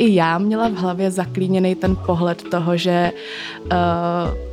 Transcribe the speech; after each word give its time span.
i 0.00 0.14
já 0.14 0.38
měla 0.38 0.68
v 0.68 0.74
hlavě 0.74 1.10
zaklíněný 1.10 1.74
ten 1.74 1.96
pohled 2.06 2.42
toho, 2.42 2.76
že 2.76 3.12
uh, 3.64 3.70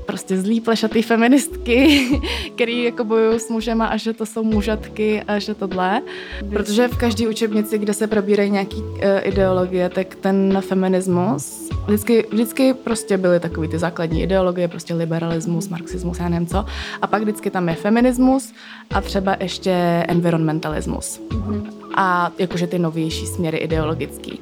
prostě 0.05 0.37
zlý 0.37 0.61
plešatý 0.61 1.01
feministky, 1.01 2.07
který 2.55 2.83
jako 2.83 3.03
bojují 3.03 3.39
s 3.39 3.49
mužema 3.49 3.85
a 3.85 3.97
že 3.97 4.13
to 4.13 4.25
jsou 4.25 4.43
mužatky 4.43 5.23
a 5.27 5.39
že 5.39 5.53
tohle. 5.53 6.01
Protože 6.49 6.87
v 6.87 6.97
každé 6.97 7.27
učebnici, 7.27 7.77
kde 7.77 7.93
se 7.93 8.07
probírají 8.07 8.51
nějaký 8.51 8.77
uh, 8.77 8.99
ideologie, 9.23 9.89
tak 9.89 10.15
ten 10.15 10.57
feminismus 10.61 11.69
vždycky, 11.85 12.25
vždycky 12.31 12.73
prostě 12.73 13.17
byly 13.17 13.39
takový 13.39 13.67
ty 13.67 13.79
základní 13.79 14.23
ideologie, 14.23 14.67
prostě 14.67 14.93
liberalismus, 14.93 15.69
marxismus, 15.69 16.19
já 16.19 16.29
nevím 16.29 16.47
co. 16.47 16.65
A 17.01 17.07
pak 17.07 17.21
vždycky 17.21 17.49
tam 17.49 17.69
je 17.69 17.75
feminismus 17.75 18.53
a 18.93 19.01
třeba 19.01 19.35
ještě 19.39 19.71
environmentalismus. 20.07 21.21
Mm-hmm 21.29 21.76
a 21.97 22.31
jakože 22.37 22.67
ty 22.67 22.79
novější 22.79 23.25
směry 23.25 23.57
ideologický. 23.57 24.39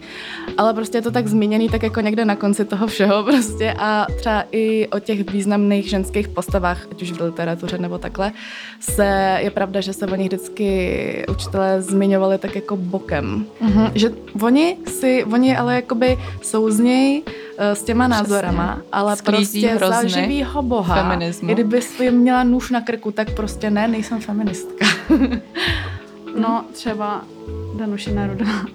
Ale 0.57 0.73
prostě 0.73 0.97
je 0.97 1.01
to 1.01 1.11
tak 1.11 1.27
zmíněný 1.27 1.69
tak 1.69 1.83
jako 1.83 2.01
někde 2.01 2.25
na 2.25 2.35
konci 2.35 2.65
toho 2.65 2.87
všeho 2.87 3.23
prostě 3.31 3.73
a 3.79 4.07
třeba 4.17 4.43
i 4.51 4.87
o 4.87 4.99
těch 4.99 5.31
významných 5.31 5.89
ženských 5.89 6.27
postavách, 6.27 6.87
ať 6.91 7.01
už 7.01 7.11
v 7.11 7.21
literatuře 7.21 7.77
nebo 7.77 7.97
takhle, 7.97 8.31
se 8.79 9.37
je 9.41 9.51
pravda, 9.51 9.81
že 9.81 9.93
se 9.93 10.07
o 10.07 10.15
nich 10.15 10.27
vždycky 10.27 11.25
učitelé 11.29 11.81
zmiňovali 11.81 12.37
tak 12.37 12.55
jako 12.55 12.75
bokem. 12.77 13.45
Mm-hmm. 13.61 13.91
Že 13.95 14.09
oni 14.41 14.77
si, 14.87 15.25
oni 15.33 15.57
ale 15.57 15.75
jakoby 15.75 16.19
souznějí 16.41 17.23
eh, 17.57 17.75
s 17.75 17.83
těma 17.83 18.09
Přesně. 18.09 18.21
názorama, 18.23 18.81
ale 18.91 19.15
Sklízí 19.15 19.67
prostě 19.67 19.85
za 19.87 20.07
živýho 20.07 20.61
boha, 20.61 20.95
feminismu. 20.95 21.53
kdyby 21.53 21.81
jsi 21.81 22.11
měla 22.11 22.43
nůž 22.43 22.71
na 22.71 22.81
krku, 22.81 23.11
tak 23.11 23.31
prostě 23.31 23.69
ne, 23.69 23.87
nejsem 23.87 24.21
feministka. 24.21 24.85
no, 26.35 26.65
třeba 26.73 27.25
Danuše 27.77 28.11
Nerudová. 28.11 28.65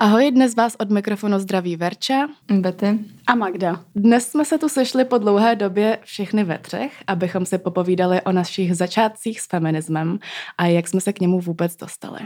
Ahoj, 0.00 0.30
dnes 0.30 0.54
vás 0.54 0.76
od 0.78 0.90
mikrofonu 0.90 1.38
zdraví 1.38 1.76
Verča, 1.76 2.28
Betty 2.60 2.98
a 3.26 3.34
Magda. 3.34 3.80
Dnes 3.94 4.30
jsme 4.30 4.44
se 4.44 4.58
tu 4.58 4.68
sešli 4.68 5.04
po 5.04 5.18
dlouhé 5.18 5.56
době 5.56 5.98
všechny 6.04 6.44
ve 6.44 6.58
třech, 6.58 6.92
abychom 7.06 7.46
si 7.46 7.58
popovídali 7.58 8.22
o 8.22 8.32
našich 8.32 8.76
začátcích 8.76 9.40
s 9.40 9.46
feminismem 9.46 10.18
a 10.58 10.66
jak 10.66 10.88
jsme 10.88 11.00
se 11.00 11.12
k 11.12 11.20
němu 11.20 11.40
vůbec 11.40 11.76
dostali. 11.76 12.20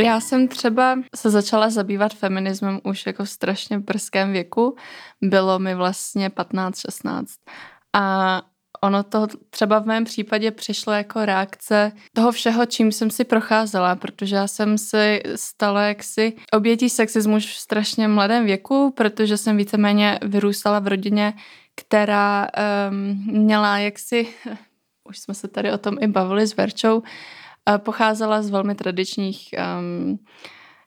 Já 0.00 0.20
jsem 0.20 0.48
třeba 0.48 0.98
se 1.16 1.30
začala 1.30 1.70
zabývat 1.70 2.14
feminismem 2.14 2.80
už 2.84 3.06
jako 3.06 3.24
v 3.24 3.30
strašně 3.30 3.78
brzkém 3.78 4.32
věku. 4.32 4.76
Bylo 5.22 5.58
mi 5.58 5.74
vlastně 5.74 6.28
15-16. 6.28 7.24
A 7.94 8.42
ono 8.80 9.02
to 9.02 9.26
třeba 9.50 9.78
v 9.78 9.86
mém 9.86 10.04
případě 10.04 10.50
přišlo 10.50 10.92
jako 10.92 11.24
reakce 11.24 11.92
toho 12.12 12.32
všeho, 12.32 12.66
čím 12.66 12.92
jsem 12.92 13.10
si 13.10 13.24
procházela, 13.24 13.96
protože 13.96 14.36
já 14.36 14.46
jsem 14.46 14.78
si 14.78 15.22
stala 15.36 15.82
jaksi 15.82 16.32
obětí 16.52 16.90
sexismu 16.90 17.36
už 17.36 17.46
v 17.46 17.58
strašně 17.58 18.08
mladém 18.08 18.44
věku, 18.44 18.92
protože 18.96 19.36
jsem 19.36 19.56
víceméně 19.56 20.18
vyrůstala 20.22 20.78
v 20.78 20.86
rodině, 20.86 21.34
která 21.76 22.48
um, 22.90 23.24
měla 23.40 23.78
jaksi, 23.78 24.28
už 25.08 25.18
jsme 25.18 25.34
se 25.34 25.48
tady 25.48 25.72
o 25.72 25.78
tom 25.78 25.96
i 26.00 26.06
bavili 26.06 26.46
s 26.46 26.56
Verčou, 26.56 27.02
Pocházela 27.78 28.42
z 28.42 28.50
velmi 28.50 28.74
tradičních 28.74 29.54
um, 29.78 30.18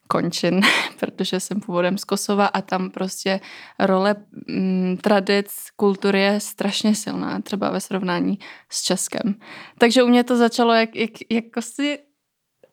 končin, 0.07 0.61
protože 0.99 1.39
jsem 1.39 1.59
původem 1.59 1.97
z 1.97 2.03
Kosova 2.03 2.45
a 2.45 2.61
tam 2.61 2.89
prostě 2.89 3.39
role 3.79 4.15
um, 4.49 4.97
tradic, 4.97 5.51
kultury 5.75 6.21
je 6.21 6.39
strašně 6.39 6.95
silná, 6.95 7.41
třeba 7.41 7.69
ve 7.69 7.79
srovnání 7.79 8.39
s 8.69 8.81
Českem. 8.81 9.35
Takže 9.77 10.03
u 10.03 10.07
mě 10.07 10.23
to 10.23 10.37
začalo 10.37 10.73
jak, 10.73 10.95
jak, 10.95 11.11
jako 11.29 11.61
si 11.61 11.99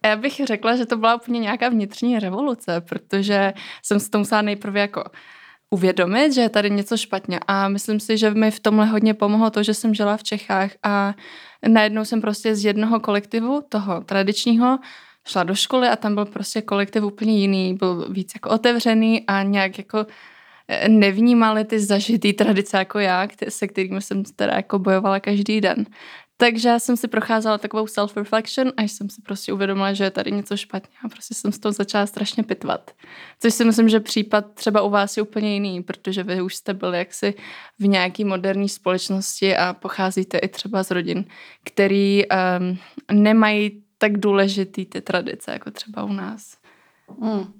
já 0.04 0.16
bych 0.16 0.40
řekla, 0.44 0.76
že 0.76 0.86
to 0.86 0.96
byla 0.96 1.14
úplně 1.14 1.40
nějaká 1.40 1.68
vnitřní 1.68 2.18
revoluce, 2.18 2.80
protože 2.80 3.52
jsem 3.82 4.00
si 4.00 4.10
to 4.10 4.18
musela 4.18 4.42
nejprve 4.42 4.80
jako 4.80 5.04
uvědomit, 5.70 6.32
že 6.32 6.40
je 6.40 6.48
tady 6.48 6.70
něco 6.70 6.96
špatně 6.96 7.40
a 7.46 7.68
myslím 7.68 8.00
si, 8.00 8.18
že 8.18 8.30
mi 8.30 8.50
v 8.50 8.60
tomhle 8.60 8.86
hodně 8.86 9.14
pomohlo 9.14 9.50
to, 9.50 9.62
že 9.62 9.74
jsem 9.74 9.94
žila 9.94 10.16
v 10.16 10.22
Čechách 10.22 10.70
a 10.82 11.14
najednou 11.68 12.04
jsem 12.04 12.20
prostě 12.20 12.54
z 12.54 12.64
jednoho 12.64 13.00
kolektivu, 13.00 13.62
toho 13.68 14.00
tradičního, 14.00 14.78
šla 15.28 15.42
do 15.42 15.54
školy 15.54 15.88
a 15.88 15.96
tam 15.96 16.14
byl 16.14 16.24
prostě 16.24 16.62
kolektiv 16.62 17.02
úplně 17.02 17.38
jiný, 17.38 17.74
byl 17.74 18.06
víc 18.10 18.32
jako 18.34 18.50
otevřený 18.50 19.26
a 19.26 19.42
nějak 19.42 19.78
jako 19.78 20.06
eh, 20.68 20.88
nevnímali 20.88 21.64
ty 21.64 21.80
zažitý 21.80 22.32
tradice 22.32 22.76
jako 22.76 22.98
já, 22.98 23.28
se 23.48 23.68
kterými 23.68 24.00
jsem 24.02 24.24
teda 24.24 24.52
jako 24.54 24.78
bojovala 24.78 25.20
každý 25.20 25.60
den. 25.60 25.86
Takže 26.40 26.68
já 26.68 26.78
jsem 26.78 26.96
si 26.96 27.08
procházela 27.08 27.58
takovou 27.58 27.84
self-reflection 27.84 28.72
a 28.76 28.82
jsem 28.82 29.10
si 29.10 29.22
prostě 29.22 29.52
uvědomila, 29.52 29.92
že 29.92 30.04
je 30.04 30.10
tady 30.10 30.32
něco 30.32 30.56
špatně 30.56 30.96
a 31.04 31.08
prostě 31.08 31.34
jsem 31.34 31.52
s 31.52 31.58
toho 31.58 31.72
začala 31.72 32.06
strašně 32.06 32.42
pitvat. 32.42 32.90
Což 33.40 33.54
si 33.54 33.64
myslím, 33.64 33.88
že 33.88 34.00
případ 34.00 34.54
třeba 34.54 34.82
u 34.82 34.90
vás 34.90 35.16
je 35.16 35.22
úplně 35.22 35.54
jiný, 35.54 35.82
protože 35.82 36.22
vy 36.22 36.42
už 36.42 36.54
jste 36.54 36.74
byli 36.74 36.98
jaksi 36.98 37.34
v 37.78 37.86
nějaký 37.86 38.24
moderní 38.24 38.68
společnosti 38.68 39.56
a 39.56 39.72
pocházíte 39.72 40.38
i 40.38 40.48
třeba 40.48 40.82
z 40.82 40.90
rodin, 40.90 41.24
který 41.64 42.24
um, 42.28 42.78
nemají 43.12 43.82
tak 43.98 44.18
důležitý 44.18 44.86
ty 44.86 45.00
tradice, 45.00 45.50
jako 45.52 45.70
třeba 45.70 46.04
u 46.04 46.12
nás. 46.12 46.56
Hmm. 47.22 47.52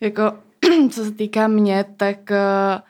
Jako, 0.00 0.22
co 0.90 1.04
se 1.04 1.10
týká 1.10 1.48
mě, 1.48 1.84
tak 1.96 2.18
uh, 2.30 2.80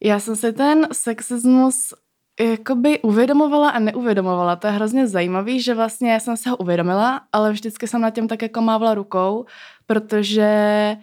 já 0.00 0.20
jsem 0.20 0.36
si 0.36 0.52
ten 0.52 0.88
sexismus 0.92 1.94
jakoby 2.40 3.00
uvědomovala 3.00 3.70
a 3.70 3.78
neuvědomovala. 3.78 4.56
To 4.56 4.66
je 4.66 4.72
hrozně 4.72 5.06
zajímavý, 5.08 5.60
že 5.60 5.74
vlastně 5.74 6.20
jsem 6.20 6.36
se 6.36 6.50
ho 6.50 6.56
uvědomila, 6.56 7.20
ale 7.32 7.52
vždycky 7.52 7.86
jsem 7.86 8.00
na 8.00 8.10
těm 8.10 8.28
tak 8.28 8.42
jako 8.42 8.60
mávla 8.60 8.94
rukou, 8.94 9.44
protože 9.86 10.96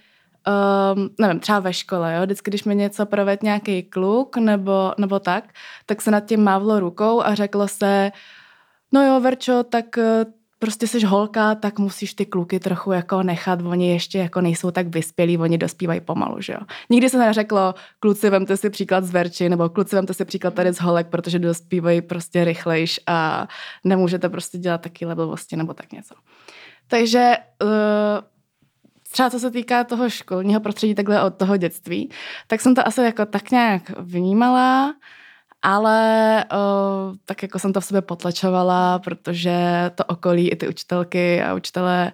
um, 0.95 1.09
nevím, 1.19 1.39
třeba 1.39 1.59
ve 1.59 1.73
škole, 1.73 2.15
jo, 2.15 2.21
vždycky, 2.23 2.51
když 2.51 2.63
mi 2.63 2.75
něco 2.75 3.05
proved 3.05 3.43
nějaký 3.43 3.83
kluk 3.83 4.37
nebo, 4.37 4.93
nebo 4.97 5.19
tak, 5.19 5.43
tak 5.85 6.01
se 6.01 6.11
nad 6.11 6.19
tím 6.19 6.43
mávlo 6.43 6.79
rukou 6.79 7.21
a 7.21 7.35
řeklo 7.35 7.67
se, 7.67 8.11
no 8.91 9.05
jo, 9.05 9.19
Verčo, 9.19 9.63
tak 9.63 9.97
eh, 9.97 10.25
prostě 10.61 10.88
jsi 10.88 11.05
holka, 11.05 11.55
tak 11.55 11.79
musíš 11.79 12.13
ty 12.13 12.25
kluky 12.25 12.59
trochu 12.59 12.91
jako 12.91 13.23
nechat, 13.23 13.61
oni 13.61 13.91
ještě 13.91 14.17
jako 14.17 14.41
nejsou 14.41 14.72
tak 14.72 14.88
vyspělí, 14.88 15.38
oni 15.38 15.57
dospívají 15.57 16.01
pomalu, 16.01 16.41
že 16.41 16.53
jo. 16.53 16.59
Nikdy 16.89 17.09
se 17.09 17.17
neřeklo, 17.17 17.75
kluci, 17.99 18.29
vemte 18.29 18.57
si 18.57 18.69
příklad 18.69 19.03
z 19.03 19.11
Verči, 19.11 19.49
nebo 19.49 19.69
kluci, 19.69 19.95
vemte 19.95 20.13
si 20.13 20.25
příklad 20.25 20.53
tady 20.53 20.73
z 20.73 20.81
holek, 20.81 21.07
protože 21.07 21.39
dospívají 21.39 22.01
prostě 22.01 22.45
rychlejš 22.45 22.99
a 23.07 23.47
nemůžete 23.83 24.29
prostě 24.29 24.57
dělat 24.57 24.81
taky 24.81 25.05
blbosti 25.05 25.55
nebo 25.55 25.73
tak 25.73 25.91
něco. 25.91 26.16
Takže 26.88 27.33
uh, 27.63 27.69
třeba 29.11 29.29
co 29.29 29.39
se 29.39 29.51
týká 29.51 29.83
toho 29.83 30.09
školního 30.09 30.59
prostředí 30.59 30.95
takhle 30.95 31.23
od 31.23 31.35
toho 31.35 31.57
dětství, 31.57 32.09
tak 32.47 32.61
jsem 32.61 32.75
to 32.75 32.88
asi 32.88 33.01
jako 33.01 33.25
tak 33.25 33.51
nějak 33.51 33.99
vnímala, 33.99 34.93
ale 35.61 36.45
uh, 36.53 37.16
tak 37.25 37.44
jako 37.44 37.59
jsem 37.59 37.73
to 37.73 37.81
v 37.81 37.85
sobě 37.85 38.01
potlačovala, 38.01 38.99
protože 38.99 39.91
to 39.95 40.05
okolí 40.05 40.49
i 40.49 40.55
ty 40.55 40.67
učitelky 40.67 41.44
a 41.44 41.53
učitelé 41.53 42.11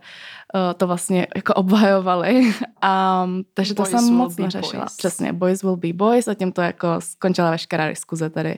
uh, 0.53 0.73
to 0.77 0.87
vlastně 0.87 1.27
jako 1.35 1.53
obhajovali. 1.53 2.39
Um, 2.39 3.43
takže 3.53 3.73
to 3.73 3.83
boys 3.83 3.91
jsem 3.91 4.13
moc 4.13 4.37
neřešila. 4.37 4.83
Boys. 4.83 4.95
Přesně, 4.95 5.33
boys 5.33 5.63
will 5.63 5.77
be 5.77 5.93
boys 5.93 6.27
a 6.27 6.33
tím 6.33 6.51
to 6.51 6.61
jako 6.61 6.87
skončila 6.99 7.51
veškerá 7.51 7.87
diskuze 7.87 8.29
tady 8.29 8.57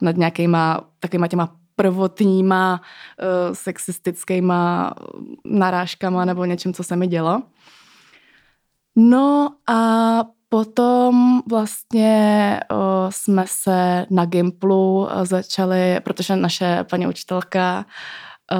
nad 0.00 0.16
nějakýma 0.16 0.80
takovýma 1.00 1.28
těma 1.28 1.56
prvotníma 1.76 2.80
uh, 2.80 3.54
sexistickýma 3.54 4.94
narážkama 5.44 6.24
nebo 6.24 6.44
něčím, 6.44 6.74
co 6.74 6.84
se 6.84 6.96
mi 6.96 7.06
dělo. 7.06 7.42
No 8.96 9.48
a 9.66 10.24
Potom 10.54 11.42
vlastně 11.50 12.60
o, 12.70 13.06
jsme 13.10 13.44
se 13.46 14.06
na 14.10 14.24
Gimplu 14.24 15.08
začali, 15.22 16.00
protože 16.00 16.36
naše 16.36 16.84
paní 16.90 17.06
učitelka, 17.06 17.84
o, 18.52 18.56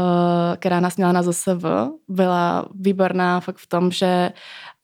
která 0.57 0.81
nás 0.81 0.97
měla 0.97 1.13
na 1.13 1.23
ZSV, 1.23 1.65
byla 2.09 2.67
výborná 2.75 3.41
fakt 3.41 3.57
v 3.57 3.67
tom, 3.67 3.91
že 3.91 4.33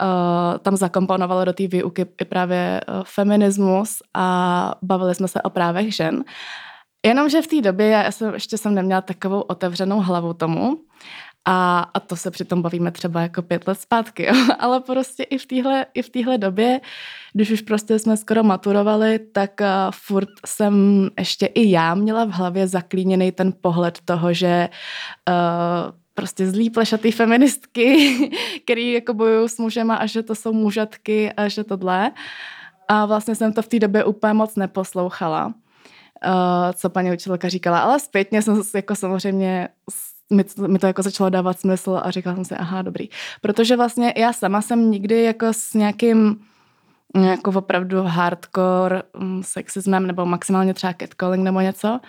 o, 0.02 0.58
tam 0.58 0.76
zakomponovala 0.76 1.44
do 1.44 1.52
té 1.52 1.66
výuky 1.66 2.06
i 2.20 2.24
právě 2.24 2.80
o, 2.80 3.04
feminismus 3.04 4.02
a 4.14 4.74
bavili 4.82 5.14
jsme 5.14 5.28
se 5.28 5.42
o 5.42 5.50
právech 5.50 5.94
žen. 5.94 6.24
Jenomže 7.06 7.42
v 7.42 7.46
té 7.46 7.60
době 7.60 7.88
já 7.88 8.12
jsem, 8.12 8.34
ještě 8.34 8.58
jsem 8.58 8.74
neměla 8.74 9.00
takovou 9.00 9.40
otevřenou 9.40 10.00
hlavu 10.00 10.34
tomu 10.34 10.76
a, 11.44 11.80
a 11.94 12.00
to 12.00 12.16
se 12.16 12.30
přitom 12.30 12.62
bavíme 12.62 12.90
třeba 12.90 13.20
jako 13.20 13.42
pět 13.42 13.68
let 13.68 13.80
zpátky, 13.80 14.26
jo? 14.26 14.34
ale 14.58 14.80
prostě 14.80 15.22
i 15.22 15.38
v 15.38 15.46
téhle 15.46 15.86
i 15.94 16.02
v 16.02 16.10
téhle 16.10 16.38
době, 16.38 16.80
když 17.32 17.50
už 17.50 17.60
prostě 17.60 17.98
jsme 17.98 18.16
skoro 18.16 18.42
maturovali, 18.42 19.18
tak 19.18 19.50
uh, 19.60 19.66
furt 19.90 20.28
jsem 20.46 20.74
ještě 21.18 21.46
i 21.46 21.70
já 21.70 21.94
měla 21.94 22.24
v 22.24 22.30
hlavě 22.30 22.68
zaklíněný 22.68 23.32
ten 23.32 23.52
pohled 23.60 23.98
toho, 24.04 24.32
že 24.32 24.68
uh, 25.28 26.00
prostě 26.14 26.50
zlý 26.50 26.70
plešatý 26.70 27.12
feministky, 27.12 28.14
který 28.64 28.92
jako 28.92 29.14
bojují 29.14 29.48
s 29.48 29.58
mužema 29.58 29.94
a 29.94 30.06
že 30.06 30.22
to 30.22 30.34
jsou 30.34 30.52
mužatky 30.52 31.32
a 31.32 31.48
že 31.48 31.64
tohle. 31.64 32.12
A 32.88 33.06
vlastně 33.06 33.34
jsem 33.34 33.52
to 33.52 33.62
v 33.62 33.68
té 33.68 33.78
době 33.78 34.04
úplně 34.04 34.32
moc 34.32 34.56
neposlouchala, 34.56 35.46
uh, 35.46 35.52
co 36.74 36.90
paní 36.90 37.12
učitelka 37.12 37.48
říkala, 37.48 37.78
ale 37.80 38.00
zpětně 38.00 38.42
jsem 38.42 38.62
jako 38.74 38.94
samozřejmě 38.96 39.68
mi 40.30 40.44
to, 40.44 40.68
mi 40.68 40.78
to 40.78 40.86
jako 40.86 41.02
začalo 41.02 41.30
dávat 41.30 41.60
smysl 41.60 42.00
a 42.04 42.10
říkala 42.10 42.36
jsem 42.36 42.44
si, 42.44 42.54
aha, 42.54 42.82
dobrý. 42.82 43.08
Protože 43.40 43.76
vlastně 43.76 44.14
já 44.16 44.32
sama 44.32 44.62
jsem 44.62 44.90
nikdy 44.90 45.22
jako 45.22 45.46
s 45.50 45.74
nějakým 45.74 46.40
jako 47.14 47.50
opravdu 47.50 48.02
hardcore 48.02 49.02
mm, 49.18 49.42
sexismem 49.42 50.06
nebo 50.06 50.26
maximálně 50.26 50.74
třeba 50.74 50.92
catcalling 50.92 51.44
nebo 51.44 51.60
něco, 51.60 52.00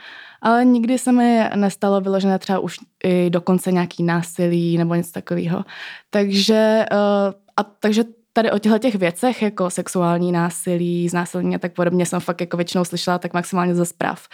ale 0.41 0.65
nikdy 0.65 0.97
se 0.97 1.12
mi 1.12 1.44
nestalo 1.56 2.01
vyložené 2.01 2.39
třeba 2.39 2.59
už 2.59 2.77
i 3.03 3.29
dokonce 3.29 3.71
nějaký 3.71 4.03
násilí 4.03 4.77
nebo 4.77 4.95
něco 4.95 5.12
takového. 5.12 5.65
Takže, 6.09 6.85
uh, 6.91 7.33
a, 7.57 7.63
takže 7.63 8.03
tady 8.33 8.51
o 8.51 8.60
těchto 8.60 8.80
těch 8.80 8.95
věcech, 8.95 9.42
jako 9.42 9.69
sexuální 9.69 10.31
násilí, 10.31 11.10
znásilnění 11.10 11.56
a 11.56 11.60
tak 11.60 11.74
podobně, 11.74 12.06
jsem 12.06 12.19
fakt 12.19 12.42
jako 12.42 12.57
většinou 12.57 12.86
slyšela 12.86 13.19
tak 13.19 13.33
maximálně 13.33 13.75
ze 13.75 13.86
zpráv. 13.86 14.28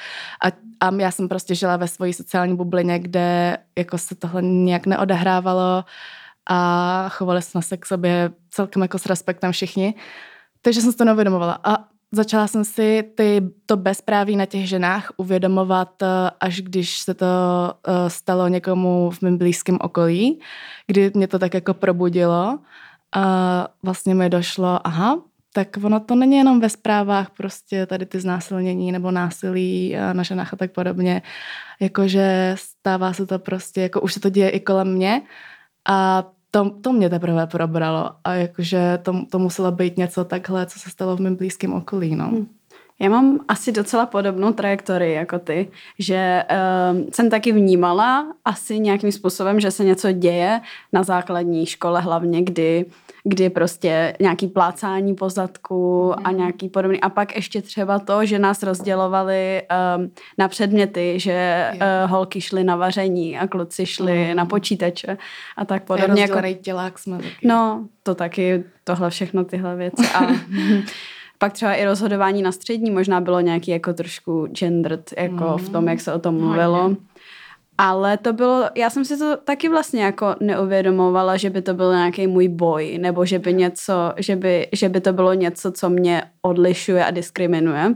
A, 0.43 0.47
a 0.87 0.95
já 0.95 1.11
jsem 1.11 1.27
prostě 1.27 1.55
žila 1.55 1.77
ve 1.77 1.87
své 1.87 2.13
sociální 2.13 2.55
bublině, 2.55 2.99
kde 2.99 3.57
jako 3.77 3.97
se 3.97 4.15
tohle 4.15 4.41
nějak 4.41 4.85
neodehrávalo 4.85 5.83
a 6.49 7.09
chovali 7.09 7.41
jsme 7.41 7.61
se 7.61 7.77
k 7.77 7.85
sobě 7.85 8.31
celkem 8.49 8.81
jako 8.81 8.99
s 8.99 9.05
respektem 9.05 9.51
všichni. 9.51 9.93
Takže 10.61 10.81
jsem 10.81 10.91
si 10.91 10.97
to 10.97 11.05
neuvědomovala. 11.05 11.59
A 11.63 11.77
začala 12.11 12.47
jsem 12.47 12.65
si 12.65 13.03
ty, 13.15 13.41
to 13.65 13.77
bezpráví 13.77 14.35
na 14.35 14.45
těch 14.45 14.69
ženách 14.69 15.11
uvědomovat, 15.17 16.01
eh, 16.01 16.07
až 16.39 16.61
když 16.61 16.97
se 16.97 17.13
to 17.13 17.25
eh, 17.87 18.09
stalo 18.09 18.47
někomu 18.47 19.09
v 19.09 19.21
mém 19.21 19.37
blízkém 19.37 19.77
okolí, 19.81 20.39
kdy 20.87 21.11
mě 21.13 21.27
to 21.27 21.39
tak 21.39 21.53
jako 21.53 21.73
probudilo 21.73 22.59
a 23.15 23.67
vlastně 23.83 24.15
mi 24.15 24.29
došlo, 24.29 24.87
aha, 24.87 25.21
tak 25.53 25.77
ono 25.83 25.99
to 25.99 26.15
není 26.15 26.37
jenom 26.37 26.59
ve 26.59 26.69
zprávách 26.69 27.29
prostě 27.29 27.85
tady 27.85 28.05
ty 28.05 28.19
znásilnění 28.19 28.91
nebo 28.91 29.11
násilí 29.11 29.95
na 30.13 30.23
ženách 30.23 30.53
a 30.53 30.57
tak 30.57 30.71
podobně, 30.71 31.21
jakože 31.79 32.55
stává 32.57 33.13
se 33.13 33.25
to 33.25 33.39
prostě, 33.39 33.81
jako 33.81 34.01
už 34.01 34.13
se 34.13 34.19
to 34.19 34.29
děje 34.29 34.49
i 34.49 34.59
kolem 34.59 34.93
mě 34.93 35.21
a 35.89 36.23
to, 36.51 36.69
to 36.69 36.93
mě 36.93 37.09
teprve 37.09 37.47
probralo 37.47 38.11
a 38.23 38.33
jakože 38.33 38.99
to, 39.03 39.25
to 39.25 39.39
muselo 39.39 39.71
být 39.71 39.97
něco 39.97 40.25
takhle, 40.25 40.65
co 40.65 40.79
se 40.79 40.89
stalo 40.89 41.15
v 41.15 41.19
mém 41.19 41.35
blízkém 41.35 41.73
okolí, 41.73 42.15
no. 42.15 42.27
Hmm. 42.27 42.47
Já 42.99 43.09
mám 43.09 43.39
asi 43.47 43.71
docela 43.71 44.05
podobnou 44.05 44.53
trajektorii 44.53 45.13
jako 45.13 45.39
ty, 45.39 45.71
že 45.99 46.43
uh, 46.51 47.09
jsem 47.13 47.29
taky 47.29 47.51
vnímala 47.51 48.33
asi 48.45 48.79
nějakým 48.79 49.11
způsobem, 49.11 49.59
že 49.59 49.71
se 49.71 49.83
něco 49.83 50.11
děje 50.11 50.61
na 50.93 51.03
základní 51.03 51.65
škole 51.65 52.01
hlavně, 52.01 52.43
kdy 52.43 52.85
kdy 53.27 53.49
prostě 53.49 54.13
nějaký 54.19 54.47
plácání 54.47 55.15
pozadku 55.15 56.13
a 56.17 56.29
mhm. 56.29 56.37
nějaký 56.37 56.69
podobný. 56.69 57.01
A 57.01 57.09
pak 57.09 57.35
ještě 57.35 57.61
třeba 57.61 57.99
to, 57.99 58.25
že 58.25 58.39
nás 58.39 58.63
rozdělovali 58.63 59.61
um, 59.97 60.11
na 60.37 60.47
předměty, 60.47 61.19
že 61.19 61.69
uh, 61.73 62.11
holky 62.11 62.41
šly 62.41 62.63
na 62.63 62.75
vaření 62.75 63.39
a 63.39 63.47
kluci 63.47 63.85
šli 63.85 64.27
mm. 64.29 64.35
na 64.35 64.45
počítače 64.45 65.17
a 65.57 65.65
tak 65.65 65.83
podobně. 65.83 66.21
Jako, 66.21 66.41
tělák 66.61 66.99
jsme 66.99 67.17
taky. 67.17 67.47
No, 67.47 67.87
to 68.03 68.15
taky, 68.15 68.63
tohle 68.83 69.09
všechno 69.09 69.43
tyhle 69.43 69.75
věci. 69.75 70.03
A 70.13 70.21
pak 71.37 71.53
třeba 71.53 71.73
i 71.73 71.85
rozhodování 71.85 72.41
na 72.41 72.51
střední 72.51 72.91
možná 72.91 73.21
bylo 73.21 73.39
nějaký 73.39 73.71
jako 73.71 73.93
trošku 73.93 74.47
gendered, 74.47 75.13
jako 75.17 75.43
mm. 75.43 75.57
v 75.57 75.69
tom, 75.69 75.87
jak 75.87 76.01
se 76.01 76.13
o 76.13 76.19
tom 76.19 76.35
mluvilo. 76.35 76.81
Hodně. 76.81 76.97
Ale 77.77 78.17
to 78.17 78.33
bylo, 78.33 78.69
já 78.75 78.89
jsem 78.89 79.05
si 79.05 79.17
to 79.17 79.37
taky 79.37 79.69
vlastně 79.69 80.03
jako 80.03 80.35
neuvědomovala, 80.39 81.37
že 81.37 81.49
by 81.49 81.61
to 81.61 81.73
byl 81.73 81.93
nějaký 81.93 82.27
můj 82.27 82.47
boj, 82.47 82.97
nebo 82.97 83.25
že 83.25 83.39
by 83.39 83.53
něco, 83.53 83.93
že 84.17 84.35
by, 84.35 84.67
že 84.73 84.89
by 84.89 85.01
to 85.01 85.13
bylo 85.13 85.33
něco, 85.33 85.71
co 85.71 85.89
mě 85.89 86.21
odlišuje 86.41 87.05
a 87.05 87.11
diskriminuje. 87.11 87.95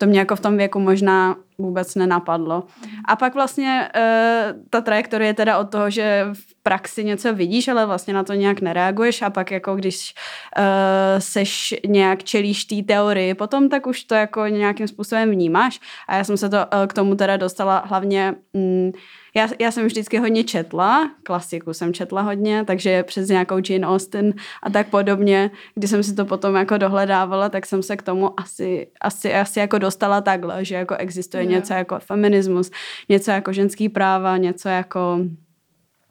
To 0.00 0.06
mě 0.06 0.18
jako 0.18 0.36
v 0.36 0.40
tom 0.40 0.56
věku 0.56 0.80
možná 0.80 1.36
vůbec 1.58 1.94
nenapadlo. 1.94 2.64
A 3.04 3.16
pak 3.16 3.34
vlastně 3.34 3.88
e, 3.94 4.54
ta 4.70 4.80
trajektorie 4.80 5.34
teda 5.34 5.58
od 5.58 5.70
toho, 5.70 5.90
že 5.90 6.26
v 6.32 6.62
praxi 6.62 7.04
něco 7.04 7.34
vidíš, 7.34 7.68
ale 7.68 7.86
vlastně 7.86 8.14
na 8.14 8.24
to 8.24 8.32
nějak 8.32 8.60
nereaguješ 8.60 9.22
a 9.22 9.30
pak 9.30 9.50
jako 9.50 9.74
když 9.74 10.14
e, 10.56 11.20
seš 11.20 11.74
nějak 11.86 12.24
čelíš 12.24 12.64
té 12.64 12.82
teorii 12.82 13.34
potom, 13.34 13.68
tak 13.68 13.86
už 13.86 14.04
to 14.04 14.14
jako 14.14 14.46
nějakým 14.46 14.88
způsobem 14.88 15.30
vnímáš. 15.30 15.80
A 16.08 16.16
já 16.16 16.24
jsem 16.24 16.36
se 16.36 16.48
to 16.48 16.56
e, 16.56 16.86
k 16.86 16.92
tomu 16.92 17.14
teda 17.14 17.36
dostala 17.36 17.82
hlavně... 17.86 18.34
Mm, 18.54 18.92
já, 19.34 19.48
já 19.58 19.70
jsem 19.70 19.86
vždycky 19.86 20.18
hodně 20.18 20.44
četla, 20.44 21.10
klasiku 21.22 21.74
jsem 21.74 21.92
četla 21.92 22.22
hodně, 22.22 22.64
takže 22.64 23.02
přes 23.02 23.28
nějakou 23.28 23.56
Jane 23.68 23.86
Austen 23.86 24.34
a 24.62 24.70
tak 24.70 24.88
podobně, 24.88 25.50
když 25.74 25.90
jsem 25.90 26.02
si 26.02 26.14
to 26.14 26.24
potom 26.24 26.54
jako 26.54 26.78
dohledávala, 26.78 27.48
tak 27.48 27.66
jsem 27.66 27.82
se 27.82 27.96
k 27.96 28.02
tomu 28.02 28.40
asi, 28.40 28.86
asi, 29.00 29.34
asi 29.34 29.58
jako 29.60 29.78
dostala 29.78 30.20
takhle, 30.20 30.64
že 30.64 30.74
jako 30.74 30.94
existuje 30.96 31.42
yeah. 31.42 31.52
něco 31.54 31.72
jako 31.72 31.98
feminismus, 31.98 32.70
něco 33.08 33.30
jako 33.30 33.52
ženský 33.52 33.88
práva, 33.88 34.36
něco 34.36 34.68
jako 34.68 35.18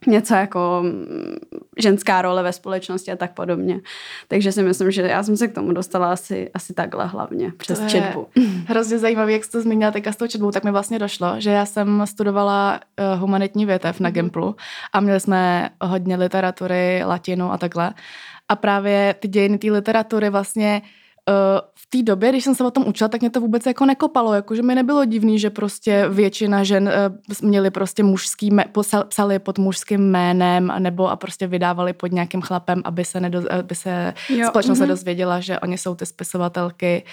něco 0.08 0.34
jako 0.34 0.80
mm, 0.84 1.36
ženská 1.78 2.22
role 2.22 2.44
ve 2.44 2.54
společnosti 2.54 3.12
a 3.12 3.16
tak 3.16 3.34
podobně. 3.34 3.80
Takže 4.28 4.52
si 4.52 4.64
myslím, 4.64 4.92
že 4.92 5.02
já 5.02 5.24
jsem 5.24 5.38
se 5.38 5.48
k 5.48 5.56
tomu 5.56 5.72
dostala 5.72 6.12
asi, 6.12 6.50
asi 6.54 6.74
takhle 6.74 7.06
hlavně, 7.06 7.52
přes 7.58 7.80
to 7.80 7.88
četbu. 7.88 8.28
Hrozně 8.68 9.00
zajímavé, 9.00 9.32
jak 9.32 9.44
jsi 9.44 9.52
to 9.52 9.62
zmínila 9.62 9.92
teďka 9.92 10.12
s 10.12 10.16
tou 10.16 10.28
četbou, 10.28 10.52
tak 10.52 10.64
mi 10.64 10.72
vlastně 10.72 11.00
došlo, 11.00 11.36
že 11.38 11.50
já 11.50 11.66
jsem 11.66 12.02
studovala 12.06 12.80
uh, 13.14 13.20
humanitní 13.20 13.66
větev 13.66 14.00
na 14.00 14.10
mhm. 14.10 14.14
Gimplu 14.14 14.56
a 14.94 15.00
měli 15.00 15.20
jsme 15.20 15.70
hodně 15.82 16.16
literatury, 16.16 17.02
latinu 17.06 17.52
a 17.52 17.58
takhle. 17.58 17.94
A 18.50 18.56
právě 18.56 19.16
ty 19.20 19.28
dějiny 19.28 19.58
té 19.58 19.72
literatury 19.72 20.30
vlastně 20.30 20.82
uh, 20.84 20.90
Eh, 20.90 20.99
v 21.76 21.90
té 21.90 22.04
době, 22.04 22.30
když 22.30 22.44
jsem 22.44 22.56
se 22.56 22.64
o 22.64 22.72
tom 22.72 22.88
učila, 22.88 23.08
tak 23.08 23.22
mě 23.22 23.30
to 23.30 23.42
vůbec 23.42 23.66
jako 23.66 23.86
nekopalo, 23.86 24.34
jakože 24.34 24.62
mi 24.62 24.76
nebylo 24.76 25.06
divný, 25.06 25.40
že 25.40 25.50
prostě 25.50 26.06
většina 26.10 26.64
žen 26.64 26.92
uh, 27.42 27.50
měli 27.50 27.72
prostě 27.72 28.04
mužský, 28.04 28.52
psali 29.08 29.40
pod 29.40 29.60
mužským 29.60 30.12
jménem 30.12 30.74
nebo 30.80 31.10
a 31.10 31.16
prostě 31.16 31.48
vydávali 31.48 31.94
pod 31.94 32.12
nějakým 32.12 32.42
chlapem, 32.42 32.82
aby 32.86 33.06
se, 33.06 33.20
nedo, 33.20 33.44
aby 33.60 33.76
se 33.76 34.14
jo, 34.30 34.48
společnost 34.48 34.78
mm-hmm. 34.78 34.82
se 34.82 34.88
dozvěděla, 34.88 35.40
že 35.40 35.60
oni 35.60 35.78
jsou 35.78 35.96
ty 35.96 36.06
spisovatelky. 36.06 37.04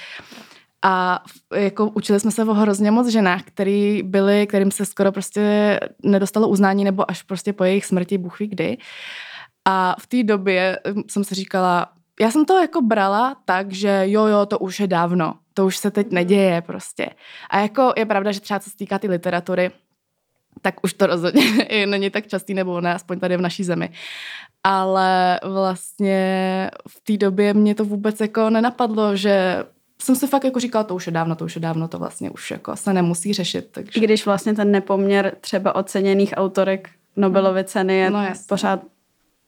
A 0.85 1.23
jako 1.55 1.87
učili 1.87 2.21
jsme 2.21 2.31
se 2.31 2.45
o 2.45 2.55
hrozně 2.55 2.91
moc 2.91 3.09
ženách, 3.09 3.43
který 3.45 4.03
byly, 4.03 4.47
kterým 4.47 4.71
se 4.71 4.85
skoro 4.85 5.13
prostě 5.13 5.81
nedostalo 6.03 6.49
uznání 6.49 6.85
nebo 6.85 7.11
až 7.11 7.23
prostě 7.23 7.53
po 7.53 7.65
jejich 7.65 7.85
smrti, 7.85 8.19
Bůh 8.19 8.39
ví 8.39 8.47
kdy. 8.47 8.79
A 9.65 9.97
v 10.01 10.07
té 10.07 10.23
době 10.23 10.79
hm, 10.87 11.03
jsem 11.09 11.25
si 11.25 11.35
říkala, 11.35 11.89
já 12.21 12.31
jsem 12.31 12.45
to 12.45 12.59
jako 12.59 12.83
brala 12.83 13.37
tak, 13.45 13.73
že 13.73 14.03
jo, 14.05 14.27
jo, 14.27 14.47
to 14.47 14.59
už 14.59 14.81
je 14.81 14.87
dávno, 14.87 15.35
to 15.55 15.67
už 15.67 15.77
se 15.77 15.91
teď 15.91 16.11
neděje 16.11 16.63
prostě. 16.63 17.11
A 17.51 17.61
jako 17.61 17.93
je 17.97 18.07
pravda, 18.07 18.33
že 18.33 18.41
třeba 18.41 18.61
co 18.61 18.71
se 18.71 18.77
týká 18.77 18.99
ty 18.99 19.09
literatury, 19.09 19.71
tak 20.63 20.75
už 20.85 20.93
to 20.93 21.07
rozhodně 21.07 21.43
není 21.87 22.11
tak 22.11 22.27
častý, 22.27 22.55
nebo 22.55 22.81
ne, 22.81 22.95
aspoň 22.95 23.21
tady 23.21 23.37
v 23.37 23.41
naší 23.41 23.65
zemi. 23.65 23.91
Ale 24.65 25.41
vlastně 25.45 26.71
v 26.89 27.01
té 27.01 27.17
době 27.17 27.55
mě 27.55 27.75
to 27.75 27.85
vůbec 27.85 28.21
jako 28.21 28.51
nenapadlo, 28.51 29.17
že 29.17 29.65
jsem 30.03 30.17
si 30.17 30.27
fakt 30.27 30.45
jako 30.45 30.61
říkala, 30.61 30.85
to 30.85 30.95
už 30.95 31.07
je 31.07 31.13
dávno, 31.13 31.35
to 31.35 31.45
už 31.45 31.55
je 31.55 31.61
dávno, 31.61 31.89
to 31.89 31.99
vlastně 31.99 32.31
už 32.31 32.51
jako 32.51 32.77
se 32.77 32.93
nemusí 32.93 33.33
řešit. 33.33 33.69
Takže... 33.71 34.01
I 34.01 34.05
když 34.05 34.27
vlastně 34.27 34.55
ten 34.55 34.71
nepoměr 34.71 35.37
třeba 35.41 35.75
oceněných 35.75 36.35
autorek 36.37 36.91
Nobelovy 37.17 37.65
ceny 37.65 37.97
je 37.97 38.11
no, 38.11 38.25
pořád 38.49 38.81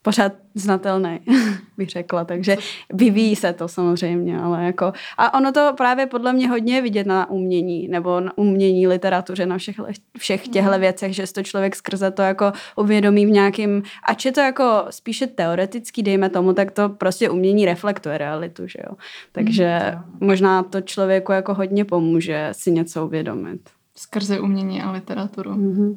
pořád 0.03 0.33
znatelný, 0.55 1.21
bych 1.77 1.89
řekla, 1.89 2.25
takže 2.25 2.57
vyvíjí 2.93 3.37
se 3.37 3.53
to 3.53 3.69
samozřejmě, 3.69 4.41
ale 4.41 4.65
jako 4.65 4.93
a 5.19 5.35
ono 5.35 5.53
to 5.53 5.73
právě 5.77 6.07
podle 6.07 6.33
mě 6.33 6.49
hodně 6.49 6.83
vidět 6.83 7.07
na 7.07 7.31
umění, 7.31 7.89
nebo 7.89 8.21
na 8.21 8.39
umění, 8.39 8.87
literatuře, 8.87 9.47
na 9.47 9.59
všech, 9.59 9.77
všech 10.19 10.49
těchto 10.49 10.71
mhm. 10.71 10.81
věcech, 10.81 11.15
že 11.15 11.33
to 11.33 11.43
člověk 11.43 11.77
skrze 11.77 12.11
to 12.11 12.23
jako 12.23 12.53
uvědomí 12.77 13.27
v 13.27 13.31
nějakým, 13.31 13.83
ač 14.05 14.25
je 14.25 14.33
to 14.33 14.41
jako 14.41 14.85
spíše 14.91 15.27
teoretický, 15.27 16.03
dejme 16.03 16.31
tomu, 16.31 16.53
tak 16.53 16.71
to 16.71 16.89
prostě 16.89 17.31
umění 17.31 17.67
reflektuje 17.67 18.19
realitu, 18.19 18.67
že 18.67 18.79
jo. 18.89 18.97
Takže 19.33 19.81
mm, 19.95 20.27
možná 20.27 20.63
to 20.63 20.81
člověku 20.81 21.33
jako 21.33 21.55
hodně 21.55 21.85
pomůže 21.85 22.49
si 22.53 22.71
něco 22.71 23.07
uvědomit. 23.07 23.61
Skrze 23.97 24.41
umění 24.41 24.83
a 24.83 24.91
literaturu. 24.91 25.51
Mm-hmm. 25.51 25.97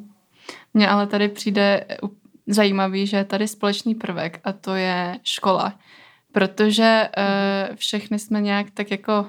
Mně 0.73 0.87
ale 0.87 1.07
tady 1.07 1.29
přijde 1.29 1.85
zajímavý, 2.53 3.07
že 3.07 3.17
je 3.17 3.25
tady 3.25 3.47
společný 3.47 3.95
prvek 3.95 4.39
a 4.43 4.53
to 4.53 4.75
je 4.75 5.19
škola. 5.23 5.79
Protože 6.31 7.09
uh, 7.17 7.75
všechny 7.75 8.19
jsme 8.19 8.41
nějak 8.41 8.71
tak 8.71 8.91
jako 8.91 9.25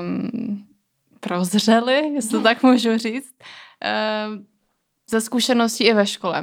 um, 0.00 0.66
prozřeli, 1.20 2.12
jestli 2.14 2.30
to 2.30 2.40
tak 2.40 2.62
můžu 2.62 2.98
říct, 2.98 3.34
uh, 3.84 4.42
ze 5.10 5.20
zkušeností 5.20 5.84
i 5.84 5.94
ve 5.94 6.06
škole. 6.06 6.42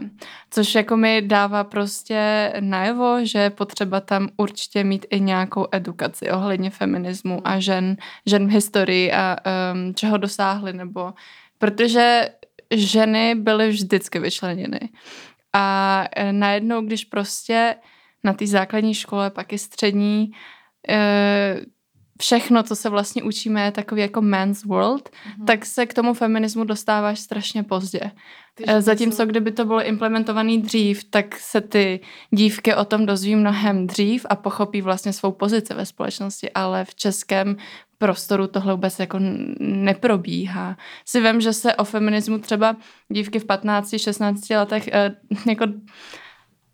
Což 0.50 0.76
jako 0.76 0.98
mi 0.98 1.22
dává 1.22 1.64
prostě 1.64 2.54
najevo, 2.60 3.26
že 3.26 3.40
je 3.40 3.50
potřeba 3.50 4.00
tam 4.00 4.30
určitě 4.38 4.84
mít 4.84 5.06
i 5.10 5.20
nějakou 5.20 5.68
edukaci 5.72 6.32
ohledně 6.32 6.70
feminismu 6.70 7.42
a 7.48 7.60
žen, 7.60 7.98
žen 8.26 8.48
v 8.48 8.52
historii 8.52 9.12
a 9.12 9.38
um, 9.74 9.96
čeho 9.96 10.18
dosáhly, 10.18 10.74
nebo 10.74 11.14
protože 11.58 12.30
ženy 12.72 13.36
byly 13.36 13.70
vždycky 13.70 14.20
vyčleněny. 14.20 14.80
A 15.54 16.06
e, 16.16 16.34
najednou, 16.34 16.82
když 16.82 17.06
prostě 17.06 17.76
na 18.24 18.34
té 18.34 18.48
základní 18.48 18.94
škole, 18.94 19.30
pak 19.30 19.54
i 19.54 19.58
střední, 19.58 20.32
e, 20.90 21.62
všechno, 22.22 22.64
co 22.64 22.76
se 22.76 22.90
vlastně 22.90 23.24
učíme, 23.24 23.66
je 23.66 23.72
takový 23.72 24.02
jako 24.02 24.22
man's 24.22 24.64
world, 24.64 25.10
mm-hmm. 25.10 25.46
tak 25.46 25.66
se 25.66 25.86
k 25.86 25.94
tomu 25.94 26.14
feminismu 26.14 26.64
dostáváš 26.64 27.20
strašně 27.20 27.64
pozdě. 27.64 28.12
Ty 28.56 28.64
Zatímco, 28.80 29.26
kdyby 29.26 29.52
to 29.52 29.66
bylo 29.66 29.84
implementovaný 29.84 30.62
dřív, 30.62 31.04
tak 31.04 31.36
se 31.36 31.62
ty 31.62 32.00
dívky 32.32 32.76
o 32.76 32.86
tom 32.86 33.06
dozví 33.06 33.36
mnohem 33.36 33.88
dřív 33.88 34.26
a 34.30 34.36
pochopí 34.36 34.82
vlastně 34.82 35.14
svou 35.14 35.32
pozici 35.32 35.74
ve 35.74 35.86
společnosti, 35.86 36.52
ale 36.52 36.86
v 36.86 36.96
českém 36.96 37.58
prostoru 38.00 38.48
tohle 38.48 38.74
vůbec 38.74 39.00
jako 39.00 39.18
neprobíhá. 39.60 40.78
Si 41.06 41.22
vím, 41.22 41.42
že 41.42 41.54
se 41.54 41.76
o 41.76 41.84
feminismu 41.84 42.40
třeba 42.40 42.76
dívky 43.10 43.40
v 43.40 43.46
15-16 43.46 44.58
letech 44.58 44.88
eh, 44.88 45.16
jako 45.50 45.66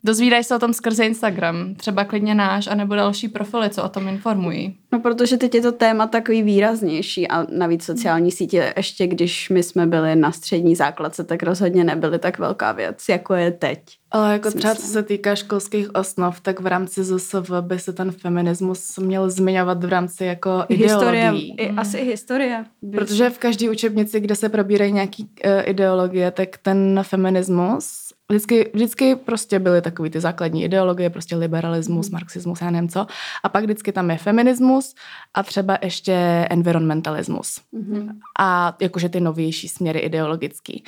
Dozvídají 0.05 0.43
se 0.43 0.55
o 0.55 0.59
tom 0.59 0.73
skrze 0.73 1.05
Instagram, 1.05 1.75
třeba 1.75 2.03
klidně 2.03 2.35
náš, 2.35 2.67
anebo 2.67 2.95
další 2.95 3.27
profily, 3.27 3.69
co 3.69 3.83
o 3.83 3.89
tom 3.89 4.07
informují. 4.07 4.77
No, 4.91 4.99
protože 4.99 5.37
teď 5.37 5.55
je 5.55 5.61
to 5.61 5.71
téma 5.71 6.07
takový 6.07 6.43
výraznější 6.43 7.27
a 7.27 7.45
navíc 7.49 7.83
sociální 7.83 8.31
sítě, 8.31 8.73
ještě 8.77 9.07
když 9.07 9.49
my 9.49 9.63
jsme 9.63 9.85
byli 9.85 10.15
na 10.15 10.31
střední 10.31 10.75
základce, 10.75 11.23
tak 11.23 11.43
rozhodně 11.43 11.83
nebyly 11.83 12.19
tak 12.19 12.39
velká 12.39 12.71
věc, 12.71 13.09
jako 13.09 13.33
je 13.33 13.51
teď. 13.51 13.79
Ale 14.11 14.33
jako 14.33 14.51
třeba 14.51 14.75
co 14.75 14.87
se 14.87 15.03
týká 15.03 15.35
školských 15.35 15.95
osnov, 15.95 16.39
tak 16.39 16.59
v 16.59 16.67
rámci 16.67 17.03
ZSV 17.03 17.51
by 17.61 17.79
se 17.79 17.93
ten 17.93 18.11
feminismus 18.11 18.97
měl 18.97 19.29
zmiňovat 19.29 19.83
v 19.83 19.89
rámci 19.89 20.25
jako 20.25 20.65
historie, 20.69 21.31
I, 21.35 21.67
hmm. 21.67 21.79
Asi 21.79 21.97
historie. 21.97 22.65
Protože 22.91 23.29
v 23.29 23.37
každé 23.37 23.69
učebnici, 23.69 24.19
kde 24.19 24.35
se 24.35 24.49
probírají 24.49 24.91
nějaký 24.91 25.23
uh, 25.23 25.51
ideologie, 25.65 26.31
tak 26.31 26.57
ten 26.57 26.99
feminismus 27.03 28.04
vždycky, 28.29 28.71
vždycky 28.73 29.15
prostě 29.15 29.59
byly 29.59 29.81
takový 29.81 30.09
ty 30.09 30.19
základní 30.19 30.63
ideologie, 30.63 31.09
prostě 31.09 31.35
liberalismus, 31.35 32.09
mm. 32.09 32.13
marxismus, 32.13 32.61
já 32.61 32.71
nevím 32.71 32.89
co. 32.89 33.07
A 33.43 33.49
pak 33.49 33.63
vždycky 33.63 33.91
tam 33.91 34.11
je 34.11 34.17
feminismus 34.17 34.95
a 35.33 35.43
třeba 35.43 35.77
ještě 35.81 36.13
environmentalismus. 36.49 37.61
Mm. 37.71 38.09
A 38.39 38.75
jakože 38.81 39.09
ty 39.09 39.19
novější 39.19 39.67
směry 39.67 39.99
ideologický. 39.99 40.83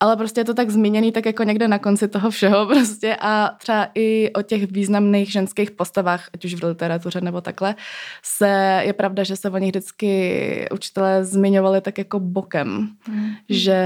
Ale 0.00 0.16
prostě 0.16 0.40
je 0.40 0.44
to 0.44 0.54
tak 0.54 0.70
zmíněný 0.70 1.12
tak 1.12 1.26
jako 1.26 1.42
někde 1.42 1.68
na 1.68 1.78
konci 1.78 2.08
toho 2.08 2.30
všeho 2.30 2.66
prostě 2.72 3.16
a 3.20 3.50
třeba 3.58 3.88
i 3.94 4.32
o 4.32 4.42
těch 4.42 4.72
významných 4.72 5.32
ženských 5.32 5.70
postavách, 5.70 6.28
ať 6.34 6.44
už 6.44 6.54
v 6.54 6.64
literatuře 6.64 7.20
nebo 7.20 7.40
takhle, 7.40 7.74
se, 8.22 8.80
je 8.84 8.92
pravda, 8.92 9.22
že 9.22 9.36
se 9.36 9.50
o 9.50 9.58
nich 9.58 9.70
vždycky 9.70 10.68
učitelé 10.72 11.24
zmiňovali 11.24 11.80
tak 11.80 11.98
jako 11.98 12.20
bokem. 12.20 12.88
Mm. 13.08 13.30
Že 13.48 13.76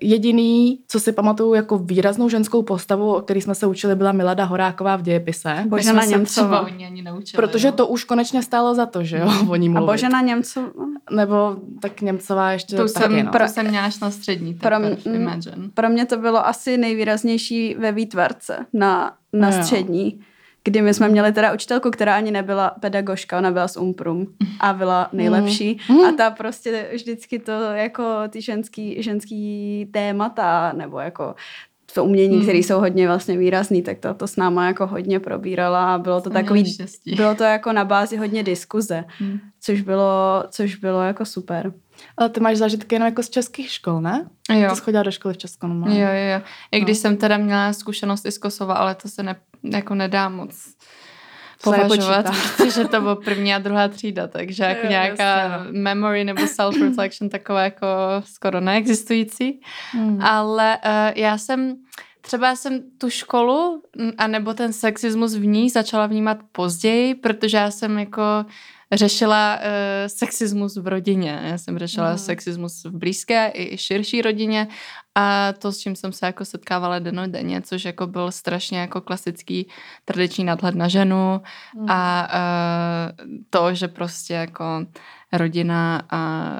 jediný, 0.00 0.78
co 0.88 1.00
si 1.00 1.12
pamatuju 1.12 1.54
jako 1.54 1.78
výraznou 1.78 2.28
ženskou 2.28 2.41
ženskou 2.42 2.62
postavu, 2.62 3.14
o 3.14 3.20
který 3.20 3.40
jsme 3.40 3.54
se 3.54 3.66
učili, 3.66 3.94
byla 3.94 4.12
Milada 4.12 4.44
Horáková 4.44 4.96
v 4.96 5.02
dějepise. 5.02 5.64
Božena 5.68 6.04
Němcová. 6.04 6.66
Protože 7.36 7.68
jo. 7.68 7.72
to 7.72 7.86
už 7.86 8.04
konečně 8.04 8.42
stálo 8.42 8.74
za 8.74 8.86
to, 8.86 9.04
že 9.04 9.18
jo, 9.18 9.30
o 9.48 9.56
ní 9.56 9.68
mluvit. 9.68 9.88
A 9.88 9.92
Božena 9.92 10.20
Němcová? 10.20 10.68
Nebo 11.10 11.56
tak 11.80 12.00
Němcová 12.00 12.52
ještě 12.52 12.76
to 12.76 12.88
taky, 12.88 13.14
jsem, 13.14 13.24
no. 13.24 13.32
pro, 13.32 13.48
jsem 13.48 13.68
měla 13.68 13.90
na 14.02 14.10
střední, 14.10 14.54
pro, 14.54 14.76
imagine. 15.14 15.70
pro 15.74 15.88
mě 15.88 16.06
to 16.06 16.16
bylo 16.16 16.46
asi 16.46 16.76
nejvýraznější 16.76 17.74
ve 17.74 17.92
výtvarce 17.92 18.66
na, 18.72 19.12
na 19.32 19.50
no 19.50 19.62
střední. 19.62 20.14
Jo 20.18 20.24
kdy 20.64 20.82
my 20.82 20.94
jsme 20.94 21.08
měli 21.08 21.32
teda 21.32 21.52
učitelku, 21.52 21.90
která 21.90 22.16
ani 22.16 22.30
nebyla 22.30 22.70
pedagožka, 22.80 23.38
ona 23.38 23.50
byla 23.50 23.68
z 23.68 23.76
Umprum 23.76 24.26
a 24.60 24.72
byla 24.72 25.08
nejlepší 25.12 25.80
mm. 25.88 26.00
a 26.00 26.12
ta 26.12 26.30
prostě 26.30 26.88
vždycky 26.94 27.38
to 27.38 27.52
jako 27.52 28.04
ty 28.28 28.42
ženský, 28.42 29.02
ženský 29.02 29.88
témata 29.92 30.72
nebo 30.72 31.00
jako 31.00 31.34
to 31.94 32.04
umění, 32.04 32.36
mm. 32.36 32.42
které 32.42 32.58
jsou 32.58 32.80
hodně 32.80 33.06
vlastně 33.06 33.38
výrazný, 33.38 33.82
tak 33.82 33.98
to, 33.98 34.14
to 34.14 34.26
s 34.26 34.36
náma 34.36 34.66
jako 34.66 34.86
hodně 34.86 35.20
probírala 35.20 35.94
a 35.94 35.98
bylo 35.98 36.20
to 36.20 36.30
takový, 36.30 36.76
bylo 37.16 37.34
to 37.34 37.44
jako 37.44 37.72
na 37.72 37.84
bázi 37.84 38.16
hodně 38.16 38.42
diskuze, 38.42 39.04
mm. 39.20 39.38
což 39.60 39.80
bylo, 39.80 40.44
což 40.48 40.76
bylo 40.76 41.02
jako 41.02 41.24
super. 41.24 41.72
Ale 42.16 42.28
ty 42.28 42.40
máš 42.40 42.56
zážitky 42.56 42.94
jenom 42.94 43.06
jako 43.06 43.22
z 43.22 43.30
českých 43.30 43.70
škol, 43.70 44.00
ne? 44.00 44.26
Jo. 44.50 44.70
Ty 44.70 44.76
jsi 44.76 44.82
chodila 44.82 45.02
do 45.02 45.10
školy 45.10 45.34
v 45.34 45.38
Česku 45.38 45.66
no? 45.66 45.86
Jo, 45.86 45.94
jo, 45.94 46.34
jo. 46.34 46.40
I 46.72 46.80
když 46.80 46.96
no. 46.96 47.00
jsem 47.00 47.16
teda 47.16 47.36
měla 47.36 47.72
zkušenost 47.72 48.26
i 48.26 48.32
z 48.32 48.38
Kosova, 48.38 48.74
ale 48.74 48.94
to 48.94 49.08
se 49.08 49.22
ne, 49.22 49.36
jako 49.62 49.94
nedá 49.94 50.28
moc 50.28 50.74
považovat, 51.62 52.26
protože 52.56 52.84
to 52.84 53.00
bylo 53.00 53.16
první 53.16 53.54
a 53.54 53.58
druhá 53.58 53.88
třída, 53.88 54.26
takže 54.26 54.64
jako 54.64 54.86
jo, 54.86 54.90
nějaká 54.90 55.38
jasně. 55.38 55.72
No. 55.72 55.82
memory 55.82 56.24
nebo 56.24 56.42
self-reflection 56.42 57.28
taková 57.28 57.62
jako 57.62 57.86
skoro 58.24 58.60
neexistující. 58.60 59.60
Hmm. 59.92 60.22
Ale 60.22 60.78
uh, 60.84 61.22
já 61.22 61.38
jsem 61.38 61.74
třeba 62.20 62.56
jsem 62.56 62.80
tu 62.98 63.10
školu 63.10 63.82
a 64.18 64.26
nebo 64.26 64.54
ten 64.54 64.72
sexismus 64.72 65.34
v 65.34 65.46
ní 65.46 65.70
začala 65.70 66.06
vnímat 66.06 66.38
později, 66.52 67.14
protože 67.14 67.56
já 67.56 67.70
jsem 67.70 67.98
jako 67.98 68.22
řešila 68.92 69.56
uh, 69.56 69.62
sexismus 70.06 70.76
v 70.76 70.86
rodině. 70.86 71.40
Já 71.44 71.58
jsem 71.58 71.78
řešila 71.78 72.12
mm. 72.12 72.18
sexismus 72.18 72.84
v 72.84 72.98
blízké 72.98 73.52
i 73.54 73.78
širší 73.78 74.22
rodině 74.22 74.68
a 75.14 75.52
to, 75.52 75.72
s 75.72 75.78
čím 75.78 75.96
jsem 75.96 76.12
se 76.12 76.26
jako 76.26 76.44
setkávala 76.44 76.98
denodenně, 76.98 77.62
což 77.62 77.84
jako 77.84 78.06
byl 78.06 78.30
strašně 78.30 78.78
jako 78.78 79.00
klasický 79.00 79.68
tradiční 80.04 80.44
nadhled 80.44 80.74
na 80.74 80.88
ženu 80.88 81.40
mm. 81.76 81.90
a 81.90 82.28
uh, 82.34 83.26
to, 83.50 83.74
že 83.74 83.88
prostě 83.88 84.34
jako 84.34 84.64
rodina 85.32 86.02
a 86.10 86.50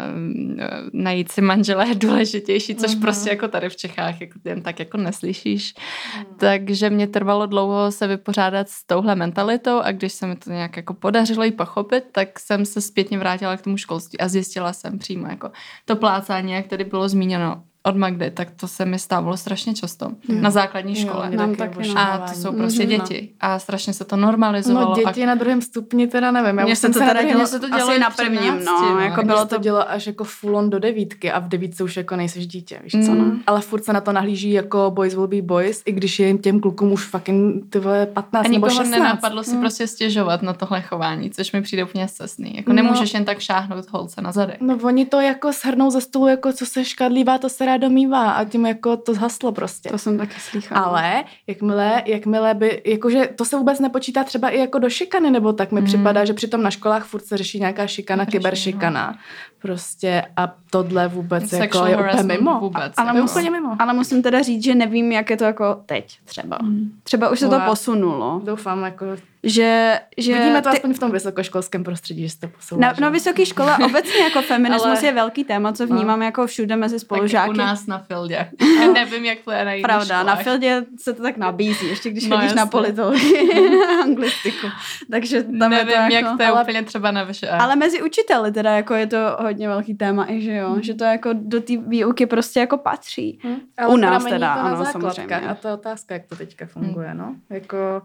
e, 0.58 0.68
najít 0.92 1.32
si 1.32 1.40
manžela 1.40 1.84
je 1.84 1.94
důležitější, 1.94 2.74
což 2.74 2.90
uh-huh. 2.90 3.00
prostě 3.00 3.30
jako 3.30 3.48
tady 3.48 3.68
v 3.68 3.76
Čechách 3.76 4.20
jako 4.20 4.38
jen 4.44 4.62
tak 4.62 4.78
jako 4.78 4.96
neslyšíš. 4.96 5.74
Uh-huh. 5.74 6.24
Takže 6.36 6.90
mě 6.90 7.06
trvalo 7.06 7.46
dlouho 7.46 7.92
se 7.92 8.06
vypořádat 8.06 8.68
s 8.68 8.86
touhle 8.86 9.14
mentalitou 9.14 9.78
a 9.78 9.92
když 9.92 10.12
se 10.12 10.26
mi 10.26 10.36
to 10.36 10.50
nějak 10.50 10.76
jako 10.76 10.94
podařilo 10.94 11.44
ji 11.44 11.52
pochopit, 11.52 12.04
tak 12.12 12.38
jsem 12.38 12.64
se 12.64 12.80
zpětně 12.80 13.18
vrátila 13.18 13.56
k 13.56 13.62
tomu 13.62 13.76
školství 13.76 14.20
a 14.20 14.28
zjistila 14.28 14.72
jsem 14.72 14.98
přímo 14.98 15.26
jako 15.26 15.50
to 15.84 15.96
plácání, 15.96 16.52
jak 16.52 16.66
tady 16.66 16.84
bylo 16.84 17.08
zmíněno 17.08 17.62
od 17.84 17.96
Magdy, 17.96 18.30
tak 18.30 18.50
to 18.50 18.68
se 18.68 18.84
mi 18.84 18.98
stávalo 18.98 19.36
strašně 19.36 19.74
často 19.74 20.08
mm. 20.28 20.42
na 20.42 20.50
základní 20.50 20.94
škole. 20.94 21.28
Jo, 21.30 21.38
nám 21.38 21.54
taky, 21.54 21.76
taky 21.76 21.88
a 21.96 22.18
to 22.18 22.40
jsou 22.40 22.52
prostě 22.52 22.82
mm-hmm. 22.82 22.88
děti. 22.88 23.28
A 23.40 23.58
strašně 23.58 23.92
se 23.92 24.04
to 24.04 24.16
normalizovalo. 24.16 24.96
No 24.96 25.02
děti 25.04 25.22
a... 25.22 25.26
na 25.26 25.34
druhém 25.34 25.62
stupni 25.62 26.06
teda 26.06 26.30
nevím. 26.30 26.58
Já 26.58 26.64
Mně 26.64 26.76
se 26.76 26.88
to 26.88 26.98
teda 26.98 27.22
dělo, 27.22 27.46
se 27.46 27.60
to 27.60 27.68
dělo 27.68 27.90
asi 27.90 27.98
na 27.98 28.10
prvním, 28.10 28.64
no. 28.64 28.94
no. 28.94 29.00
Jako 29.00 29.22
bylo 29.22 29.46
to 29.46 29.58
dělo 29.58 29.90
až 29.90 30.06
jako 30.06 30.24
full 30.24 30.56
on 30.56 30.70
do 30.70 30.78
devítky 30.78 31.32
a 31.32 31.38
v 31.38 31.48
devítce 31.48 31.84
už 31.84 31.96
jako 31.96 32.16
nejseš 32.16 32.46
dítě, 32.46 32.80
víš 32.82 32.92
co, 32.92 33.14
no. 33.14 33.24
Mm. 33.24 33.40
Ale 33.46 33.60
furt 33.60 33.84
se 33.84 33.92
na 33.92 34.00
to 34.00 34.12
nahlíží 34.12 34.52
jako 34.52 34.90
boys 34.94 35.14
will 35.14 35.26
be 35.26 35.42
boys, 35.42 35.82
i 35.84 35.92
když 35.92 36.18
je 36.18 36.38
těm 36.38 36.60
klukům 36.60 36.92
už 36.92 37.04
fucking 37.04 37.70
ty 37.70 37.80
15 38.14 38.46
a 38.46 38.48
nebo 38.48 38.68
16. 38.68 38.90
nenapadlo 38.90 39.44
si 39.44 39.54
mm. 39.54 39.60
prostě 39.60 39.86
stěžovat 39.86 40.42
na 40.42 40.52
tohle 40.52 40.82
chování, 40.82 41.30
což 41.30 41.52
mi 41.52 41.62
přijde 41.62 41.84
úplně 41.84 42.08
cestný. 42.08 42.56
Jako 42.56 42.70
no. 42.70 42.76
nemůžeš 42.76 43.14
jen 43.14 43.24
tak 43.24 43.40
šáhnout 43.40 43.90
holce 43.90 44.22
na 44.22 44.32
zadek. 44.32 44.60
No 44.60 44.78
oni 44.82 45.06
to 45.06 45.20
jako 45.20 45.52
shrnou 45.52 45.90
ze 45.90 46.00
stolu, 46.00 46.26
jako 46.26 46.52
co 46.52 46.66
se 46.66 46.84
škadlívá, 46.84 47.38
to 47.38 47.48
se 47.48 47.66
rádo 47.72 47.90
mývá 47.90 48.30
a 48.30 48.44
tím 48.44 48.66
jako 48.66 48.96
to 48.96 49.14
zhaslo 49.14 49.52
prostě. 49.52 49.88
To 49.88 49.98
jsem 49.98 50.18
taky 50.18 50.40
slychala. 50.40 50.82
Ale 50.82 51.24
jakmile, 51.46 52.02
jakmile 52.06 52.54
by, 52.54 52.82
jakože 52.86 53.28
to 53.36 53.44
se 53.44 53.56
vůbec 53.56 53.80
nepočítá 53.80 54.24
třeba 54.24 54.48
i 54.48 54.58
jako 54.58 54.78
do 54.78 54.90
šikany, 54.90 55.30
nebo 55.30 55.52
tak 55.52 55.72
mi 55.72 55.80
mm. 55.80 55.86
připadá, 55.86 56.24
že 56.24 56.32
přitom 56.34 56.62
na 56.62 56.70
školách 56.70 57.04
furt 57.04 57.24
se 57.24 57.36
řeší 57.36 57.58
nějaká 57.58 57.86
šikana, 57.86 58.26
kyberšikana. 58.26 59.10
No. 59.10 59.18
Prostě 59.62 60.22
a 60.36 60.54
tohle 60.70 61.08
vůbec 61.08 61.48
Sexual 61.48 61.88
jako 61.88 62.04
je 62.04 62.10
úplně 62.10 62.22
mimo. 62.22 62.60
Vůbec. 62.60 62.92
Ale, 62.96 63.20
mus, 63.20 63.30
úplně 63.30 63.50
mimo. 63.50 63.76
ale 63.78 63.92
musím 63.92 64.22
teda 64.22 64.42
říct, 64.42 64.64
že 64.64 64.74
nevím, 64.74 65.12
jak 65.12 65.30
je 65.30 65.36
to 65.36 65.44
jako 65.44 65.82
teď 65.86 66.18
třeba. 66.24 66.58
Mm. 66.62 66.92
Třeba 67.02 67.30
už 67.30 67.40
se 67.40 67.48
to 67.48 67.60
posunulo. 67.66 68.40
Doufám, 68.44 68.82
jako 68.82 69.06
že, 69.44 70.00
že 70.18 70.34
Vidíme 70.34 70.62
to 70.62 70.70
ty... 70.70 70.76
aspoň 70.76 70.94
v 70.94 70.98
tom 70.98 71.10
vysokoškolském 71.10 71.84
prostředí, 71.84 72.22
že 72.22 72.30
se 72.30 72.40
to 72.40 72.48
posouvá. 72.48 72.80
Na, 72.80 72.94
na 73.00 73.08
vysoké 73.08 73.46
škole 73.46 73.76
obecně 73.84 74.18
jako 74.18 74.42
feminismus 74.52 74.98
Ale... 74.98 75.06
je 75.06 75.12
velký 75.12 75.44
téma, 75.44 75.72
co 75.72 75.86
vnímám 75.86 76.18
no. 76.18 76.24
jako 76.24 76.46
všude 76.46 76.76
mezi 76.76 76.98
spolužáky. 76.98 77.48
Tak 77.48 77.54
u 77.54 77.58
nás 77.58 77.86
na 77.86 77.98
Fildě. 77.98 78.50
No. 78.60 78.92
Nevím, 78.94 79.24
jak 79.24 79.38
to 79.44 79.50
je 79.50 79.64
na 79.64 79.72
Pravda, 79.82 80.04
školách. 80.04 80.26
na 80.26 80.36
Fildě 80.36 80.84
se 80.98 81.12
to 81.12 81.22
tak 81.22 81.36
nabízí, 81.36 81.88
ještě 81.88 82.10
když 82.10 82.26
no, 82.26 82.36
chodíš 82.36 82.50
jasný. 82.50 82.58
na 82.58 82.66
politologii, 82.66 83.80
anglistiku. 84.02 84.66
Takže 85.10 85.42
tam 85.42 85.70
Nevím, 85.70 85.78
je 85.78 85.84
to 85.84 86.00
jak 86.00 86.12
jako, 86.12 86.36
to 86.36 86.42
je 86.42 86.48
ale, 86.48 86.62
úplně 86.62 86.82
třeba 86.82 87.10
na 87.10 87.24
vyše. 87.24 87.48
Ale 87.48 87.76
mezi 87.76 88.02
učiteli 88.02 88.52
teda 88.52 88.70
jako 88.70 88.94
je 88.94 89.06
to 89.06 89.36
hodně 89.40 89.68
velký 89.68 89.94
téma, 89.94 90.26
i 90.30 90.40
že 90.40 90.56
jo, 90.56 90.70
hmm. 90.70 90.82
že 90.82 90.94
to 90.94 91.04
jako 91.04 91.30
do 91.32 91.60
té 91.60 91.76
výuky 91.76 92.26
prostě 92.26 92.60
jako 92.60 92.78
patří. 92.78 93.38
Hmm. 93.42 93.56
Ale 93.78 93.94
u 93.94 93.96
nás 93.96 94.24
teda, 94.24 94.52
ano, 94.52 94.84
samozřejmě. 94.84 95.36
A 95.36 95.54
to 95.54 95.68
je 95.68 95.74
otázka, 95.74 96.14
jak 96.14 96.26
to 96.26 96.36
teďka 96.36 96.66
funguje, 96.66 97.08
hmm. 97.08 97.18
no. 97.18 97.34
Jako 97.50 98.02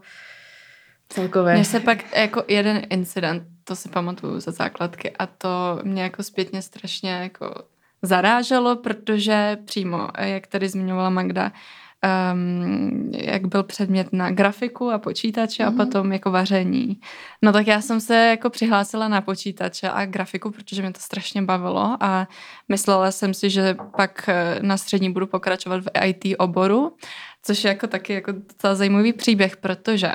celkově. 1.08 1.54
Mně 1.54 1.64
se 1.64 1.80
pak 1.80 2.16
jako 2.16 2.44
jeden 2.48 2.82
incident, 2.90 3.42
to 3.64 3.76
si 3.76 3.88
pamatuju 3.88 4.40
za 4.40 4.52
základky 4.52 5.10
a 5.10 5.26
to 5.26 5.80
mě 5.82 6.02
jako 6.02 6.22
zpětně 6.22 6.62
strašně 6.62 7.10
jako 7.10 7.54
zaráželo, 8.02 8.76
protože 8.76 9.58
přímo, 9.64 10.08
jak 10.18 10.46
tady 10.46 10.68
zmiňovala 10.68 11.10
Magda, 11.10 11.52
um, 12.32 13.10
jak 13.14 13.46
byl 13.46 13.62
předmět 13.62 14.12
na 14.12 14.30
grafiku 14.30 14.90
a 14.90 14.98
počítače 14.98 15.62
mm-hmm. 15.62 15.66
a 15.66 15.70
mhm. 15.70 15.86
potom 15.86 16.12
jako 16.12 16.30
vaření. 16.30 17.00
No 17.42 17.52
tak 17.52 17.66
já 17.66 17.80
jsem 17.80 18.00
se 18.00 18.14
jako 18.16 18.50
přihlásila 18.50 19.08
na 19.08 19.20
počítače 19.20 19.90
a 19.90 20.06
grafiku, 20.06 20.50
protože 20.50 20.82
mě 20.82 20.92
to 20.92 21.00
strašně 21.00 21.42
bavilo 21.42 21.96
a 22.00 22.28
myslela 22.68 23.10
jsem 23.10 23.34
si, 23.34 23.50
že 23.50 23.76
pak 23.96 24.28
eh, 24.28 24.58
na 24.62 24.76
střední 24.76 25.12
budu 25.12 25.26
pokračovat 25.26 25.80
v 25.84 26.06
IT 26.06 26.34
oboru, 26.38 26.96
což 27.48 27.64
je 27.64 27.68
jako 27.68 27.86
taky 27.86 28.12
jako 28.12 28.32
docela 28.32 28.74
zajímavý 28.74 29.12
příběh, 29.12 29.56
protože 29.56 30.12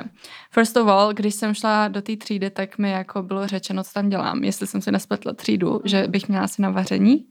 first 0.50 0.76
of 0.76 0.88
all, 0.88 1.12
když 1.12 1.34
jsem 1.34 1.54
šla 1.54 1.88
do 1.88 2.02
té 2.02 2.16
třídy, 2.16 2.50
tak 2.50 2.78
mi 2.78 2.90
jako 2.90 3.22
bylo 3.22 3.46
řečeno, 3.46 3.84
co 3.84 3.92
tam 3.92 4.08
dělám, 4.08 4.44
jestli 4.44 4.66
jsem 4.66 4.80
si 4.80 4.92
nespletla 4.92 5.32
třídu, 5.32 5.80
že 5.84 6.08
bych 6.08 6.28
měla 6.28 6.44
asi 6.44 6.62
na 6.62 6.70
vaření. 6.70 7.26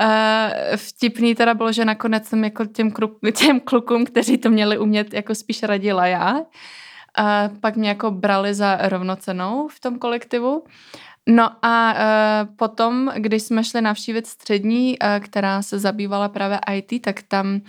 Uh, 0.00 0.76
vtipný 0.76 1.34
teda 1.34 1.54
bylo, 1.54 1.72
že 1.72 1.84
nakonec 1.84 2.26
jsem 2.26 2.44
jako 2.44 2.64
těm, 2.66 2.90
kruk, 2.90 3.18
těm 3.34 3.60
klukům, 3.60 4.04
kteří 4.04 4.38
to 4.38 4.50
měli 4.50 4.78
umět, 4.78 5.14
jako 5.14 5.34
spíš 5.34 5.62
radila 5.62 6.06
já. 6.06 6.32
Uh, 6.38 7.58
pak 7.60 7.76
mě 7.76 7.88
jako 7.88 8.10
brali 8.10 8.54
za 8.54 8.76
rovnocenou 8.76 9.68
v 9.68 9.80
tom 9.80 9.98
kolektivu. 9.98 10.64
No 11.30 11.50
a 11.62 11.94
uh, 11.94 12.54
potom, 12.56 13.12
když 13.16 13.42
jsme 13.42 13.64
šli 13.64 13.80
navštívit 13.80 14.26
střední, 14.26 14.98
uh, 14.98 15.24
která 15.24 15.62
se 15.62 15.78
zabývala 15.78 16.28
právě 16.28 16.60
IT, 16.72 17.02
tak 17.02 17.22
tam 17.22 17.54
uh, 17.54 17.60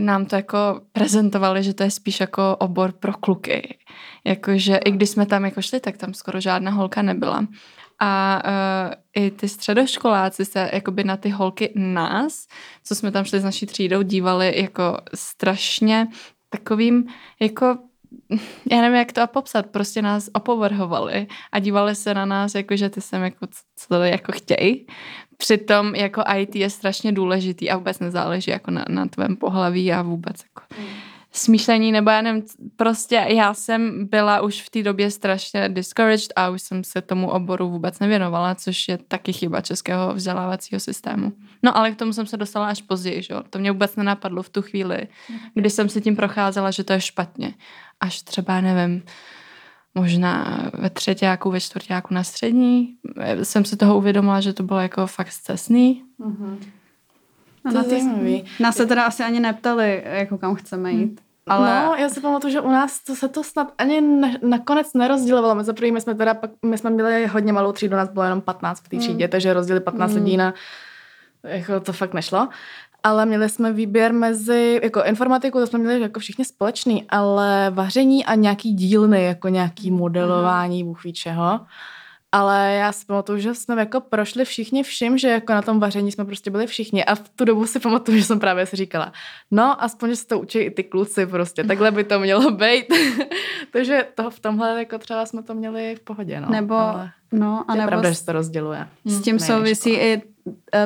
nám 0.00 0.26
to 0.26 0.36
jako 0.36 0.80
prezentovali, 0.92 1.62
že 1.62 1.74
to 1.74 1.82
je 1.82 1.90
spíš 1.90 2.20
jako 2.20 2.56
obor 2.56 2.92
pro 2.92 3.12
kluky. 3.12 3.78
Jakože 4.24 4.76
i 4.76 4.90
když 4.90 5.10
jsme 5.10 5.26
tam 5.26 5.44
jako 5.44 5.62
šli, 5.62 5.80
tak 5.80 5.96
tam 5.96 6.14
skoro 6.14 6.40
žádná 6.40 6.70
holka 6.70 7.02
nebyla. 7.02 7.46
A 8.00 8.42
uh, 8.44 9.22
i 9.24 9.30
ty 9.30 9.48
středoškoláci 9.48 10.44
se 10.44 10.70
jakoby 10.72 11.04
na 11.04 11.16
ty 11.16 11.28
holky 11.28 11.72
nás, 11.76 12.46
co 12.84 12.94
jsme 12.94 13.10
tam 13.10 13.24
šli 13.24 13.40
s 13.40 13.44
naší 13.44 13.66
třídou, 13.66 14.02
dívali 14.02 14.60
jako 14.62 14.98
strašně 15.14 16.08
takovým 16.50 17.04
jako 17.40 17.78
já 18.70 18.80
nevím, 18.80 18.98
jak 18.98 19.12
to 19.12 19.26
popsat, 19.26 19.66
prostě 19.66 20.02
nás 20.02 20.30
opovrhovali 20.32 21.26
a 21.52 21.58
dívali 21.58 21.94
se 21.94 22.14
na 22.14 22.24
nás, 22.24 22.54
jako 22.54 22.76
že 22.76 22.90
ty 22.90 23.00
sem 23.00 23.22
jako, 23.22 23.46
co 23.76 23.88
to 23.88 24.02
jako 24.02 24.32
chtějí. 24.32 24.86
Přitom 25.36 25.94
jako 25.94 26.22
IT 26.36 26.56
je 26.56 26.70
strašně 26.70 27.12
důležitý 27.12 27.70
a 27.70 27.76
vůbec 27.76 27.98
nezáleží 27.98 28.50
jako 28.50 28.70
na, 28.70 28.84
na 28.88 29.06
tvém 29.06 29.36
pohlaví 29.36 29.92
a 29.92 30.02
vůbec 30.02 30.42
jako... 30.42 30.62
Mm 30.82 31.13
smýšlení, 31.34 31.92
nebo 31.92 32.10
já 32.10 32.22
nevím, 32.22 32.42
prostě 32.76 33.24
já 33.28 33.54
jsem 33.54 34.08
byla 34.08 34.40
už 34.40 34.62
v 34.62 34.70
té 34.70 34.82
době 34.82 35.10
strašně 35.10 35.68
discouraged 35.68 36.32
a 36.36 36.48
už 36.50 36.62
jsem 36.62 36.84
se 36.84 37.02
tomu 37.02 37.30
oboru 37.30 37.70
vůbec 37.70 37.98
nevěnovala, 37.98 38.54
což 38.54 38.88
je 38.88 38.98
taky 38.98 39.32
chyba 39.32 39.60
českého 39.60 40.14
vzdělávacího 40.14 40.80
systému. 40.80 41.32
No 41.62 41.76
ale 41.76 41.90
k 41.90 41.96
tomu 41.96 42.12
jsem 42.12 42.26
se 42.26 42.36
dostala 42.36 42.68
až 42.68 42.82
později, 42.82 43.22
že? 43.22 43.34
to 43.50 43.58
mě 43.58 43.72
vůbec 43.72 43.96
nenapadlo 43.96 44.42
v 44.42 44.48
tu 44.48 44.62
chvíli, 44.62 45.08
kdy 45.54 45.70
jsem 45.70 45.88
si 45.88 46.00
tím 46.00 46.16
procházela, 46.16 46.70
že 46.70 46.84
to 46.84 46.92
je 46.92 47.00
špatně. 47.00 47.54
Až 48.00 48.22
třeba, 48.22 48.60
nevím, 48.60 49.02
možná 49.94 50.58
ve 50.74 50.90
třetíku, 50.90 51.50
ve 51.50 51.60
čtvrtíku 51.60 52.14
na 52.14 52.24
střední 52.24 52.96
jsem 53.42 53.64
si 53.64 53.76
toho 53.76 53.96
uvědomila, 53.98 54.40
že 54.40 54.52
to 54.52 54.62
bylo 54.62 54.80
jako 54.80 55.06
fakt 55.06 55.32
cestný. 55.32 56.04
Mm-hmm. 56.20 56.56
No, 57.64 57.72
to 57.72 57.78
na 57.78 57.84
ty, 57.84 58.44
nás 58.60 58.76
se 58.76 58.86
teda 58.86 59.04
asi 59.04 59.22
ani 59.22 59.40
neptali, 59.40 60.02
jako 60.04 60.38
kam 60.38 60.54
chceme 60.54 60.92
jít. 60.92 61.00
Hmm. 61.00 61.18
Ale... 61.46 61.84
No, 61.84 61.94
já 61.94 62.08
si 62.08 62.20
pamatuju, 62.20 62.52
že 62.52 62.60
u 62.60 62.70
nás 62.70 63.00
to 63.04 63.14
se 63.14 63.28
to 63.28 63.44
snad 63.44 63.72
ani 63.78 64.00
ne, 64.00 64.38
nakonec 64.42 64.94
nerozdělovalo. 64.94 65.54
My 65.54 65.64
za 65.64 65.72
první, 65.72 65.92
my 65.92 66.00
jsme 66.00 66.14
teda 66.14 66.34
pak, 66.34 66.50
my 66.64 66.78
jsme 66.78 66.90
měli 66.90 67.26
hodně 67.26 67.52
malou 67.52 67.72
třídu, 67.72 67.96
nás 67.96 68.08
bylo 68.08 68.24
jenom 68.24 68.40
15 68.40 68.80
v 68.80 68.88
té 68.88 68.96
třídě, 68.96 69.24
mm. 69.24 69.30
takže 69.30 69.52
rozdělili 69.52 69.84
15 69.84 70.10
mm. 70.10 70.16
lidí 70.16 70.36
na, 70.36 70.54
jako 71.44 71.80
to 71.80 71.92
fakt 71.92 72.14
nešlo. 72.14 72.48
Ale 73.02 73.26
měli 73.26 73.48
jsme 73.48 73.72
výběr 73.72 74.12
mezi, 74.12 74.80
jako 74.82 75.04
informatiku, 75.04 75.58
to 75.58 75.66
jsme 75.66 75.78
měli 75.78 76.00
jako 76.00 76.20
všichni 76.20 76.44
společný, 76.44 77.04
ale 77.08 77.70
vaření 77.70 78.24
a 78.24 78.34
nějaký 78.34 78.74
dílny, 78.74 79.24
jako 79.24 79.48
nějaký 79.48 79.88
hmm. 79.88 79.98
modelování, 79.98 80.84
bůh 80.84 81.04
ví 81.04 81.12
čeho. 81.12 81.60
Ale 82.34 82.74
já 82.74 82.92
si 82.92 83.06
pamatuju, 83.06 83.38
že 83.38 83.54
jsme 83.54 83.80
jako 83.80 84.00
prošli 84.00 84.44
všichni 84.44 84.82
vším, 84.82 85.18
že 85.18 85.28
jako 85.28 85.52
na 85.52 85.62
tom 85.62 85.80
vaření 85.80 86.12
jsme 86.12 86.24
prostě 86.24 86.50
byli 86.50 86.66
všichni 86.66 87.04
a 87.04 87.14
v 87.14 87.28
tu 87.28 87.44
dobu 87.44 87.66
si 87.66 87.80
pamatuju, 87.80 88.18
že 88.18 88.24
jsem 88.24 88.40
právě 88.40 88.66
si 88.66 88.76
říkala, 88.76 89.12
no 89.50 89.82
aspoň, 89.82 90.10
že 90.10 90.16
se 90.16 90.26
to 90.26 90.40
učí 90.40 90.58
i 90.58 90.70
ty 90.70 90.84
kluci 90.84 91.26
prostě, 91.26 91.64
takhle 91.64 91.90
by 91.90 92.04
to 92.04 92.20
mělo 92.20 92.50
být. 92.50 92.86
Takže 93.72 94.06
to 94.14 94.30
v 94.30 94.40
tomhle 94.40 94.78
jako 94.78 94.98
třeba 94.98 95.26
jsme 95.26 95.42
to 95.42 95.54
měli 95.54 95.96
v 95.96 96.00
pohodě, 96.00 96.40
no. 96.40 96.48
Nebo, 96.50 96.74
Ale 96.74 97.10
no, 97.32 97.64
a 97.68 97.74
nebo 97.74 97.88
pravda, 97.88 98.08
že 98.08 98.14
se 98.14 98.26
to 98.26 98.32
rozděluje. 98.32 98.88
S 99.04 99.20
tím 99.20 99.38
souvisí 99.38 99.90
i 99.90 100.22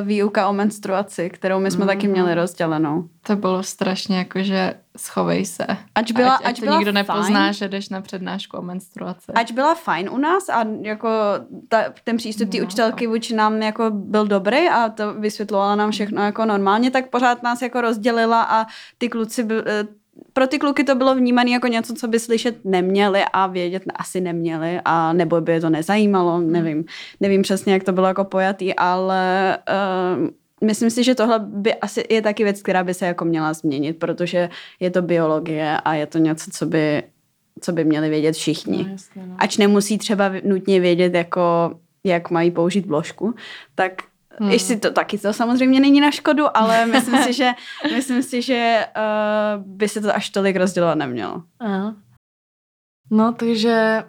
výuka 0.01 0.49
o 0.49 0.53
menstruaci, 0.53 1.29
kterou 1.29 1.59
my 1.59 1.71
jsme 1.71 1.81
mm. 1.83 1.87
taky 1.87 2.07
měli 2.07 2.35
rozdělenou. 2.35 3.09
To 3.27 3.35
bylo 3.35 3.63
strašně 3.63 4.17
jako, 4.17 4.43
že 4.43 4.73
schovej 4.97 5.45
se. 5.45 5.65
Ať 5.95 6.11
byla, 6.11 6.35
ať, 6.35 6.45
ať, 6.45 6.49
ať 6.49 6.59
to 6.59 6.65
byla 6.65 6.77
nikdo 6.77 6.91
fajn. 6.91 6.95
nepozná, 6.95 7.51
že 7.51 7.67
jdeš 7.67 7.89
na 7.89 8.01
přednášku 8.01 8.57
o 8.57 8.61
menstruaci. 8.61 9.31
Ať 9.35 9.53
byla 9.53 9.75
fajn 9.75 10.09
u 10.09 10.17
nás 10.17 10.49
a 10.49 10.65
jako 10.81 11.09
ta, 11.69 11.83
ten 12.03 12.17
přístup 12.17 12.49
té 12.49 12.57
no, 12.57 12.63
učitelky 12.63 13.07
vůči 13.07 13.35
nám 13.35 13.61
jako 13.61 13.89
byl 13.91 14.27
dobrý 14.27 14.69
a 14.69 14.89
to 14.89 15.13
vysvětlovala 15.13 15.75
nám 15.75 15.91
všechno 15.91 16.21
jako 16.21 16.45
normálně, 16.45 16.91
tak 16.91 17.09
pořád 17.09 17.43
nás 17.43 17.61
jako 17.61 17.81
rozdělila 17.81 18.43
a 18.43 18.65
ty 18.97 19.09
kluci 19.09 19.47
e, 19.51 19.83
pro 20.33 20.47
ty 20.47 20.59
kluky 20.59 20.83
to 20.83 20.95
bylo 20.95 21.15
vnímané 21.15 21.51
jako 21.51 21.67
něco, 21.67 21.93
co 21.93 22.07
by 22.07 22.19
slyšet 22.19 22.65
neměli 22.65 23.21
a 23.33 23.47
vědět 23.47 23.83
asi 23.95 24.21
neměli 24.21 24.79
a 24.85 25.13
nebo 25.13 25.41
by 25.41 25.51
je 25.51 25.61
to 25.61 25.69
nezajímalo, 25.69 26.39
nevím, 26.39 26.85
nevím 27.19 27.41
přesně, 27.41 27.73
jak 27.73 27.83
to 27.83 27.91
bylo 27.91 28.07
jako 28.07 28.23
pojatý, 28.23 28.75
ale 28.75 29.57
uh, 30.21 30.27
myslím 30.67 30.89
si, 30.89 31.03
že 31.03 31.15
tohle 31.15 31.39
by 31.39 31.75
asi 31.75 32.03
je 32.09 32.21
taky 32.21 32.43
věc, 32.43 32.61
která 32.61 32.83
by 32.83 32.93
se 32.93 33.05
jako 33.05 33.25
měla 33.25 33.53
změnit, 33.53 33.93
protože 33.93 34.49
je 34.79 34.91
to 34.91 35.01
biologie 35.01 35.77
a 35.85 35.93
je 35.93 36.05
to 36.05 36.17
něco, 36.17 36.51
co 36.51 36.65
by, 36.65 37.03
co 37.61 37.71
by 37.71 37.85
měli 37.85 38.09
vědět 38.09 38.35
všichni. 38.35 38.83
No, 38.83 38.89
jasně, 38.89 39.23
no. 39.25 39.35
Ač 39.37 39.57
nemusí 39.57 39.97
třeba 39.97 40.31
nutně 40.43 40.79
vědět, 40.79 41.13
jako 41.13 41.71
jak 42.03 42.31
mají 42.31 42.51
použít 42.51 42.85
vložku, 42.85 43.35
tak 43.75 43.91
Hmm. 44.39 44.51
Jestli 44.51 44.79
to 44.79 44.91
taky 44.91 45.17
to 45.17 45.33
samozřejmě 45.33 45.79
není 45.79 46.01
na 46.01 46.11
škodu, 46.11 46.57
ale 46.57 46.85
myslím 46.85 47.23
si, 47.23 47.33
že, 47.33 47.51
myslím 47.95 48.23
si, 48.23 48.41
že 48.41 48.85
uh, 48.97 49.63
by 49.65 49.89
se 49.89 50.01
to 50.01 50.15
až 50.15 50.29
tolik 50.29 50.55
rozdělovat 50.55 50.97
nemělo. 50.97 51.43
Aha. 51.59 51.95
No, 53.11 53.33
takže 53.33 54.03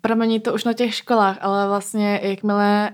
pramení 0.00 0.40
to 0.40 0.54
už 0.54 0.64
na 0.64 0.72
těch 0.72 0.94
školách, 0.94 1.38
ale 1.40 1.68
vlastně 1.68 2.20
jakmile 2.22 2.90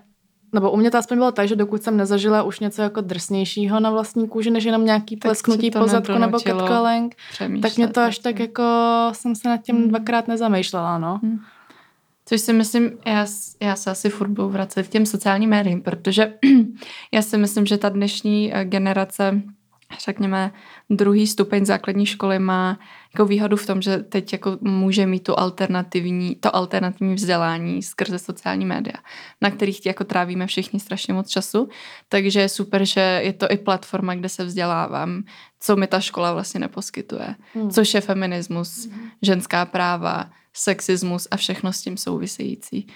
nebo 0.53 0.71
u 0.71 0.77
mě 0.77 0.91
to 0.91 0.99
aspoň 0.99 1.19
bylo 1.19 1.33
tak, 1.33 1.49
že 1.49 1.57
dokud 1.57 1.83
jsem 1.83 1.97
nezažila 1.97 2.43
už 2.43 2.61
něco 2.61 2.83
jako 2.83 3.01
drsnějšího 3.01 3.81
na 3.81 3.91
vlastní 3.91 4.29
kůži, 4.29 4.51
než 4.51 4.65
jenom 4.65 4.85
nějaký 4.85 5.17
plesknutí 5.17 5.71
po 5.71 5.89
zadku 5.89 6.19
nebo 6.19 6.41
catcalling, 6.41 7.17
tak 7.63 7.77
mě 7.77 7.89
to 7.89 8.01
až 8.01 8.19
tak 8.19 8.39
jako 8.39 8.63
jsem 9.13 9.35
se 9.35 9.49
nad 9.49 9.57
tím 9.57 9.77
hmm. 9.77 9.89
dvakrát 9.89 10.29
nezamýšlela, 10.29 10.99
no. 10.99 11.21
Hmm. 11.23 11.39
Což 12.31 12.41
si 12.41 12.53
myslím, 12.53 12.99
já, 13.07 13.27
já 13.61 13.77
se 13.77 13.91
asi 13.91 14.11
furt 14.11 14.29
budu 14.29 14.49
vracet 14.49 14.87
k 14.87 14.91
těm 14.91 15.07
sociálním 15.07 15.51
médiím, 15.51 15.83
protože 15.83 16.35
já 17.13 17.23
si 17.23 17.39
myslím, 17.39 17.67
že 17.67 17.79
ta 17.79 17.89
dnešní 17.89 18.55
eh, 18.55 18.65
generace, 18.65 19.43
řekněme, 20.05 20.53
druhý 20.91 21.27
stupeň 21.27 21.65
základní 21.65 22.07
školy 22.07 22.39
má 22.39 22.79
jako 23.15 23.27
výhodu 23.27 23.57
v 23.57 23.67
tom, 23.67 23.83
že 23.83 23.99
teď 23.99 24.33
jako 24.33 24.59
může 24.61 25.07
mít 25.07 25.23
tu 25.23 25.39
alternativní, 25.39 26.35
to 26.35 26.57
alternativní 26.57 27.15
vzdělání 27.15 27.83
skrze 27.83 28.19
sociální 28.19 28.67
média, 28.67 28.97
na 29.41 29.51
kterých 29.51 29.87
jako 29.87 30.05
trávíme 30.05 30.47
všichni 30.47 30.81
strašně 30.81 31.15
moc 31.15 31.29
času. 31.29 31.69
Takže 32.09 32.41
je 32.41 32.49
super, 32.49 32.85
že 32.85 33.21
je 33.25 33.33
to 33.33 33.47
i 33.51 33.57
platforma, 33.57 34.15
kde 34.15 34.29
se 34.29 34.45
vzdělávám, 34.45 35.23
co 35.61 35.77
mi 35.77 35.87
ta 35.87 36.01
škola 36.01 36.33
vlastně 36.33 36.61
neposkytuje. 36.61 37.35
Hmm. 37.55 37.71
Což 37.71 37.95
je 37.95 38.01
feminismus, 38.01 38.87
hmm. 38.87 39.11
ženská 39.23 39.65
práva, 39.65 40.31
sexismus 40.53 41.29
a 41.31 41.37
všechno 41.37 41.73
s 41.73 41.83
tím 41.83 41.97
související. 41.97 42.87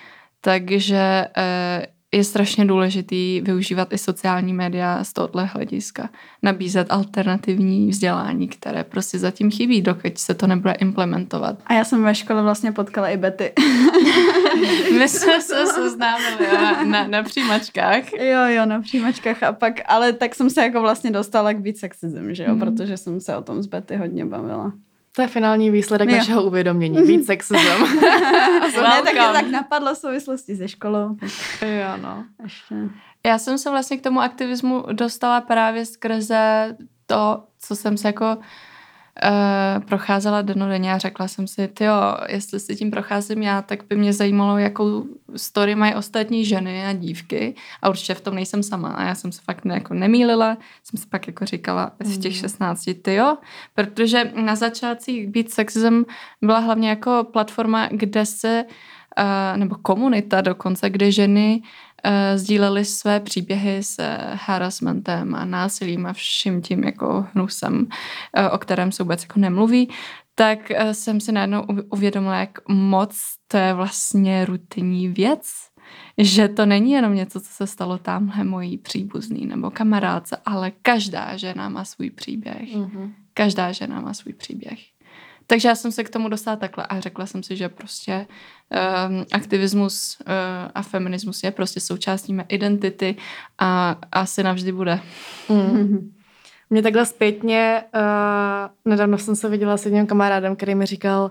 Takže 0.41 1.27
eh, 1.37 1.87
je 2.15 2.25
strašně 2.25 2.65
důležitý 2.65 3.41
využívat 3.41 3.93
i 3.93 3.99
sociální 3.99 4.53
média 4.53 5.05
z 5.05 5.13
tohohle 5.13 5.45
hlediska. 5.45 6.11
Nabízet 6.43 6.87
alternativní 6.91 7.89
vzdělání, 7.89 8.49
které 8.49 8.85
prostě 8.85 9.19
zatím 9.19 9.51
chybí, 9.51 9.83
dokud 9.83 10.19
se 10.19 10.35
to 10.35 10.47
nebude 10.47 10.73
implementovat. 10.73 11.59
A 11.67 11.75
já 11.75 11.85
jsem 11.85 12.03
ve 12.03 12.15
škole 12.15 12.43
vlastně 12.43 12.73
potkala 12.73 13.09
i 13.09 13.17
Betty. 13.17 13.53
My 14.99 15.09
jsme 15.09 15.41
se 15.43 15.67
seznámili 15.67 16.47
na, 16.85 17.07
na 17.07 17.23
přijímačkách. 17.23 18.13
Jo, 18.13 18.45
jo, 18.47 18.67
na 18.67 18.81
přijímačkách 18.81 19.43
a 19.43 19.53
pak, 19.53 19.75
ale 19.87 20.13
tak 20.13 20.35
jsem 20.35 20.51
se 20.51 20.63
jako 20.63 20.81
vlastně 20.81 21.11
dostala 21.11 21.53
k 21.53 21.61
být 21.61 21.79
sexism, 21.79 22.35
že 22.35 22.45
jo, 22.45 22.55
mm. 22.55 22.61
protože 22.61 22.97
jsem 22.97 23.21
se 23.21 23.37
o 23.37 23.43
tom 23.43 23.63
s 23.63 23.67
Betty 23.67 23.97
hodně 23.97 24.25
bavila. 24.25 24.73
To 25.17 25.23
je 25.23 25.29
finální 25.29 25.71
výsledek 25.71 26.11
jo. 26.11 26.17
našeho 26.17 26.43
uvědomění. 26.43 27.07
Být 27.07 27.27
sexism. 27.27 27.65
ne, 28.83 29.03
tak 29.05 29.15
tak 29.33 29.47
napadlo 29.47 29.95
v 29.95 29.99
souvislosti 29.99 30.57
se 30.57 30.69
školou. 30.69 31.17
Jo, 31.63 31.97
no. 32.03 32.25
Ještě. 32.43 32.75
Já 33.27 33.39
jsem 33.39 33.59
se 33.59 33.71
vlastně 33.71 33.97
k 33.97 34.03
tomu 34.03 34.21
aktivismu 34.21 34.85
dostala 34.93 35.41
právě 35.41 35.87
skrze 35.87 36.77
to, 37.07 37.45
co 37.59 37.77
jsem 37.77 37.97
se 37.97 38.09
jako 38.09 38.37
uh, 39.23 39.85
procházela 39.85 40.43
denodenně 40.43 40.93
a 40.93 40.99
řekla 40.99 41.29
jsem 41.29 41.47
si, 41.47 41.69
jo, 41.81 42.17
jestli 42.29 42.61
si 42.61 42.77
tím 42.77 42.91
procházím 42.91 43.43
já, 43.43 43.63
tak 43.63 43.85
by 43.89 43.97
mě 43.97 44.13
zajímalo, 44.13 44.59
jakou 44.59 45.05
story 45.37 45.75
mají 45.75 45.95
ostatní 45.95 46.45
ženy 46.45 46.87
a 46.87 46.93
dívky. 46.93 47.55
A 47.83 47.89
určitě 47.89 48.15
v 48.15 48.21
tom 48.21 48.35
nejsem 48.35 48.63
sama 48.63 48.89
a 48.89 49.05
já 49.05 49.15
jsem 49.15 49.33
se 49.33 49.43
fakt 49.45 49.65
ne, 49.65 49.75
jako 49.75 49.95
nemýlila, 49.95 50.57
jsem 50.83 51.01
si 51.01 51.07
pak 51.07 51.27
jako 51.27 51.45
říkala 51.45 51.93
v 52.01 52.19
těch 52.19 52.37
16, 52.37 52.87
mhm. 52.87 52.97
ty 53.03 53.15
jo, 53.15 53.37
protože 53.75 54.33
na 54.35 54.57
začátcích 54.57 55.29
být 55.29 55.53
sexism 55.53 56.03
byla 56.43 56.59
hlavně 56.59 56.89
jako 56.89 57.27
platforma, 57.33 57.89
kde 57.93 58.27
se 58.27 58.65
uh, 59.19 59.59
nebo 59.59 59.77
komunita 59.83 60.41
dokonce, 60.41 60.91
kde 60.91 61.13
ženy 61.13 61.63
sdíleli 62.35 62.85
své 62.85 63.21
příběhy 63.21 63.83
s 63.83 64.03
harassmentem 64.33 65.35
a 65.35 65.45
násilím 65.45 66.07
a 66.07 66.13
vším 66.13 66.63
tím 66.63 66.85
jako 66.85 67.27
hnusem, 67.35 67.87
o 68.53 68.59
kterém 68.59 68.93
se 68.93 69.03
vůbec 69.03 69.23
jako 69.23 69.41
nemluví, 69.41 69.89
tak 70.35 70.73
jsem 70.93 71.21
si 71.21 71.33
najednou 71.33 71.65
uvědomila, 71.91 72.37
jak 72.37 72.69
moc 72.69 73.17
to 73.49 73.57
je 73.57 73.75
vlastně 73.75 74.45
rutinní 74.45 75.09
věc 75.09 75.53
že 76.19 76.49
to 76.49 76.67
není 76.67 76.93
jenom 76.93 77.15
něco, 77.15 77.41
co 77.41 77.47
se 77.47 77.67
stalo 77.67 77.99
tamhle 77.99 78.45
mojí 78.45 78.79
příbuzný 78.79 79.47
nebo 79.47 79.71
kamarádce, 79.71 80.37
ale 80.45 80.73
každá 80.83 81.37
žena 81.37 81.69
má 81.69 81.85
svůj 81.85 82.11
příběh. 82.11 82.77
Mm-hmm. 82.77 83.13
Každá 83.35 83.73
žena 83.73 84.01
má 84.01 84.15
svůj 84.15 84.33
příběh. 84.33 84.79
Takže 85.47 85.69
já 85.69 85.75
jsem 85.75 85.93
se 85.93 86.05
k 86.05 86.11
tomu 86.11 86.29
dostala 86.29 86.57
takhle 86.57 86.87
a 86.87 87.01
řekla 87.01 87.27
jsem 87.27 87.43
si, 87.43 87.57
že 87.57 87.69
prostě 87.69 88.27
um, 89.09 89.25
aktivismus 89.33 90.19
uh, 90.21 90.33
a 90.75 90.83
feminismus 90.83 91.43
je 91.43 91.51
prostě 91.51 91.81
součástí 91.81 92.35
mé 92.35 92.45
identity 92.49 93.17
a 93.59 93.97
asi 94.13 94.43
navždy 94.43 94.73
bude. 94.73 95.01
Mm. 95.49 96.13
Mě 96.71 96.83
takhle 96.83 97.07
zpětně, 97.07 97.83
uh, 97.95 98.91
nedávno 98.93 99.19
jsem 99.19 99.37
se 99.37 99.49
viděla 99.49 99.77
s 99.77 99.85
jedním 99.85 100.07
kamarádem, 100.07 100.57
který 100.57 100.75
mi 100.75 100.87
říkal, 100.87 101.31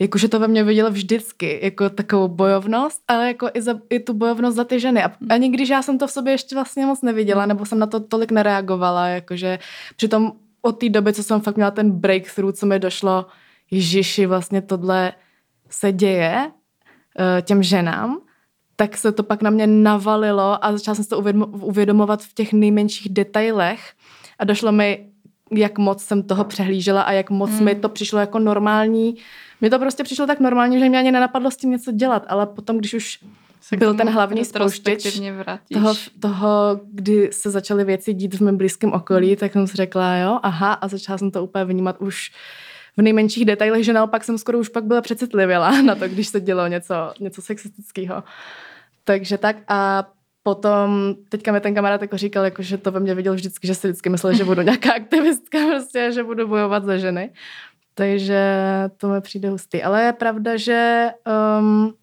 jakože 0.00 0.28
to 0.28 0.40
ve 0.40 0.48
mně 0.48 0.64
viděl 0.64 0.90
vždycky, 0.90 1.60
jako 1.62 1.90
takovou 1.90 2.28
bojovnost, 2.28 3.02
ale 3.08 3.28
jako 3.28 3.48
i, 3.54 3.62
za, 3.62 3.80
i 3.90 4.00
tu 4.00 4.14
bojovnost 4.14 4.56
za 4.56 4.64
ty 4.64 4.80
ženy. 4.80 5.04
A 5.04 5.12
ani 5.30 5.48
když 5.48 5.68
já 5.68 5.82
jsem 5.82 5.98
to 5.98 6.06
v 6.06 6.10
sobě 6.10 6.32
ještě 6.32 6.54
vlastně 6.54 6.86
moc 6.86 7.02
neviděla, 7.02 7.46
nebo 7.46 7.66
jsem 7.66 7.78
na 7.78 7.86
to 7.86 8.00
tolik 8.00 8.30
nereagovala, 8.30 9.08
jakože 9.08 9.58
přitom 9.96 10.32
od 10.62 10.72
té 10.72 10.88
doby, 10.88 11.12
co 11.12 11.22
jsem 11.22 11.40
fakt 11.40 11.56
měla 11.56 11.70
ten 11.70 11.90
breakthrough, 11.90 12.52
co 12.52 12.66
mi 12.66 12.78
došlo, 12.78 13.26
Ježiši, 13.72 14.26
vlastně 14.26 14.62
tohle 14.62 15.12
se 15.70 15.92
děje 15.92 16.46
uh, 16.46 17.40
těm 17.42 17.62
ženám, 17.62 18.18
tak 18.76 18.96
se 18.96 19.12
to 19.12 19.22
pak 19.22 19.42
na 19.42 19.50
mě 19.50 19.66
navalilo 19.66 20.64
a 20.64 20.72
začala 20.72 20.94
jsem 20.94 21.04
se 21.04 21.10
to 21.10 21.22
uvědomovat 21.50 22.22
v 22.22 22.34
těch 22.34 22.52
nejmenších 22.52 23.12
detailech 23.12 23.92
a 24.38 24.44
došlo 24.44 24.72
mi, 24.72 25.06
jak 25.50 25.78
moc 25.78 26.04
jsem 26.04 26.22
toho 26.22 26.44
přehlížela 26.44 27.02
a 27.02 27.12
jak 27.12 27.30
moc 27.30 27.50
hmm. 27.50 27.64
mi 27.64 27.74
to 27.74 27.88
přišlo 27.88 28.18
jako 28.18 28.38
normální 28.38 29.16
mně 29.62 29.70
to 29.70 29.78
prostě 29.78 30.04
přišlo 30.04 30.26
tak 30.26 30.40
normálně, 30.40 30.78
že 30.78 30.88
mě 30.88 30.98
ani 30.98 31.12
nenapadlo 31.12 31.50
s 31.50 31.56
tím 31.56 31.70
něco 31.70 31.92
dělat, 31.92 32.24
ale 32.28 32.46
potom, 32.46 32.78
když 32.78 32.94
už 32.94 33.18
se 33.60 33.76
byl 33.76 33.94
ten 33.94 34.08
hlavní 34.08 34.44
spouštěč 34.44 35.20
toho, 35.72 35.94
toho, 36.20 36.80
kdy 36.92 37.28
se 37.32 37.50
začaly 37.50 37.84
věci 37.84 38.14
dít 38.14 38.34
v 38.34 38.40
mém 38.40 38.56
blízkém 38.56 38.92
okolí, 38.92 39.26
hmm. 39.26 39.36
tak 39.36 39.52
jsem 39.52 39.66
si 39.66 39.76
řekla, 39.76 40.16
jo, 40.16 40.38
aha, 40.42 40.72
a 40.72 40.88
začala 40.88 41.18
jsem 41.18 41.30
to 41.30 41.44
úplně 41.44 41.64
vnímat 41.64 41.96
už 42.00 42.32
v 42.96 43.02
nejmenších 43.02 43.44
detailech, 43.44 43.84
že 43.84 43.92
naopak 43.92 44.24
jsem 44.24 44.38
skoro 44.38 44.58
už 44.58 44.68
pak 44.68 44.84
byla 44.84 45.00
přecitlivěla 45.00 45.82
na 45.82 45.94
to, 45.94 46.08
když 46.08 46.28
se 46.28 46.40
dělo 46.40 46.66
něco, 46.66 46.94
něco 47.20 47.42
sexistického. 47.42 48.22
Takže 49.04 49.38
tak 49.38 49.56
a 49.68 50.08
potom, 50.42 51.14
teďka 51.28 51.52
mi 51.52 51.60
ten 51.60 51.74
kamarád 51.74 52.02
jako 52.02 52.16
říkal, 52.16 52.44
jako, 52.44 52.62
že 52.62 52.78
to 52.78 52.90
ve 52.90 53.00
mně 53.00 53.14
viděl 53.14 53.34
vždycky, 53.34 53.66
že 53.66 53.74
si 53.74 53.88
vždycky 53.88 54.08
myslel, 54.08 54.34
že 54.34 54.44
budu 54.44 54.62
nějaká 54.62 54.92
aktivistka 54.92 55.58
prostě, 55.66 56.12
že 56.12 56.24
budu 56.24 56.48
bojovat 56.48 56.84
za 56.84 56.96
ženy. 56.96 57.30
Takže 57.94 58.44
to 58.96 59.08
mi 59.08 59.20
přijde 59.20 59.50
hustý. 59.50 59.82
Ale 59.82 60.02
je 60.02 60.12
pravda, 60.12 60.56
že 60.56 61.10
um, 61.58 61.94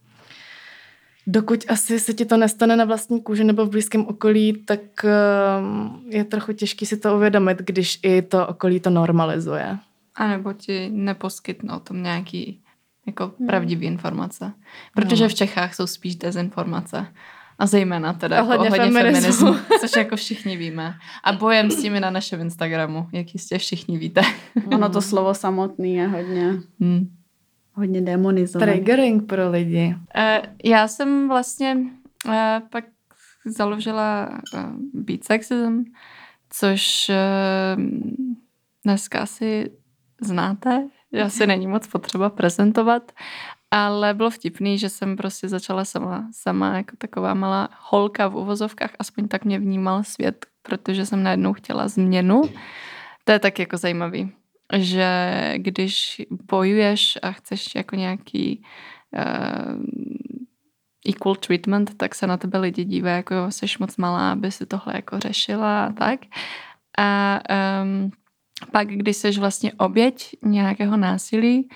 dokud 1.27 1.65
asi 1.67 1.99
se 1.99 2.13
ti 2.13 2.25
to 2.25 2.37
nestane 2.37 2.75
na 2.75 2.85
vlastní 2.85 3.21
kůži 3.21 3.43
nebo 3.43 3.65
v 3.65 3.69
blízkém 3.69 4.05
okolí, 4.05 4.63
tak 4.65 4.79
um, 5.03 6.03
je 6.09 6.23
trochu 6.23 6.53
těžký 6.53 6.85
si 6.85 6.97
to 6.97 7.15
uvědomit, 7.15 7.57
když 7.57 7.99
i 8.03 8.21
to 8.21 8.47
okolí 8.47 8.79
to 8.79 8.89
normalizuje. 8.89 9.77
A 10.19 10.27
nebo 10.27 10.53
ti 10.53 10.89
neposkytnou 10.89 11.79
tom 11.79 12.03
nějaký 12.03 12.61
jako 13.05 13.31
hmm. 13.39 13.47
pravdivý 13.47 13.87
informace. 13.87 14.53
Protože 14.95 15.23
no. 15.23 15.29
v 15.29 15.33
Čechách 15.33 15.75
jsou 15.75 15.87
spíš 15.87 16.15
dezinformace. 16.15 17.07
A 17.59 17.65
zejména 17.65 18.13
teda 18.13 18.43
ohledně, 18.43 18.65
jako 18.65 18.75
ohledně 18.75 19.01
feminismu. 19.01 19.53
feminismu, 19.53 19.77
což 19.79 19.91
jako 19.97 20.15
všichni 20.15 20.57
víme. 20.57 20.93
A 21.23 21.33
bojem 21.33 21.71
s 21.71 21.81
tím 21.81 21.99
na 21.99 22.09
našem 22.09 22.41
Instagramu, 22.41 23.07
jak 23.11 23.33
jistě 23.33 23.57
všichni 23.57 23.97
víte. 23.97 24.21
Ono 24.73 24.89
to 24.89 25.01
slovo 25.01 25.33
samotný 25.33 25.95
je 25.95 26.07
hodně, 26.07 26.53
hmm. 26.79 27.09
hodně 27.73 28.01
demonizované. 28.01 28.71
Triggering 28.71 29.25
pro 29.25 29.49
lidi. 29.49 29.95
Uh, 29.95 30.45
já 30.63 30.87
jsem 30.87 31.27
vlastně 31.27 31.77
uh, 32.25 32.33
pak 32.69 32.85
založila 33.45 34.29
uh, 34.53 34.61
Beat 34.93 35.23
Sexism, 35.23 35.83
což 36.49 37.09
uh, 37.09 37.83
dneska 38.85 39.19
asi 39.19 39.71
znáte, 40.21 40.87
že 41.13 41.21
asi 41.21 41.47
není 41.47 41.67
moc 41.67 41.87
potřeba 41.87 42.29
prezentovat, 42.29 43.11
ale 43.71 44.13
bylo 44.13 44.29
vtipný, 44.29 44.77
že 44.77 44.89
jsem 44.89 45.15
prostě 45.15 45.49
začala 45.49 45.85
sama, 45.85 46.27
sama 46.31 46.77
jako 46.77 46.95
taková 46.97 47.33
malá 47.33 47.69
holka 47.89 48.27
v 48.27 48.35
uvozovkách, 48.35 48.91
aspoň 48.99 49.27
tak 49.27 49.45
mě 49.45 49.59
vnímal 49.59 50.03
svět, 50.03 50.45
protože 50.61 51.05
jsem 51.05 51.23
najednou 51.23 51.53
chtěla 51.53 51.87
změnu. 51.87 52.41
To 53.23 53.31
je 53.31 53.39
tak 53.39 53.59
jako 53.59 53.77
zajímavý, 53.77 54.31
že 54.77 55.09
když 55.57 56.21
bojuješ 56.51 57.17
a 57.21 57.31
chceš 57.31 57.75
jako 57.75 57.95
nějaký 57.95 58.63
uh, 59.17 59.83
equal 61.09 61.35
treatment, 61.35 61.97
tak 61.97 62.15
se 62.15 62.27
na 62.27 62.37
tebe 62.37 62.57
lidi 62.57 62.85
dívají, 62.85 63.15
jako 63.15 63.33
jo, 63.33 63.51
jsi 63.51 63.65
moc 63.79 63.97
malá, 63.97 64.31
aby 64.31 64.51
si 64.51 64.65
tohle 64.65 64.93
jako 64.95 65.19
řešila 65.19 65.85
a 65.85 65.91
tak. 65.91 66.19
A 66.97 67.39
um, 67.83 68.11
pak, 68.71 68.87
když 68.87 69.17
jsi 69.17 69.31
vlastně 69.31 69.73
oběť 69.73 70.29
nějakého 70.43 70.97
násilí, 70.97 71.69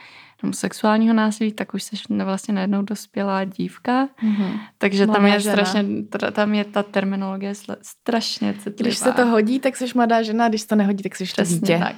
sexuálního 0.51 1.13
násilí, 1.13 1.51
tak 1.51 1.73
už 1.73 1.83
jsi 1.83 1.95
vlastně 2.23 2.53
najednou 2.53 2.81
dospělá 2.81 3.43
dívka. 3.43 4.07
Mm-hmm. 4.07 4.59
Takže 4.77 5.07
tam 5.07 5.25
je 5.25 5.39
žena. 5.39 5.55
strašně, 5.55 5.85
tam 6.31 6.53
je 6.53 6.63
ta 6.65 6.83
terminologie 6.83 7.53
strašně 7.81 8.53
citlivá. 8.53 8.87
Když 8.87 8.97
se 8.97 9.11
to 9.11 9.25
hodí, 9.25 9.59
tak 9.59 9.77
jsi 9.77 9.85
mladá 9.95 10.21
žena, 10.21 10.49
když 10.49 10.61
se 10.61 10.67
to 10.67 10.75
nehodí, 10.75 11.03
tak 11.03 11.15
jsi 11.15 11.25
dítě. 11.45 11.79
tak. 11.79 11.95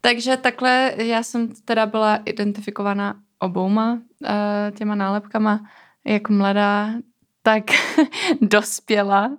Takže 0.00 0.36
takhle 0.36 0.94
já 0.96 1.22
jsem 1.22 1.48
teda 1.64 1.86
byla 1.86 2.16
identifikovaná 2.16 3.14
obouma 3.38 3.92
uh, 3.92 4.30
těma 4.76 4.94
nálepkama, 4.94 5.60
jak 6.06 6.28
mladá, 6.28 6.90
tak 7.46 7.64
dospěla. 8.40 9.30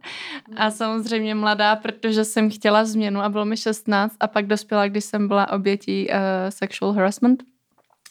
A 0.57 0.71
samozřejmě 0.71 1.35
mladá, 1.35 1.75
protože 1.75 2.25
jsem 2.25 2.51
chtěla 2.51 2.85
změnu 2.85 3.21
a 3.21 3.29
bylo 3.29 3.45
mi 3.45 3.57
16 3.57 4.15
a 4.19 4.27
pak 4.27 4.45
dospěla, 4.47 4.87
když 4.87 5.05
jsem 5.05 5.27
byla 5.27 5.51
obětí 5.51 6.07
uh, 6.07 6.15
sexual 6.49 6.91
harassment. 6.91 7.43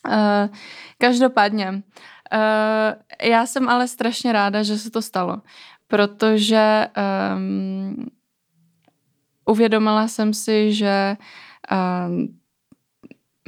Uh, 0.08 0.12
každopádně, 0.98 1.70
uh, 1.70 3.28
já 3.28 3.46
jsem 3.46 3.68
ale 3.68 3.88
strašně 3.88 4.32
ráda, 4.32 4.62
že 4.62 4.78
se 4.78 4.90
to 4.90 5.02
stalo, 5.02 5.36
protože 5.88 6.86
um, 7.36 8.06
uvědomila 9.44 10.08
jsem 10.08 10.34
si, 10.34 10.72
že 10.72 11.16
um, 12.08 12.38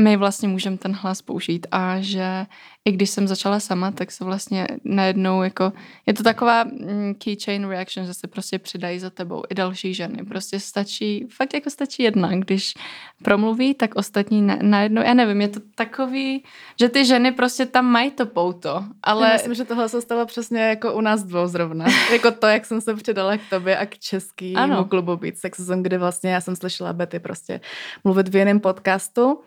my 0.01 0.17
vlastně 0.17 0.49
můžeme 0.49 0.77
ten 0.77 0.93
hlas 0.93 1.23
použít 1.23 1.67
a 1.71 2.01
že 2.01 2.47
i 2.85 2.93
když 2.93 3.11
jsem 3.11 3.29
začala 3.29 3.61
sama, 3.61 3.91
tak 3.91 4.11
se 4.11 4.25
vlastně 4.25 4.67
najednou 4.85 5.43
jako, 5.43 5.73
je 6.07 6.15
to 6.15 6.23
taková 6.23 6.65
mm, 6.65 7.15
keychain 7.19 7.69
reaction, 7.69 8.07
že 8.07 8.15
se 8.15 8.27
prostě 8.27 8.59
přidají 8.59 8.99
za 8.99 9.11
tebou 9.11 9.43
i 9.51 9.55
další 9.55 9.95
ženy. 9.95 10.25
Prostě 10.25 10.61
stačí, 10.61 11.27
fakt 11.37 11.55
jako 11.55 11.71
stačí 11.71 12.03
jedna, 12.03 12.29
když 12.29 12.75
promluví, 13.23 13.75
tak 13.75 13.95
ostatní 13.95 14.49
najednou, 14.63 15.03
já 15.03 15.15
nevím, 15.15 15.41
je 15.41 15.49
to 15.49 15.61
takový, 15.75 16.45
že 16.81 16.89
ty 16.89 17.05
ženy 17.05 17.33
prostě 17.33 17.67
tam 17.67 17.87
mají 17.87 18.11
to 18.11 18.27
pouto, 18.27 18.85
ale... 19.03 19.27
Já 19.27 19.33
myslím, 19.33 19.55
že 19.55 19.65
tohle 19.65 19.89
se 19.89 20.01
stalo 20.01 20.27
přesně 20.27 20.61
jako 20.61 20.95
u 20.95 21.01
nás 21.01 21.23
dvou 21.23 21.47
zrovna. 21.47 21.87
jako 22.13 22.31
to, 22.31 22.47
jak 22.47 22.65
jsem 22.67 22.81
se 22.81 22.95
přidala 22.95 23.37
k 23.37 23.41
tobě 23.51 23.79
a 23.79 23.87
k 23.87 23.99
českému 23.99 24.85
klubu 24.85 25.17
Beat 25.17 25.37
Sexism, 25.37 25.83
kdy 25.83 25.99
vlastně 25.99 26.31
já 26.31 26.41
jsem 26.41 26.57
slyšela 26.57 26.93
Betty 26.93 27.19
prostě 27.19 27.61
mluvit 28.05 28.29
v 28.29 28.37
jiném 28.37 28.61
podcastu 28.61 29.39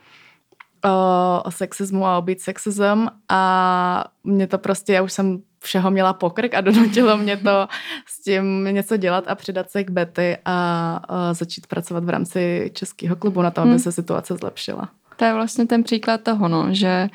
o, 0.85 1.43
o 1.43 1.51
sexismu 1.51 2.05
a 2.05 2.17
o 2.17 2.21
být 2.21 2.41
sexism 2.41 3.07
a 3.29 4.03
mě 4.23 4.47
to 4.47 4.57
prostě, 4.57 4.93
já 4.93 5.01
už 5.01 5.13
jsem 5.13 5.41
všeho 5.59 5.91
měla 5.91 6.13
pokrk 6.13 6.53
a 6.53 6.61
donutilo 6.67 7.17
mě 7.17 7.37
to 7.37 7.67
s 8.05 8.23
tím 8.23 8.63
něco 8.63 8.97
dělat 8.97 9.23
a 9.27 9.35
přidat 9.35 9.69
se 9.69 9.83
k 9.83 9.89
Betty 9.89 10.37
a, 10.45 10.99
a 11.07 11.33
začít 11.33 11.67
pracovat 11.67 12.03
v 12.03 12.09
rámci 12.09 12.71
českého 12.73 13.15
klubu 13.15 13.41
na 13.41 13.51
to, 13.51 13.61
aby 13.61 13.69
hmm. 13.69 13.79
se 13.79 13.91
situace 13.91 14.35
zlepšila. 14.35 14.89
To 15.15 15.25
je 15.25 15.33
vlastně 15.33 15.65
ten 15.65 15.83
příklad 15.83 16.21
toho, 16.21 16.47
no, 16.47 16.67
že 16.71 17.09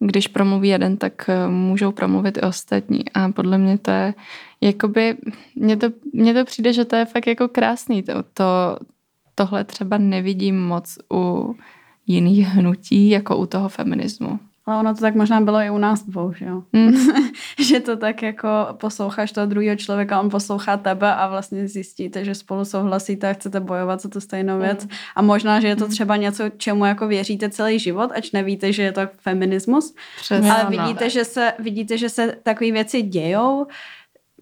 když 0.00 0.28
promluví 0.28 0.68
jeden, 0.68 0.96
tak 0.96 1.28
eh, 1.28 1.48
můžou 1.48 1.92
promluvit 1.92 2.38
i 2.38 2.40
ostatní. 2.40 3.10
A 3.14 3.28
podle 3.32 3.58
mě 3.58 3.78
to 3.78 3.90
je, 3.90 4.14
jakoby, 4.60 5.16
mně 5.56 5.76
to, 5.76 5.86
mně 6.12 6.34
to 6.34 6.44
přijde, 6.44 6.72
že 6.72 6.84
to 6.84 6.96
je 6.96 7.04
fakt 7.04 7.26
jako 7.26 7.48
krásný. 7.48 8.02
To, 8.02 8.12
to, 8.34 8.78
tohle 9.34 9.64
třeba 9.64 9.98
nevidím 9.98 10.66
moc 10.66 10.98
u 11.12 11.54
jiných 12.08 12.46
hnutí, 12.46 13.10
jako 13.10 13.36
u 13.36 13.46
toho 13.46 13.68
feminismu. 13.68 14.38
Ale 14.68 14.80
ono 14.80 14.94
to 14.94 15.00
tak 15.00 15.14
možná 15.14 15.40
bylo 15.40 15.58
i 15.58 15.70
u 15.70 15.78
nás 15.78 16.02
dvou, 16.02 16.32
že 16.32 16.44
jo? 16.44 16.62
Mm. 16.72 16.92
že 17.58 17.80
to 17.80 17.96
tak 17.96 18.22
jako 18.22 18.48
posloucháš 18.72 19.32
toho 19.32 19.46
druhého 19.46 19.76
člověka, 19.76 20.20
on 20.20 20.30
poslouchá 20.30 20.76
tebe 20.76 21.14
a 21.14 21.28
vlastně 21.28 21.68
zjistíte, 21.68 22.24
že 22.24 22.34
spolu 22.34 22.64
souhlasíte 22.64 23.30
a 23.30 23.32
chcete 23.32 23.60
bojovat 23.60 24.02
za 24.02 24.08
tu 24.08 24.20
stejnou 24.20 24.58
věc. 24.58 24.84
Mm. 24.84 24.90
A 25.16 25.22
možná, 25.22 25.60
že 25.60 25.68
je 25.68 25.76
to 25.76 25.84
mm. 25.84 25.90
třeba 25.90 26.16
něco, 26.16 26.44
čemu 26.56 26.84
jako 26.84 27.08
věříte 27.08 27.50
celý 27.50 27.78
život, 27.78 28.10
ač 28.14 28.32
nevíte, 28.32 28.72
že 28.72 28.82
je 28.82 28.92
to 28.92 29.00
feminismus. 29.18 29.94
Přesně. 30.20 30.52
Ale 30.52 30.70
vidíte, 30.70 31.10
že 31.10 31.24
se, 31.24 31.52
vidíte, 31.58 31.98
že 31.98 32.08
se 32.08 32.36
takové 32.42 32.72
věci 32.72 33.02
dějou 33.02 33.66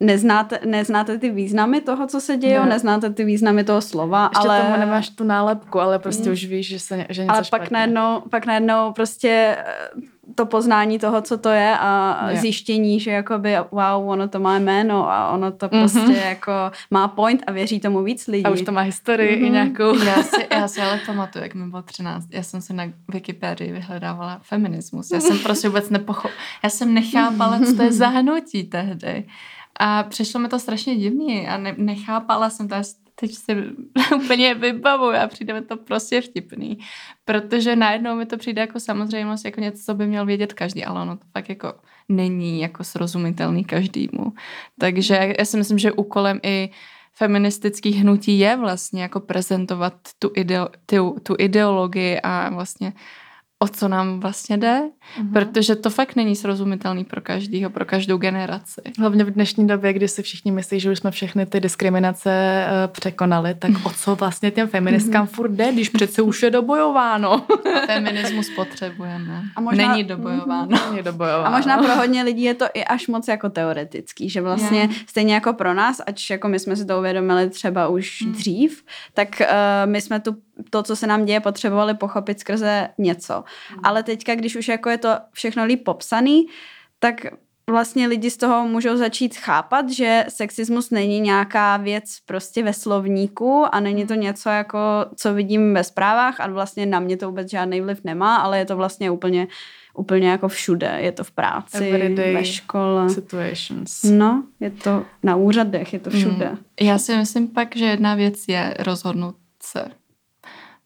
neznáte, 0.00 0.61
neznáte 0.64 1.18
ty 1.18 1.30
významy 1.30 1.80
toho, 1.80 2.06
co 2.06 2.20
se 2.20 2.37
děje, 2.37 2.61
ne. 2.61 2.66
neznáte 2.66 3.11
ty 3.11 3.24
významy 3.24 3.64
toho 3.64 3.80
slova, 3.80 4.30
Ještě 4.32 4.48
ale... 4.48 4.62
tomu 4.62 4.76
nemáš 4.76 5.09
tu 5.09 5.24
nálepku, 5.24 5.80
ale 5.80 5.98
prostě 5.98 6.28
mm. 6.28 6.32
už 6.32 6.44
víš, 6.44 6.68
že, 6.68 6.78
se, 6.78 7.06
že 7.09 7.22
něco 7.22 7.35
Ale 7.35 7.44
špatně. 7.44 7.64
pak 7.64 7.70
najednou, 7.70 8.22
pak 8.30 8.46
najednou 8.46 8.92
prostě 8.92 9.56
to 10.35 10.46
poznání 10.46 10.98
toho, 10.98 11.20
co 11.20 11.38
to 11.38 11.48
je 11.48 11.76
a 11.78 12.30
je. 12.30 12.37
zjištění, 12.37 13.00
že 13.00 13.11
jakoby 13.11 13.54
wow, 13.70 14.09
ono 14.09 14.28
to 14.28 14.40
má 14.40 14.59
jméno 14.59 15.11
a 15.11 15.30
ono 15.30 15.52
to 15.52 15.66
mm-hmm. 15.66 15.80
prostě 15.80 16.12
jako 16.12 16.52
má 16.90 17.09
point 17.09 17.42
a 17.46 17.52
věří 17.52 17.80
tomu 17.80 18.02
víc 18.02 18.26
lidí. 18.26 18.44
A 18.44 18.50
už 18.50 18.62
to 18.62 18.72
má 18.72 18.80
historii 18.80 19.37
mm-hmm. 19.37 19.46
i 19.46 19.50
nějakou. 19.50 19.98
Já 20.04 20.22
si, 20.22 20.46
já 20.50 20.68
si 20.68 20.80
ale 20.80 21.00
pamatuju, 21.06 21.42
jak 21.42 21.54
mi 21.54 21.66
bylo 21.66 21.82
13, 21.82 22.26
já 22.30 22.42
jsem 22.42 22.61
si 22.61 22.72
na 22.72 22.85
Wikipedii 23.09 23.72
vyhledávala 23.72 24.40
feminismus. 24.42 25.11
Já 25.11 25.20
jsem 25.20 25.38
prostě 25.38 25.68
vůbec 25.68 25.90
nepochopila, 25.90 26.35
já 26.64 26.70
jsem 26.70 26.94
nechápala, 26.94 27.61
co 27.61 27.76
to 27.76 27.82
je 27.82 27.92
za 27.92 28.09
hnutí 28.09 28.64
tehdy. 28.64 29.24
A 29.81 30.03
přišlo 30.03 30.41
mi 30.41 30.49
to 30.49 30.59
strašně 30.59 30.97
divný 30.97 31.49
a 31.49 31.59
ne, 31.59 31.75
nechápala 31.79 32.51
jsem 32.51 32.69
to, 32.69 32.77
teď 33.15 33.35
si 33.35 33.57
úplně 34.17 34.55
vybavu 34.55 35.05
a 35.05 35.27
přijde 35.27 35.55
mi 35.55 35.62
to 35.62 35.77
prostě 35.77 36.21
vtipný, 36.21 36.79
protože 37.25 37.77
najednou 37.77 38.17
mi 38.17 38.27
to 38.27 38.37
přijde 38.37 38.61
jako 38.61 38.81
samozřejmost, 38.81 39.45
jako 39.45 39.61
něco, 39.61 39.83
co 39.85 39.95
by 39.95 40.07
měl 40.07 40.27
vědět 40.27 40.53
každý, 40.53 40.85
ale 40.85 41.03
ono 41.03 41.17
to 41.17 41.25
fakt 41.33 41.49
jako 41.49 41.75
není 42.09 42.61
jako 42.61 42.85
srozumitelný 42.85 43.65
každému. 43.65 44.33
Takže 44.79 45.35
já 45.39 45.45
si 45.45 45.57
myslím, 45.57 45.79
že 45.79 45.93
úkolem 45.93 46.41
i 46.43 46.71
feministických 47.12 47.97
hnutí 47.97 48.39
je 48.39 48.57
vlastně 48.57 49.03
jako 49.03 49.21
prezentovat 49.21 49.95
tu, 50.19 50.31
ideo, 50.35 50.69
tu, 50.87 51.17
tu 51.23 51.35
ideologii 51.39 52.21
a 52.21 52.51
vlastně 52.51 52.93
o 53.59 53.69
co 53.69 53.88
nám 53.88 54.21
vlastně 54.21 54.59
jde, 54.59 54.83
mm-hmm. 54.83 55.33
protože 55.33 55.77
to 55.77 55.90
fakt 55.90 56.16
není 56.16 56.37
srozumitelný 56.37 57.05
pro 57.05 57.21
každýho, 57.21 57.71
pro 57.71 57.85
každou 57.85 58.16
generaci. 58.19 58.81
Hlavně 58.99 59.25
v 59.25 59.31
dnešní 59.31 59.66
době, 59.66 59.92
kdy 59.92 60.09
si 60.09 60.23
všichni 60.23 60.53
myslí, 60.53 60.81
že 60.81 60.90
už 60.90 60.99
jsme 60.99 61.11
všechny 61.11 61.47
ty 61.47 61.61
diskriminace 61.61 62.64
uh, 62.66 62.92
překonali, 62.92 63.55
tak 63.55 63.71
o 63.85 63.90
co 63.90 64.16
vlastně 64.16 64.51
těm 64.51 64.69
feministkám 64.69 65.27
mm-hmm. 65.27 65.31
furt 65.31 65.51
jde, 65.51 65.73
když 65.73 65.88
přece 65.88 66.23
už 66.23 66.42
je 66.42 66.51
dobojováno. 66.51 67.47
Feminismus 67.87 68.51
potřebujeme. 68.57 69.42
A 69.57 69.61
možná, 69.61 69.88
není 69.88 70.05
dobojováno. 70.05 70.69
Není 70.90 71.03
dobojováno. 71.03 71.47
A 71.47 71.51
možná 71.51 71.79
pro 71.79 71.97
hodně 71.97 72.23
lidí 72.23 72.42
je 72.42 72.55
to 72.55 72.66
i 72.75 72.85
až 72.85 73.09
moc 73.09 73.29
jako 73.29 73.51
teoretický, 73.51 74.31
že 74.31 74.40
vlastně 74.40 74.79
yeah. 74.79 74.92
stejně 75.07 75.35
jako 75.35 75.53
pro 75.53 75.75
nás, 75.75 76.01
ač 76.07 76.31
jako 76.31 76.49
my 76.49 76.59
jsme 76.59 76.77
si 76.77 76.87
to 76.87 76.99
uvědomili 76.99 77.51
třeba 77.51 77.88
už 77.88 78.23
mm. 78.23 78.33
dřív, 78.33 78.85
tak 79.14 79.29
uh, 79.40 79.47
my 79.90 80.01
jsme 80.01 80.21
tu 80.21 80.37
to, 80.71 80.83
co 80.83 80.97
se 80.97 81.07
nám 81.07 81.25
děje, 81.25 81.40
potřebovali 81.40 81.95
pochopit 81.95 82.40
skrze 82.40 82.88
něco. 82.99 83.45
Mm. 83.75 83.81
Ale 83.83 84.03
teďka, 84.03 84.35
když 84.35 84.57
už 84.57 84.69
jako 84.69 84.90
je 84.90 84.99
to 84.99 85.09
všechno 85.33 85.64
líp 85.64 85.85
popsaný, 85.85 86.47
tak 86.99 87.27
vlastně 87.71 88.07
lidi 88.07 88.31
z 88.31 88.37
toho 88.37 88.69
můžou 88.69 88.97
začít 88.97 89.37
chápat, 89.37 89.90
že 89.90 90.25
sexismus 90.29 90.90
není 90.90 91.21
nějaká 91.21 91.77
věc 91.77 92.05
prostě 92.27 92.62
ve 92.62 92.73
slovníku 92.73 93.64
a 93.73 93.81
není 93.81 94.07
to 94.07 94.14
hmm. 94.14 94.23
něco 94.23 94.49
jako, 94.49 94.79
co 95.16 95.35
vidím 95.35 95.75
ve 95.75 95.85
zprávách 95.85 96.40
a 96.40 96.47
vlastně 96.47 96.87
na 96.87 97.01
mě 97.01 97.16
to 97.16 97.27
vůbec 97.27 97.51
žádný 97.51 97.81
vliv 97.81 98.01
nemá, 98.05 98.37
ale 98.37 98.59
je 98.59 98.64
to 98.64 98.77
vlastně 98.77 99.11
úplně 99.11 99.47
úplně 99.95 100.29
jako 100.29 100.49
všude. 100.49 100.99
Je 101.01 101.12
to 101.12 101.25
v 101.25 101.31
práci, 101.31 101.88
Everyday 101.88 102.35
ve 102.35 102.45
škole. 102.45 103.11
Situations. 103.11 104.03
No, 104.03 104.45
je 104.61 104.71
to 104.71 105.05
na 105.23 105.37
úřadech, 105.37 105.92
je 105.92 105.99
to 105.99 106.11
všude. 106.11 106.51
Mm. 106.51 106.59
Já 106.81 106.99
si 106.99 107.16
myslím 107.16 107.49
pak, 107.49 107.77
že 107.77 107.85
jedna 107.85 108.14
věc 108.14 108.45
je 108.49 108.75
rozhodnout 108.79 109.35
se 109.62 109.85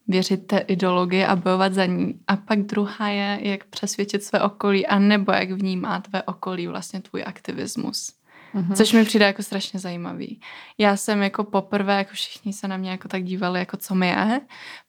věřit 0.07 0.47
té 0.47 0.57
ideologii 0.57 1.25
a 1.25 1.35
bojovat 1.35 1.73
za 1.73 1.85
ní. 1.85 2.19
A 2.27 2.35
pak 2.35 2.59
druhá 2.59 3.07
je, 3.09 3.39
jak 3.41 3.65
přesvědčit 3.65 4.23
své 4.23 4.41
okolí 4.41 4.87
a 4.87 4.99
nebo 4.99 5.31
jak 5.31 5.51
vnímá 5.51 5.99
tvé 6.01 6.23
okolí 6.23 6.67
vlastně 6.67 7.01
tvůj 7.01 7.23
aktivismus. 7.25 8.13
Mm-hmm. 8.55 8.75
Což 8.75 8.93
mi 8.93 9.05
přijde 9.05 9.25
jako 9.25 9.43
strašně 9.43 9.79
zajímavý. 9.79 10.41
Já 10.77 10.97
jsem 10.97 11.21
jako 11.21 11.43
poprvé, 11.43 11.97
jako 11.97 12.11
všichni 12.13 12.53
se 12.53 12.67
na 12.67 12.77
mě 12.77 12.91
jako 12.91 13.07
tak 13.07 13.23
dívali, 13.23 13.59
jako 13.59 13.77
co 13.77 13.95
mi 13.95 14.07
je, 14.07 14.41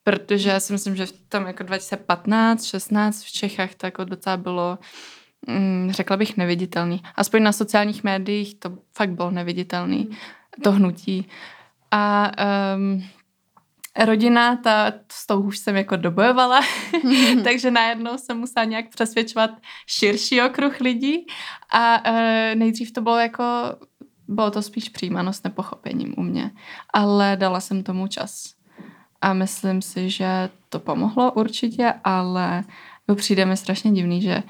protože 0.05 0.51
já 0.51 0.61
si 0.61 0.73
myslím, 0.73 0.97
že 0.97 1.07
v 1.07 1.13
tom 1.29 1.47
jako 1.47 1.63
2015, 1.63 2.65
16 2.65 3.25
v 3.25 3.33
Čechách 3.33 3.75
to 3.75 3.87
jako 3.87 4.05
docela 4.05 4.37
bylo 4.37 4.79
mm, 5.49 5.89
řekla 5.93 6.17
bych 6.17 6.37
neviditelný. 6.37 7.03
Aspoň 7.17 7.43
na 7.43 7.53
sociálních 7.53 8.05
médiích 8.05 8.55
to 8.55 8.79
fakt 8.97 9.11
bylo 9.11 9.31
neviditelný, 9.31 10.09
mm. 10.11 10.17
to 10.63 10.73
hnutí. 10.73 11.29
A 11.91 12.33
um, 12.77 13.03
rodina, 13.99 14.57
ta, 14.57 14.93
s 15.13 15.27
tou 15.27 15.41
už 15.41 15.59
jsem 15.59 15.77
jako 15.77 15.97
dobojovala, 15.97 16.61
takže 17.45 17.71
najednou 17.71 18.19
jsem 18.19 18.39
musela 18.39 18.65
nějak 18.65 18.89
přesvědčovat 18.89 19.51
širší 19.87 20.43
okruh 20.43 20.81
lidí 20.81 21.27
a 21.73 22.09
e, 22.11 22.55
nejdřív 22.55 22.93
to 22.93 23.01
bylo 23.01 23.19
jako, 23.19 23.45
bylo 24.29 24.51
to 24.51 24.63
spíš 24.63 24.89
přijímanost 24.89 25.45
nepochopením 25.45 26.15
u 26.17 26.23
mě, 26.23 26.51
ale 26.93 27.37
dala 27.37 27.61
jsem 27.61 27.83
tomu 27.83 28.07
čas. 28.07 28.55
A 29.21 29.33
myslím 29.33 29.83
si, 29.83 30.11
že 30.11 30.51
to 30.69 30.79
pomohlo 30.79 31.33
určitě, 31.33 31.95
ale 32.05 32.65
přijde 33.15 33.45
mi 33.45 33.57
strašně 33.57 33.91
divný, 33.91 34.23
že 34.23 34.43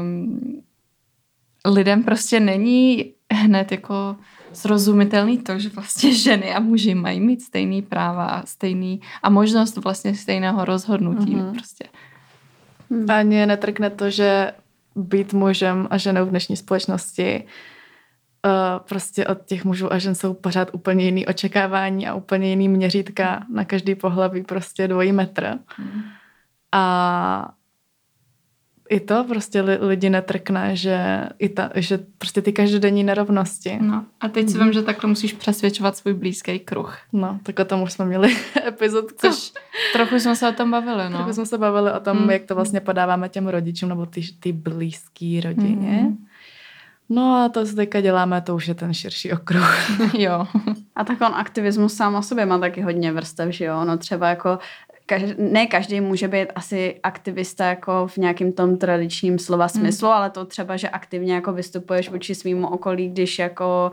um, 0.00 0.62
lidem 1.66 2.02
prostě 2.02 2.40
není 2.40 3.14
hned 3.32 3.72
jako 3.72 4.16
srozumitelný 4.52 5.38
to, 5.38 5.58
že 5.58 5.68
vlastně 5.68 6.14
ženy 6.26 6.54
a 6.54 6.60
muži 6.60 6.94
mají 6.94 7.20
mít 7.20 7.42
stejný 7.42 7.82
práva 7.82 8.24
a 8.26 8.46
stejný 8.46 9.00
a 9.22 9.30
možnost 9.30 9.76
vlastně 9.76 10.14
stejného 10.14 10.64
rozhodnutí. 10.64 11.36
Mm-hmm. 11.36 11.52
Prostě. 11.52 11.84
Hmm. 12.90 13.10
Ani 13.10 13.46
netrkne 13.46 13.90
to, 13.90 14.10
že 14.10 14.52
být 14.96 15.32
mužem 15.32 15.88
a 15.90 15.98
ženou 15.98 16.26
v 16.26 16.28
dnešní 16.30 16.56
společnosti 16.56 17.44
uh, 17.44 18.84
prostě 18.88 19.26
od 19.26 19.44
těch 19.44 19.64
mužů 19.64 19.92
a 19.92 19.98
žen 19.98 20.14
jsou 20.14 20.34
pořád 20.34 20.70
úplně 20.72 21.04
jiný 21.04 21.26
očekávání 21.26 22.08
a 22.08 22.14
úplně 22.14 22.50
jiný 22.50 22.68
měřítka 22.68 23.44
na 23.52 23.64
každý 23.64 23.94
pohlaví, 23.94 24.42
prostě 24.42 24.88
dvojí 24.88 25.12
metr. 25.12 25.58
Mm. 25.78 26.02
A 26.72 27.54
i 28.88 29.00
to 29.00 29.24
prostě 29.24 29.60
lidi 29.60 30.10
netrkne, 30.10 30.76
že, 30.76 31.28
i 31.38 31.48
ta, 31.48 31.70
že 31.74 31.98
prostě 32.18 32.42
ty 32.42 32.52
každodenní 32.52 33.04
nerovnosti. 33.04 33.78
No 33.80 34.04
a 34.20 34.28
teď 34.28 34.48
si 34.48 34.58
mm. 34.58 34.64
vím, 34.64 34.72
že 34.72 34.82
takhle 34.82 35.08
musíš 35.08 35.32
přesvědčovat 35.32 35.96
svůj 35.96 36.14
blízký 36.14 36.58
kruh. 36.58 36.98
No, 37.12 37.38
tak 37.42 37.58
o 37.58 37.64
tom 37.64 37.82
už 37.82 37.92
jsme 37.92 38.04
měli 38.04 38.36
epizodku. 38.66 39.16
Což 39.20 39.52
trochu 39.92 40.14
jsme 40.14 40.36
se 40.36 40.48
o 40.48 40.52
tom 40.52 40.70
bavili, 40.70 41.10
no. 41.10 41.16
Trochu 41.16 41.32
jsme 41.32 41.46
se 41.46 41.58
bavili 41.58 41.92
o 41.92 42.00
tom, 42.00 42.22
mm. 42.22 42.30
jak 42.30 42.42
to 42.44 42.54
vlastně 42.54 42.80
podáváme 42.80 43.28
těm 43.28 43.48
rodičům, 43.48 43.88
nebo 43.88 44.06
ty, 44.06 44.20
ty 44.40 44.52
blízký 44.52 45.40
rodině. 45.40 46.00
Mm. 46.02 46.26
No 47.08 47.34
a 47.44 47.48
to, 47.48 47.66
co 47.66 47.74
teďka 47.74 48.00
děláme, 48.00 48.40
to 48.40 48.54
už 48.54 48.68
je 48.68 48.74
ten 48.74 48.94
širší 48.94 49.32
okruh. 49.32 49.90
jo. 50.18 50.46
A 50.96 51.04
tak 51.04 51.20
on 51.20 51.34
aktivismus 51.34 51.94
sám 51.94 52.14
o 52.14 52.22
sobě 52.22 52.46
má 52.46 52.58
taky 52.58 52.82
hodně 52.82 53.12
vrstev, 53.12 53.50
že 53.50 53.64
jo? 53.64 53.84
No 53.84 53.98
třeba 53.98 54.28
jako 54.28 54.58
každý, 55.08 55.34
ne 55.38 55.66
každý 55.66 56.00
může 56.00 56.28
být 56.28 56.48
asi 56.54 57.00
aktivista 57.02 57.66
jako 57.66 58.06
v 58.06 58.16
nějakém 58.16 58.52
tom 58.52 58.76
tradičním 58.76 59.38
slova 59.38 59.64
hmm. 59.64 59.80
smyslu, 59.80 60.08
hmm. 60.08 60.16
ale 60.16 60.30
to 60.30 60.44
třeba, 60.44 60.76
že 60.76 60.88
aktivně 60.88 61.34
jako 61.34 61.52
vystupuješ 61.52 62.10
vůči 62.10 62.34
svýmu 62.34 62.68
okolí, 62.68 63.08
když 63.08 63.38
jako 63.38 63.90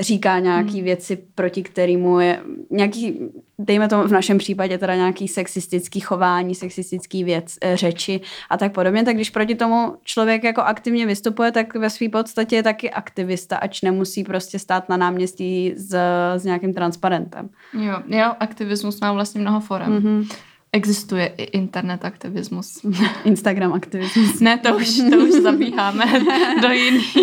říká 0.00 0.38
nějaký 0.38 0.74
hmm. 0.74 0.84
věci, 0.84 1.18
proti 1.34 1.62
kterému 1.62 2.20
je 2.20 2.40
nějaký, 2.70 3.20
dejme 3.58 3.88
to 3.88 4.08
v 4.08 4.12
našem 4.12 4.38
případě 4.38 4.78
teda 4.78 4.94
nějaký 4.94 5.28
sexistický 5.28 6.00
chování, 6.00 6.54
sexistický 6.54 7.24
věc, 7.24 7.56
eh, 7.60 7.76
řeči 7.76 8.20
a 8.50 8.56
tak 8.56 8.72
podobně, 8.72 9.04
tak 9.04 9.14
když 9.14 9.30
proti 9.30 9.54
tomu 9.54 9.96
člověk 10.04 10.44
jako 10.44 10.60
aktivně 10.60 11.06
vystupuje, 11.06 11.52
tak 11.52 11.74
ve 11.74 11.90
své 11.90 12.08
podstatě 12.08 12.56
je 12.56 12.62
taky 12.62 12.90
aktivista, 12.90 13.56
ač 13.56 13.82
nemusí 13.82 14.24
prostě 14.24 14.58
stát 14.58 14.88
na 14.88 14.96
náměstí 14.96 15.72
s, 15.76 15.96
s 16.36 16.44
nějakým 16.44 16.74
transparentem. 16.74 17.48
Jo, 17.72 18.02
jo, 18.06 18.32
aktivismus 18.40 19.00
má 19.00 19.12
vlastně 19.12 19.40
mnoho 19.40 19.60
forem. 19.60 20.00
Mm-hmm. 20.00 20.49
Existuje 20.72 21.26
i 21.26 21.42
internet 21.42 22.04
aktivismus. 22.04 22.86
Instagram 23.24 23.72
aktivismus. 23.72 24.40
Ne, 24.40 24.58
to 24.58 24.76
už, 24.76 25.00
to 25.10 25.16
už 25.16 25.30
zabíháme 25.30 26.04
do 26.62 26.68
jiných. 26.68 27.16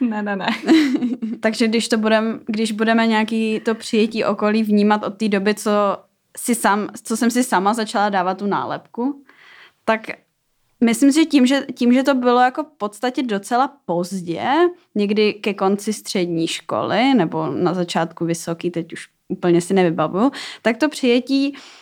Ne, 0.00 0.22
ne, 0.22 0.36
ne. 0.36 0.46
Takže 1.40 1.68
když 1.68 1.88
to 1.88 1.98
budem, 1.98 2.40
když 2.46 2.72
budeme 2.72 3.06
nějaký 3.06 3.60
to 3.60 3.74
přijetí 3.74 4.24
okolí 4.24 4.62
vnímat 4.62 5.04
od 5.04 5.16
té 5.16 5.28
doby, 5.28 5.54
co, 5.54 5.70
si 6.36 6.54
sam, 6.54 6.88
co 7.02 7.16
jsem 7.16 7.30
si 7.30 7.44
sama 7.44 7.74
začala 7.74 8.08
dávat 8.08 8.38
tu 8.38 8.46
nálepku, 8.46 9.24
tak 9.84 10.00
myslím 10.84 11.12
si, 11.12 11.20
že 11.20 11.26
tím, 11.26 11.46
že 11.46 11.66
tím, 11.74 11.92
že 11.92 12.02
to 12.02 12.14
bylo 12.14 12.40
jako 12.40 12.64
v 12.64 12.78
podstatě 12.78 13.22
docela 13.22 13.76
pozdě, 13.84 14.44
někdy 14.94 15.32
ke 15.32 15.54
konci 15.54 15.92
střední 15.92 16.46
školy, 16.46 17.14
nebo 17.14 17.46
na 17.46 17.74
začátku 17.74 18.24
vysoký, 18.24 18.70
teď 18.70 18.92
už 18.92 19.08
úplně 19.28 19.60
si 19.60 19.74
nevybavuju, 19.74 20.32
tak 20.62 20.76
to 20.76 20.88
přijetí 20.88 21.52
Uh, 21.52 21.79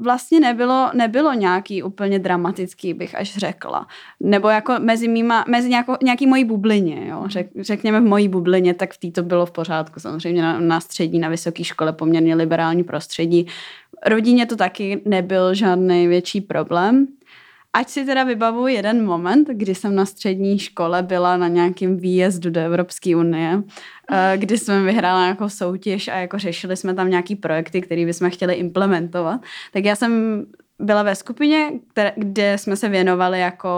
vlastně 0.00 0.40
nebylo, 0.40 0.90
nebylo 0.94 1.32
nějaký 1.32 1.82
úplně 1.82 2.18
dramatický, 2.18 2.94
bych 2.94 3.14
až 3.14 3.36
řekla. 3.36 3.86
Nebo 4.20 4.48
jako 4.48 4.74
mezi, 4.78 5.08
mýma, 5.08 5.44
mezi 5.48 5.68
nějakou, 5.68 5.96
nějaký 6.02 6.26
mojí 6.26 6.44
bublině, 6.44 7.08
jo. 7.08 7.24
Řek, 7.26 7.50
řekněme 7.60 8.00
v 8.00 8.04
mojí 8.04 8.28
bublině, 8.28 8.74
tak 8.74 8.94
v 8.94 8.98
té 8.98 9.10
to 9.10 9.22
bylo 9.22 9.46
v 9.46 9.50
pořádku. 9.50 10.00
Samozřejmě 10.00 10.42
na, 10.42 10.60
na 10.60 10.80
střední, 10.80 11.18
na 11.18 11.28
vysoké 11.28 11.64
škole 11.64 11.92
poměrně 11.92 12.34
liberální 12.34 12.84
prostředí. 12.84 13.46
Rodině 14.06 14.46
to 14.46 14.56
taky 14.56 15.02
nebyl 15.04 15.54
žádný 15.54 16.06
větší 16.06 16.40
problém. 16.40 17.06
Ať 17.76 17.88
si 17.88 18.04
teda 18.04 18.24
vybavu 18.24 18.66
jeden 18.66 19.04
moment, 19.04 19.48
kdy 19.48 19.74
jsem 19.74 19.94
na 19.94 20.06
střední 20.06 20.58
škole 20.58 21.02
byla 21.02 21.36
na 21.36 21.48
nějakém 21.48 21.96
výjezdu 21.96 22.50
do 22.50 22.60
Evropské 22.60 23.16
unie, 23.16 23.62
eh, 24.12 24.32
kdy 24.36 24.58
jsme 24.58 24.82
vyhrála 24.82 25.22
nějakou 25.22 25.48
soutěž 25.48 26.08
a 26.08 26.16
jako 26.16 26.38
řešili 26.38 26.76
jsme 26.76 26.94
tam 26.94 27.10
nějaký 27.10 27.36
projekty, 27.36 27.80
které 27.80 28.06
bychom 28.06 28.30
chtěli 28.30 28.54
implementovat. 28.54 29.40
Tak 29.72 29.84
já 29.84 29.96
jsem 29.96 30.42
byla 30.78 31.02
ve 31.02 31.14
skupině, 31.14 31.70
které, 31.90 32.12
kde 32.16 32.58
jsme 32.58 32.76
se 32.76 32.88
věnovali 32.88 33.40
jako 33.40 33.70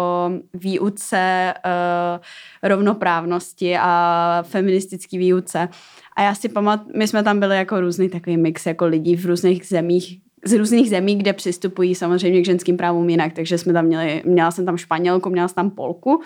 výuce 0.55 1.55
uh, 1.57 2.69
rovnoprávnosti 2.69 3.77
a 3.81 4.45
feministický 4.47 5.19
výuce. 5.19 5.69
A 6.17 6.23
já 6.23 6.35
si 6.35 6.49
pamatuju, 6.49 6.99
my 6.99 7.09
jsme 7.09 7.23
tam 7.23 7.41
byli 7.41 7.57
jako 7.57 7.81
různý 7.81 8.09
takový 8.09 8.37
mix 8.37 8.67
jako 8.67 8.87
lidí 8.87 9.17
v 9.17 9.27
různých 9.27 9.67
zemích, 9.67 10.21
z 10.44 10.53
různých 10.53 10.90
zemí, 10.90 11.16
kde 11.16 11.33
přistupují 11.33 11.94
samozřejmě 11.94 12.40
k 12.40 12.44
ženským 12.44 12.77
právům 12.77 13.11
jinak, 13.11 13.33
takže 13.33 13.59
jsme 13.59 13.72
tam 13.72 13.85
měli, 13.85 14.22
měla 14.24 14.51
jsem 14.51 14.66
tam 14.66 14.77
Španělku, 14.77 15.31
měla 15.31 15.48
jsem 15.48 15.55
tam 15.55 15.70
Polku 15.70 16.22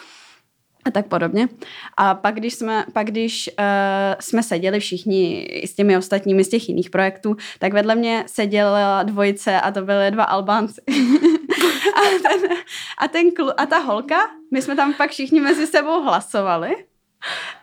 a 0.84 0.90
tak 0.90 1.06
podobně. 1.06 1.48
A 1.96 2.14
pak, 2.14 2.34
když 2.34 2.54
jsme, 2.54 2.84
pak, 2.92 3.06
když, 3.06 3.50
uh, 3.58 3.64
jsme 4.20 4.42
seděli 4.42 4.80
všichni 4.80 5.48
s 5.64 5.74
těmi 5.74 5.96
ostatními 5.96 6.44
z 6.44 6.48
těch 6.48 6.68
jiných 6.68 6.90
projektů, 6.90 7.36
tak 7.58 7.72
vedle 7.72 7.94
mě 7.94 8.24
seděla 8.26 9.02
dvojice 9.02 9.60
a 9.60 9.70
to 9.70 9.82
byly 9.82 10.10
dva 10.10 10.24
Albánci. 10.24 10.80
a, 11.96 12.28
ten, 12.28 12.56
a, 12.98 13.08
ten 13.08 13.30
klu, 13.30 13.60
a 13.60 13.66
ta 13.66 13.78
holka, 13.78 14.18
my 14.50 14.62
jsme 14.62 14.76
tam 14.76 14.94
pak 14.94 15.10
všichni 15.10 15.40
mezi 15.40 15.66
sebou 15.66 16.02
hlasovali 16.02 16.76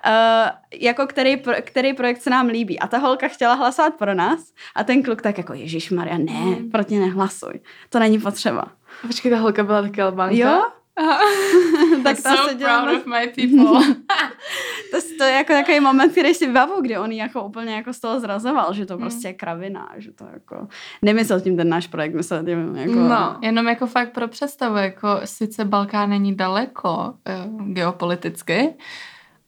Uh, 0.06 0.50
jako 0.82 1.08
který, 1.08 1.42
který 1.62 1.94
projekt 1.94 2.22
se 2.22 2.30
nám 2.30 2.48
líbí. 2.48 2.80
A 2.80 2.88
ta 2.88 2.98
holka 2.98 3.28
chtěla 3.28 3.54
hlasovat 3.54 3.94
pro 3.94 4.14
nás 4.14 4.40
a 4.76 4.84
ten 4.84 5.04
kluk 5.04 5.22
tak 5.22 5.38
jako 5.38 5.54
Ježíš 5.54 5.92
Maria, 5.92 6.18
ne, 6.18 6.34
mm. 6.34 6.72
pro 6.72 6.84
tě 6.84 7.00
nehlasuj. 7.00 7.54
To 7.90 8.00
není 8.00 8.20
potřeba. 8.20 8.66
Počkej, 9.02 9.32
ta 9.32 9.38
holka 9.38 9.64
byla 9.64 9.82
taky 9.82 10.02
albánka? 10.02 10.36
Jo, 10.36 10.62
tak 12.04 12.22
ta 12.24 12.36
so 12.36 12.50
seděla 12.50 12.84
proud 12.84 12.98
of 12.98 13.06
my 13.06 13.28
people. 13.28 13.96
to, 14.92 14.98
to 15.18 15.24
je 15.24 15.32
jako 15.32 15.54
takový 15.54 15.80
moment, 15.80 16.12
který 16.12 16.34
si 16.34 16.48
vybavu, 16.48 16.82
kdy 16.82 16.98
on 16.98 17.12
jako 17.12 17.44
úplně 17.44 17.76
jako 17.76 17.94
z 17.94 18.00
toho 18.00 18.20
zrazoval, 18.20 18.74
že 18.74 18.86
to 18.86 18.94
hmm. 18.94 19.02
prostě 19.02 19.28
je 19.28 19.34
kravina, 19.34 19.90
že 19.98 20.12
to 20.12 20.26
jako 20.34 20.68
nemyslel 21.02 21.42
tím 21.42 21.58
ten 21.58 21.70
náš 21.70 21.88
projekt, 21.88 22.14
myslel 22.14 22.44
tím 22.44 22.76
jako... 22.76 22.94
No, 22.94 23.38
jenom 23.42 23.68
jako 23.68 23.88
fakt 23.88 24.14
pro 24.14 24.28
představu, 24.28 24.76
jako 24.76 25.08
sice 25.26 25.66
Balkán 25.66 26.10
není 26.10 26.36
daleko 26.36 27.14
uh, 27.48 27.68
geopoliticky, 27.68 28.74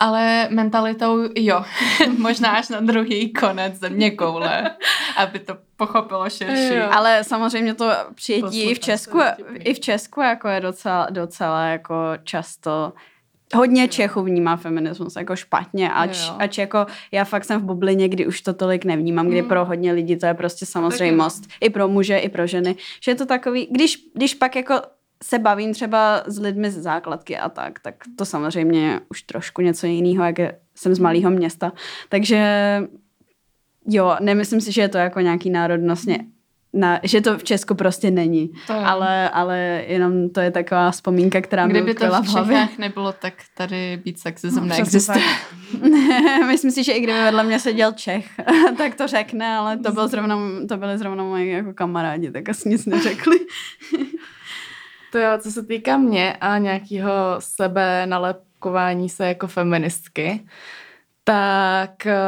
ale 0.02 0.48
mentalitou 0.50 1.20
jo, 1.36 1.64
možná 2.18 2.52
až 2.52 2.70
na 2.70 2.80
druhý 2.80 3.34
konec 3.34 3.76
země 3.76 4.12
koule, 4.12 4.72
aby 5.18 5.40
to 5.40 5.58
pochopilo 5.78 6.30
širší. 6.30 6.76
Jo. 6.76 6.90
Ale 6.92 7.24
samozřejmě 7.24 7.74
to 7.74 7.92
přijetí 8.16 8.64
i 8.64 8.74
v 8.76 8.80
Česku, 8.80 9.20
i 9.54 9.74
v 9.74 9.80
Česku 9.80 10.22
jako 10.22 10.48
je 10.48 10.60
docela, 10.60 11.08
docela 11.10 11.66
jako 11.66 11.96
často 12.24 12.94
hodně 13.56 13.88
Čechů 13.88 14.22
vnímá 14.22 14.58
feminismus 14.58 15.16
jako 15.16 15.36
špatně, 15.36 15.92
ač, 15.92 16.18
ač 16.40 16.58
jako 16.58 16.86
já 17.12 17.24
fakt 17.24 17.46
jsem 17.46 17.62
v 17.62 17.64
bublině, 17.64 18.10
kdy 18.10 18.28
už 18.28 18.42
to 18.42 18.54
tolik 18.54 18.86
nevnímám, 18.86 19.28
kdy 19.28 19.42
mm. 19.42 19.48
pro 19.48 19.66
hodně 19.66 19.92
lidí 19.92 20.16
to 20.16 20.26
je 20.26 20.34
prostě 20.34 20.66
samozřejmost. 20.66 21.44
I 21.62 21.70
pro 21.70 21.88
muže, 21.88 22.18
i 22.18 22.30
pro 22.30 22.48
ženy. 22.48 22.76
Že 23.04 23.12
je 23.12 23.16
to 23.16 23.26
takový, 23.26 23.68
když, 23.72 23.98
když 24.16 24.34
pak 24.34 24.56
jako 24.56 24.76
se 25.24 25.40
bavím 25.40 25.74
třeba 25.74 26.24
s 26.26 26.40
lidmi 26.40 26.72
z 26.72 26.82
základky 26.82 27.38
a 27.38 27.50
tak, 27.50 27.80
tak 27.80 27.96
to 28.18 28.26
samozřejmě 28.26 29.00
už 29.10 29.22
trošku 29.22 29.62
něco 29.62 29.88
jiného, 29.88 30.24
jak 30.24 30.36
jsem 30.76 30.96
z 30.96 31.00
malého 31.00 31.30
města. 31.30 31.72
Takže 32.10 32.44
jo, 33.88 34.16
nemyslím 34.20 34.62
si, 34.62 34.72
že 34.72 34.82
je 34.82 34.90
to 34.90 34.98
jako 34.98 35.20
nějaký 35.20 35.50
národnostně 35.50 36.26
na, 36.74 37.00
že 37.04 37.22
to 37.22 37.38
v 37.38 37.44
Česku 37.44 37.76
prostě 37.76 38.12
není. 38.12 38.50
To 38.68 38.74
ale, 38.74 39.30
ale 39.30 39.84
jenom 39.88 40.30
to 40.30 40.40
je 40.40 40.52
taková 40.52 40.92
vzpomínka, 40.92 41.42
která 41.42 41.68
Kdyby 41.68 41.86
mi 41.86 41.94
to 41.94 42.06
v, 42.06 42.26
v 42.26 42.28
hlavě. 42.28 42.68
nebylo, 42.78 43.14
tak 43.14 43.34
tady 43.58 44.02
být 44.06 44.20
sexism 44.20 44.60
no, 44.60 44.66
neexistuje. 44.66 45.24
Myslím 46.48 46.72
si, 46.72 46.84
že 46.84 46.92
i 46.92 47.02
kdyby 47.02 47.20
vedle 47.20 47.44
mě 47.44 47.60
seděl 47.60 47.92
Čech, 47.92 48.28
tak 48.78 48.96
to 48.96 49.08
řekne, 49.08 49.56
ale 49.56 49.78
to, 49.78 49.92
byl 49.92 50.08
zrovna, 50.08 50.38
to 50.70 50.78
byly 50.78 50.98
zrovna 50.98 51.24
moji 51.24 51.52
jako 51.52 51.74
kamarádi, 51.74 52.32
tak 52.32 52.50
asi 52.50 52.70
nic 52.70 52.86
neřekli. 52.86 53.40
To 55.12 55.18
jo, 55.18 55.38
co 55.40 55.52
se 55.52 55.64
týká 55.64 55.98
mě 55.98 56.34
a 56.34 56.58
nějakého 56.58 57.12
sebe 57.40 58.06
nalepkování 58.06 59.10
se 59.10 59.28
jako 59.28 59.48
feministky, 59.48 60.46
tak 61.24 62.06
eh, 62.06 62.20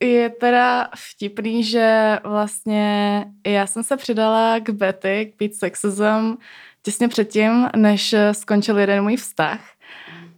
je 0.00 0.30
teda 0.30 0.88
vtipný, 0.96 1.64
že 1.64 2.18
vlastně 2.24 3.24
já 3.46 3.66
jsem 3.66 3.82
se 3.82 3.96
přidala 3.96 4.60
k 4.60 4.70
Betty, 4.70 5.32
k 5.32 5.38
Beat 5.38 5.54
Sexism, 5.54 6.34
těsně 6.82 7.08
předtím, 7.08 7.68
než 7.76 8.14
skončil 8.32 8.78
jeden 8.78 9.02
můj 9.02 9.16
vztah. 9.16 9.60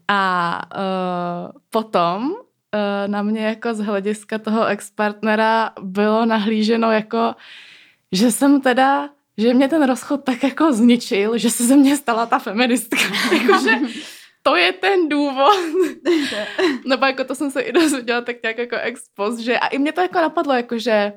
A 0.09 0.63
uh, 0.77 1.61
potom 1.71 2.25
uh, 2.25 2.33
na 3.07 3.23
mě 3.23 3.47
jako 3.47 3.75
z 3.75 3.79
hlediska 3.79 4.39
toho 4.39 4.67
ex-partnera 4.67 5.71
bylo 5.81 6.27
nahlíženo 6.27 6.93
jako, 6.93 7.35
že 8.13 8.31
jsem 8.31 8.61
teda 8.61 9.09
že 9.41 9.55
mě 9.55 9.69
ten 9.69 9.83
rozchod 9.83 10.25
tak 10.25 10.43
jako 10.43 10.73
zničil, 10.73 11.39
že 11.39 11.51
se 11.51 11.65
ze 11.65 11.77
mě 11.77 11.97
stala 11.97 12.27
ta 12.27 12.39
feministka. 12.39 12.97
Jakože 13.33 13.79
to 14.43 14.57
je 14.57 14.73
ten 14.73 15.09
důvod. 15.09 15.59
Nebo 16.87 17.07
jako 17.07 17.25
to 17.25 17.35
jsem 17.35 17.51
se 17.51 17.61
i 17.61 17.73
dozvěděla 17.73 18.21
tak 18.21 18.37
nějak 18.43 18.59
jako 18.59 18.77
ex 18.77 19.03
post, 19.15 19.39
že 19.39 19.59
a 19.59 19.67
i 19.67 19.79
mě 19.79 19.93
to 19.93 20.01
jako 20.01 20.19
napadlo, 20.19 20.55
jakože 20.55 21.13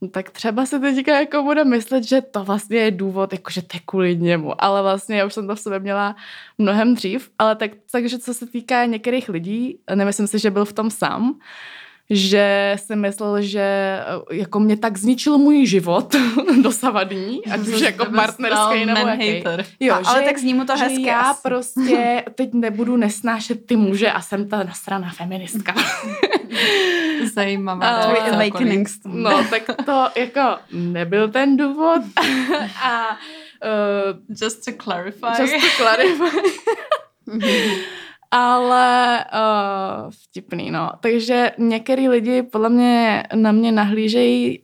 no 0.00 0.08
tak 0.08 0.30
třeba 0.30 0.66
se 0.66 0.80
teďka 0.80 1.20
jako 1.20 1.42
bude 1.42 1.64
myslet, 1.64 2.04
že 2.04 2.20
to 2.20 2.44
vlastně 2.44 2.78
je 2.78 2.90
důvod, 2.90 3.32
jakože 3.32 3.62
to 3.62 3.76
je 3.76 3.80
kvůli 3.86 4.16
němu, 4.16 4.64
ale 4.64 4.82
vlastně 4.82 5.16
já 5.16 5.26
už 5.26 5.34
jsem 5.34 5.46
to 5.46 5.54
v 5.54 5.60
sobě 5.60 5.78
měla 5.78 6.16
mnohem 6.58 6.94
dřív, 6.94 7.30
ale 7.38 7.56
tak, 7.56 7.70
takže 7.92 8.18
co 8.18 8.34
se 8.34 8.46
týká 8.46 8.84
některých 8.84 9.28
lidí, 9.28 9.78
nemyslím 9.94 10.26
si, 10.26 10.38
že 10.38 10.50
byl 10.50 10.64
v 10.64 10.72
tom 10.72 10.90
sám, 10.90 11.38
že 12.10 12.76
si 12.86 12.96
myslel, 12.96 13.42
že 13.42 13.60
eh, 13.60 14.36
jako 14.36 14.60
mě 14.60 14.76
tak 14.76 14.98
zničil 14.98 15.38
můj 15.38 15.66
život 15.66 16.14
dosavadní, 16.62 17.46
ať 17.46 17.60
už 17.60 17.80
jako 17.80 18.04
partnerský 18.04 18.86
nebo 18.86 19.08
jaký. 19.08 19.44
Jo, 19.80 19.94
a, 19.94 20.08
ale 20.08 20.22
tak 20.22 20.38
zní 20.38 20.54
mu 20.54 20.64
to 20.64 20.76
hezky. 20.76 21.02
já 21.02 21.20
asi. 21.20 21.40
prostě 21.42 22.24
teď 22.34 22.52
nebudu 22.52 22.96
nesnášet 22.96 23.66
ty 23.66 23.76
muže 23.76 24.10
a 24.10 24.20
jsem 24.20 24.48
ta 24.48 24.62
nasraná 24.62 25.10
feministka. 25.10 25.74
Zajímavá. 27.34 27.86
awakening. 28.32 28.88
No, 29.04 29.44
tak 29.50 29.62
to 29.84 30.08
jako 30.16 30.58
nebyl 30.72 31.28
ten 31.28 31.56
důvod. 31.56 32.02
a 32.82 33.08
uh, 33.10 34.36
just 34.42 34.64
to 34.64 34.72
clarify. 34.82 35.42
Just 35.42 35.54
to 35.54 35.84
clarify 35.84 36.38
ale 38.36 39.24
uh, 39.34 40.10
vtipný, 40.10 40.70
no. 40.70 40.90
Takže 41.00 41.52
některý 41.58 42.08
lidi 42.08 42.42
podle 42.42 42.68
mě 42.68 43.22
na 43.34 43.52
mě 43.52 43.72
nahlížejí 43.72 44.62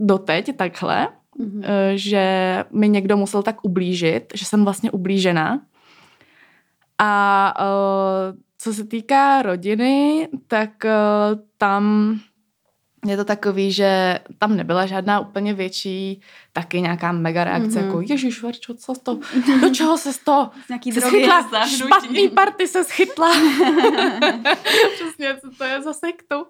doteď 0.00 0.56
takhle, 0.56 1.08
mm-hmm. 1.40 1.62
že 1.94 2.64
mi 2.70 2.88
někdo 2.88 3.16
musel 3.16 3.42
tak 3.42 3.64
ublížit, 3.64 4.24
že 4.34 4.44
jsem 4.44 4.64
vlastně 4.64 4.90
ublížena. 4.90 5.60
A 6.98 7.54
uh, 7.60 8.38
co 8.58 8.74
se 8.74 8.84
týká 8.84 9.42
rodiny, 9.42 10.28
tak 10.46 10.70
uh, 10.84 11.40
tam 11.58 12.14
je 13.08 13.16
to 13.16 13.24
takový, 13.24 13.72
že 13.72 14.18
tam 14.38 14.56
nebyla 14.56 14.86
žádná 14.86 15.20
úplně 15.20 15.54
větší, 15.54 16.20
taky 16.52 16.80
nějaká 16.80 17.12
mega 17.12 17.44
reakce, 17.44 17.68
mm-hmm. 17.68 17.86
jako 17.86 18.00
Ježíš 18.00 18.42
Verčo, 18.42 18.74
co 18.74 18.94
to, 19.02 19.18
do 19.60 19.70
čeho 19.70 19.98
se 19.98 20.10
to 20.24 20.50
Nějaký 20.68 20.92
se 20.92 21.00
schytla, 21.00 21.66
špatný 21.66 22.28
party 22.28 22.68
se 22.68 22.84
schytla. 22.84 23.30
Přesně, 24.94 25.36
co 25.40 25.50
to 25.58 25.64
je 25.64 25.82
za 25.82 25.92
sektu. 25.92 26.46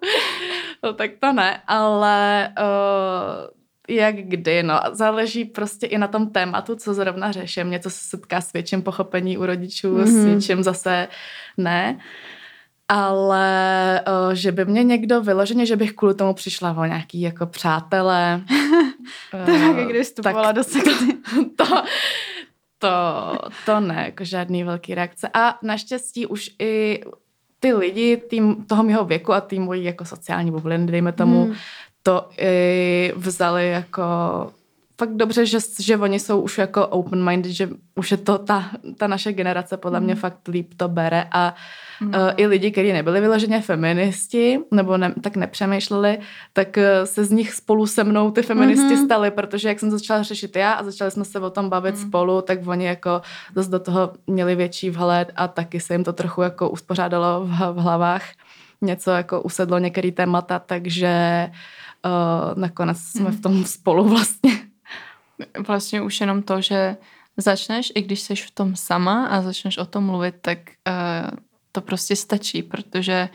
No 0.83 0.93
tak 0.93 1.11
to 1.19 1.33
ne, 1.33 1.61
ale 1.67 2.53
uh, 2.59 3.95
jak 3.95 4.15
kdy, 4.15 4.63
no. 4.63 4.79
Záleží 4.91 5.45
prostě 5.45 5.87
i 5.87 5.97
na 5.97 6.07
tom 6.07 6.29
tématu, 6.29 6.75
co 6.75 6.93
zrovna 6.93 7.31
řeším. 7.31 7.71
Něco 7.71 7.89
se 7.89 7.99
setká 7.99 8.41
s 8.41 8.53
větším 8.53 8.81
pochopení 8.81 9.37
u 9.37 9.45
rodičů, 9.45 9.97
mm-hmm. 9.97 10.05
s 10.05 10.15
mhm. 10.15 10.35
něčím 10.35 10.63
zase 10.63 11.07
ne. 11.57 11.95
Uh, 11.95 12.01
ale 12.89 14.01
o, 14.01 14.35
že 14.35 14.51
by 14.51 14.65
mě 14.65 14.83
někdo 14.83 15.21
vyloženě, 15.21 15.65
že 15.65 15.75
bych 15.75 15.93
kvůli 15.93 16.13
tomu 16.13 16.33
přišla 16.33 16.75
o 16.77 16.85
nějaký 16.85 17.21
jako 17.21 17.45
přátelé. 17.45 18.41
to 19.45 19.51
je 19.51 19.59
jak 19.59 19.87
když 19.87 20.07
vstupovala 20.07 20.51
do 20.51 20.63
sekty. 20.63 21.17
To, 21.55 21.83
to, 22.79 22.89
to 23.65 23.79
ne, 23.79 24.03
jako 24.05 24.23
žádný 24.23 24.63
velký 24.63 24.95
reakce. 24.95 25.29
A 25.33 25.57
naštěstí 25.61 26.25
už 26.25 26.51
i 26.59 27.01
ty 27.59 27.73
lidi 27.73 28.17
tým, 28.17 28.65
toho 28.65 28.83
mého 28.83 29.05
věku 29.05 29.33
a 29.33 29.41
tým 29.41 29.63
mojí 29.63 29.83
jako 29.83 30.05
sociální 30.05 30.51
bubliny, 30.51 30.91
dejme 30.91 31.11
tomu, 31.11 31.45
hmm. 31.45 31.55
to 32.03 32.29
i 32.37 33.13
vzali 33.15 33.69
jako 33.69 34.03
fakt 34.99 35.15
dobře, 35.15 35.45
že, 35.45 35.57
že 35.79 35.97
oni 35.97 36.19
jsou 36.19 36.41
už 36.41 36.57
jako 36.57 36.87
open-minded, 36.87 37.51
že 37.51 37.69
už 37.95 38.11
je 38.11 38.17
to 38.17 38.37
ta, 38.37 38.71
ta 38.97 39.07
naše 39.07 39.33
generace 39.33 39.77
podle 39.77 39.99
mm. 39.99 40.05
mě 40.05 40.15
fakt 40.15 40.47
líp 40.47 40.73
to 40.77 40.87
bere 40.87 41.25
a 41.31 41.55
mm. 42.01 42.07
uh, 42.07 42.13
i 42.37 42.47
lidi, 42.47 42.71
kteří 42.71 42.93
nebyli 42.93 43.21
vyloženě 43.21 43.61
feministi 43.61 44.59
nebo 44.71 44.97
ne, 44.97 45.13
tak 45.21 45.35
nepřemýšleli, 45.35 46.19
tak 46.53 46.77
uh, 46.77 46.83
se 47.03 47.25
z 47.25 47.31
nich 47.31 47.53
spolu 47.53 47.87
se 47.87 48.03
mnou 48.03 48.31
ty 48.31 48.41
feministi 48.41 48.95
mm-hmm. 48.95 49.05
stali, 49.05 49.31
protože 49.31 49.67
jak 49.67 49.79
jsem 49.79 49.91
začala 49.91 50.23
řešit 50.23 50.55
já 50.55 50.71
a 50.71 50.83
začali 50.83 51.11
jsme 51.11 51.25
se 51.25 51.39
o 51.39 51.49
tom 51.49 51.69
bavit 51.69 51.95
mm. 51.95 52.01
spolu, 52.07 52.41
tak 52.41 52.67
oni 52.67 52.85
jako 52.85 53.21
zase 53.55 53.69
do 53.69 53.79
toho 53.79 54.13
měli 54.27 54.55
větší 54.55 54.89
vhled 54.89 55.31
a 55.35 55.47
taky 55.47 55.79
se 55.79 55.93
jim 55.93 56.03
to 56.03 56.13
trochu 56.13 56.41
jako 56.41 56.69
uspořádalo 56.69 57.45
v, 57.45 57.73
v 57.73 57.77
hlavách 57.77 58.23
něco 58.81 59.11
jako 59.11 59.41
usedlo 59.41 59.79
některé 59.79 60.11
témata, 60.11 60.59
takže 60.59 61.47
uh, 62.05 62.59
nakonec 62.59 62.97
jsme 62.97 63.31
v 63.31 63.41
tom 63.41 63.65
spolu 63.65 64.03
vlastně. 64.09 64.51
Vlastně 65.67 66.01
už 66.01 66.21
jenom 66.21 66.41
to, 66.41 66.61
že 66.61 66.97
začneš, 67.37 67.91
i 67.95 68.01
když 68.01 68.21
jsi 68.21 68.35
v 68.35 68.51
tom 68.51 68.75
sama 68.75 69.25
a 69.25 69.41
začneš 69.41 69.77
o 69.77 69.85
tom 69.85 70.03
mluvit, 70.05 70.35
tak 70.41 70.57
uh, 70.87 71.29
to 71.71 71.81
prostě 71.81 72.15
stačí, 72.15 72.63
protože 72.63 73.29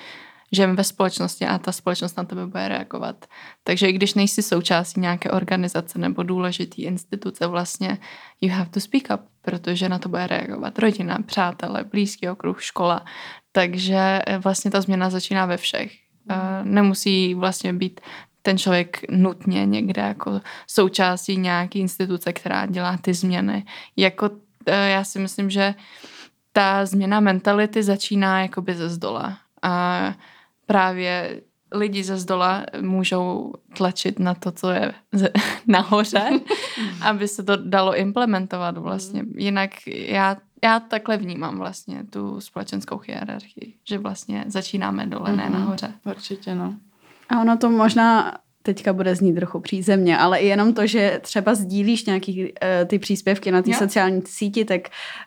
žijeme 0.53 0.75
ve 0.75 0.85
společnosti 0.85 1.47
a 1.47 1.59
ta 1.59 1.73
společnost 1.73 2.17
na 2.17 2.25
tebe 2.25 2.47
bude 2.47 2.69
reagovat. 2.69 3.27
Takže 3.65 3.89
i 3.89 3.93
když 3.93 4.15
nejsi 4.15 4.43
součástí 4.43 5.01
nějaké 5.01 5.31
organizace 5.31 5.99
nebo 5.99 6.23
důležitý 6.23 6.83
instituce, 6.83 7.47
vlastně 7.47 7.99
you 8.41 8.51
have 8.51 8.71
to 8.71 8.81
speak 8.81 9.03
up, 9.15 9.21
protože 9.43 9.89
na 9.89 9.99
to 9.99 10.09
bude 10.09 10.27
reagovat 10.27 10.79
rodina, 10.79 11.19
přátelé, 11.27 11.85
blízký 11.85 12.29
okruh, 12.29 12.63
škola. 12.63 13.05
Takže 13.53 14.23
eh, 14.27 14.39
vlastně 14.39 14.71
ta 14.71 14.81
změna 14.81 15.11
začíná 15.11 15.47
ve 15.47 15.57
všech. 15.57 15.93
Uh, 16.31 16.37
nemusí 16.63 17.35
vlastně 17.35 17.73
být 17.73 18.01
ten 18.43 18.59
člověk 18.59 19.01
nutně 19.11 19.67
někde 19.67 20.03
jako 20.03 20.41
součástí 20.67 21.37
nějaké 21.37 21.79
instituce, 21.79 22.33
která 22.33 22.67
dělá 22.67 22.97
ty 22.97 23.15
změny. 23.15 23.65
Jako 23.97 24.31
eh, 24.67 24.91
já 24.91 25.05
si 25.05 25.19
myslím, 25.19 25.51
že 25.51 25.75
ta 26.53 26.87
změna 26.87 27.21
mentality 27.21 27.83
začíná 27.83 28.43
jakoby 28.43 28.75
ze 28.75 28.89
zdola. 28.89 29.39
A 29.63 30.15
právě 30.67 31.41
lidi 31.75 32.05
ze 32.05 32.17
zdola 32.17 32.65
můžou 32.81 33.53
tlačit 33.77 34.19
na 34.19 34.35
to, 34.35 34.53
co 34.53 34.71
je 34.71 34.93
nahoře, 35.67 36.31
aby 37.03 37.29
se 37.29 37.43
to 37.43 37.57
dalo 37.57 37.97
implementovat 37.97 38.79
vlastně. 38.79 39.25
Jinak 39.37 39.71
já, 39.87 40.37
já 40.65 40.81
takhle 40.81 41.17
vnímám 41.17 41.59
vlastně 41.59 42.05
tu 42.05 42.41
společenskou 42.41 43.01
hierarchii, 43.07 43.75
že 43.89 43.99
vlastně 43.99 44.45
začínáme 44.47 45.07
dole, 45.07 45.37
ne 45.37 45.45
mhm. 45.45 45.53
nahoře. 45.53 45.93
Určitě, 46.05 46.55
no. 46.55 46.75
A 47.29 47.41
ono 47.41 47.57
to 47.57 47.71
možná 47.71 48.39
teďka 48.63 48.93
bude 48.93 49.15
znít 49.15 49.35
trochu 49.35 49.61
přízemně, 49.61 50.19
ale 50.19 50.39
i 50.39 50.47
jenom 50.47 50.75
to, 50.75 50.87
že 50.87 51.19
třeba 51.23 51.55
sdílíš 51.55 52.05
nějaký 52.05 52.43
uh, 52.43 52.49
ty 52.87 52.99
příspěvky 52.99 53.51
na 53.51 53.63
té 53.63 53.73
sociální 53.75 54.23
síti, 54.27 54.65
tak 54.65 54.81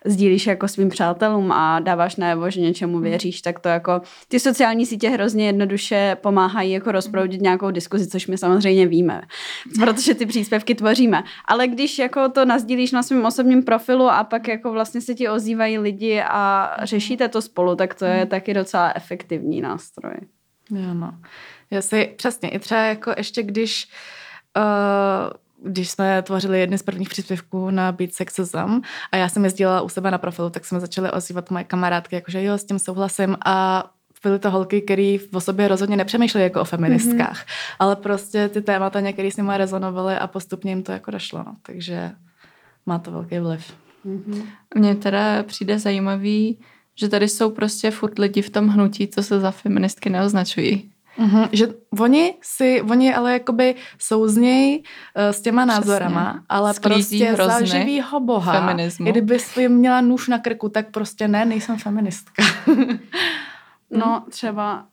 sdílíš 0.05 0.47
jako 0.47 0.67
svým 0.67 0.89
přátelům 0.89 1.51
a 1.51 1.79
dáváš 1.79 2.15
najevo, 2.15 2.49
že 2.49 2.61
něčemu 2.61 2.93
mhm. 2.93 3.03
věříš, 3.03 3.41
tak 3.41 3.59
to 3.59 3.69
jako 3.69 4.01
ty 4.27 4.39
sociální 4.39 4.86
sítě 4.86 5.09
hrozně 5.09 5.45
jednoduše 5.45 6.17
pomáhají 6.21 6.71
jako 6.71 6.91
rozproudit 6.91 7.41
nějakou 7.41 7.71
diskuzi, 7.71 8.07
což 8.07 8.27
my 8.27 8.38
samozřejmě 8.38 8.88
víme, 8.88 9.21
protože 9.79 10.15
ty 10.15 10.25
příspěvky 10.25 10.75
tvoříme. 10.75 11.23
Ale 11.45 11.67
když 11.67 11.99
jako 11.99 12.29
to 12.29 12.45
nazdílíš 12.45 12.91
na 12.91 13.03
svém 13.03 13.25
osobním 13.25 13.63
profilu 13.63 14.09
a 14.09 14.23
pak 14.23 14.47
jako 14.47 14.71
vlastně 14.71 15.01
se 15.01 15.13
ti 15.13 15.29
ozývají 15.29 15.77
lidi 15.77 16.21
a 16.21 16.71
řešíte 16.83 17.27
to 17.27 17.41
spolu, 17.41 17.75
tak 17.75 17.93
to 17.93 18.05
je 18.05 18.17
mhm. 18.17 18.27
taky 18.27 18.53
docela 18.53 18.93
efektivní 18.95 19.61
nástroj. 19.61 20.15
Jo, 20.71 20.93
no. 20.93 21.13
Já 21.72 21.82
si 21.82 22.13
přesně, 22.18 22.49
i 22.49 22.59
třeba 22.59 22.82
jako 22.82 23.13
ještě 23.18 23.43
když 23.43 23.88
uh, 24.57 25.34
když 25.63 25.91
jsme 25.91 26.22
tvořili 26.22 26.59
jedny 26.59 26.78
z 26.78 26.84
prvních 26.84 27.09
příspěvků 27.09 27.70
na 27.70 27.91
Beat 27.91 28.13
Sexism 28.13 28.82
a 29.11 29.18
já 29.18 29.30
jsem 29.30 29.43
je 29.43 29.49
sdílela 29.49 29.82
u 29.82 29.89
sebe 29.89 30.11
na 30.11 30.18
profilu, 30.18 30.49
tak 30.49 30.66
jsme 30.66 30.80
začali 30.80 31.11
ozývat 31.11 31.51
moje 31.51 31.63
kamarádky, 31.63 32.16
jakože 32.16 32.43
jo, 32.43 32.57
s 32.57 32.63
tím 32.63 32.80
souhlasím 32.80 33.38
a 33.45 33.86
byly 34.24 34.39
to 34.39 34.51
holky, 34.51 34.82
které 34.82 35.18
v 35.32 35.39
sobě 35.39 35.68
rozhodně 35.68 35.97
nepřemýšleli 35.97 36.43
jako 36.43 36.61
o 36.61 36.63
feministkách, 36.63 37.45
mm-hmm. 37.45 37.76
ale 37.80 37.95
prostě 37.95 38.49
ty 38.49 38.61
témata 38.61 38.99
některé 38.99 39.32
s 39.32 39.38
nimi 39.38 39.53
rezonovaly 39.57 40.16
a 40.16 40.28
postupně 40.28 40.72
jim 40.72 40.84
to 40.84 40.91
jako 40.91 41.11
došlo, 41.11 41.39
no. 41.39 41.55
takže 41.61 42.11
má 42.86 42.99
to 42.99 43.11
velký 43.11 43.39
vliv. 43.39 43.74
Mm-hmm. 44.05 44.43
Mně 44.76 44.95
teda 44.95 45.43
přijde 45.43 45.80
zajímavý, 45.80 46.59
že 46.95 47.09
tady 47.09 47.28
jsou 47.28 47.51
prostě 47.51 47.91
furt 47.91 48.20
lidi 48.20 48.41
v 48.41 48.49
tom 48.49 48.68
hnutí, 48.68 49.07
co 49.07 49.24
se 49.24 49.39
za 49.39 49.51
feministky 49.51 50.09
neoznačují. 50.09 50.91
Mm-hmm, 51.20 51.49
že 51.51 51.68
oni 51.99 52.34
si, 52.41 52.82
oni 52.82 53.16
ale 53.16 53.34
jakoby 53.34 53.76
souznějí 53.99 54.78
uh, 54.78 54.84
s 55.24 55.41
těma 55.41 55.66
Přesně. 55.66 55.80
názorama, 55.80 56.43
ale 56.49 56.74
Sklízí 56.74 57.26
prostě 57.26 57.43
za 57.43 57.66
živýho 57.66 58.20
boha. 58.20 58.53
Feminismu. 58.53 59.11
Kdyby 59.11 59.39
jsi 59.39 59.70
měla 59.70 60.01
nůž 60.01 60.28
na 60.28 60.39
krku, 60.39 60.70
tak 60.70 60.91
prostě 60.91 61.28
ne, 61.28 61.45
nejsem 61.45 61.78
feministka. 61.78 62.43
no, 63.91 64.24
třeba 64.30 64.86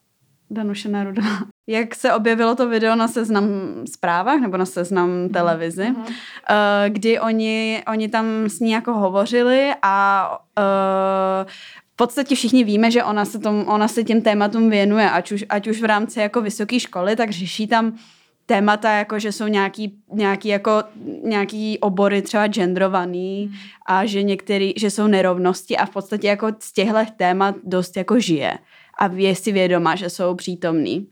Danuše 0.53 0.89
Neruda. 0.89 1.23
Jak 1.67 1.95
se 1.95 2.15
objevilo 2.15 2.55
to 2.55 2.69
video 2.69 2.95
na 2.95 3.09
seznam 3.09 3.45
zprávách 3.93 4.41
nebo 4.41 4.57
na 4.57 4.65
seznam 4.65 5.11
mhm. 5.11 5.29
televizi, 5.29 5.83
mm-hmm. 5.83 6.07
uh, 6.07 6.89
kdy 6.89 7.21
oni, 7.21 7.83
oni 7.89 8.09
tam 8.09 8.25
s 8.47 8.61
ní 8.61 8.71
jako 8.71 8.93
hovořili 8.93 9.73
a 9.83 10.29
uh, 10.59 11.51
v 11.93 11.97
podstatě 11.97 12.35
všichni 12.35 12.65
víme, 12.65 12.91
že 12.91 13.05
ona 13.05 13.25
se, 13.25 13.39
tom, 13.39 13.65
ona 13.69 13.89
se 13.89 14.05
těm 14.05 14.23
tématům 14.23 14.71
věnuje, 14.71 15.11
ať 15.11 15.33
už, 15.33 15.45
ať 15.49 15.69
už 15.69 15.81
v 15.81 15.85
rámci 15.85 16.21
jako 16.21 16.41
vysoké 16.41 16.81
školy, 16.81 17.17
tak 17.17 17.31
řeší 17.31 17.67
tam 17.67 17.99
témata, 18.47 18.91
jako 18.91 19.19
že 19.19 19.33
jsou 19.33 19.47
nějaký, 19.47 19.99
nějaký, 20.13 20.49
jako, 20.49 20.83
nějaký 21.25 21.79
obory 21.79 22.23
třeba 22.23 22.47
genderovaný 22.47 23.45
hmm. 23.45 23.57
a 23.87 24.07
že 24.07 24.23
některý, 24.23 24.73
že 24.77 24.91
jsou 24.91 25.07
nerovnosti 25.07 25.77
a 25.77 25.87
v 25.87 25.91
podstatě 25.91 26.27
jako 26.27 26.49
z 26.59 26.73
těchto 26.73 26.99
témat 27.17 27.55
dost 27.65 27.97
jako 27.97 28.21
žije 28.21 28.59
a 28.99 29.07
je 29.13 29.35
si 29.35 29.53
vědoma, 29.53 29.95
že 29.95 30.11
jsou 30.11 30.35
přítomný. 30.35 31.07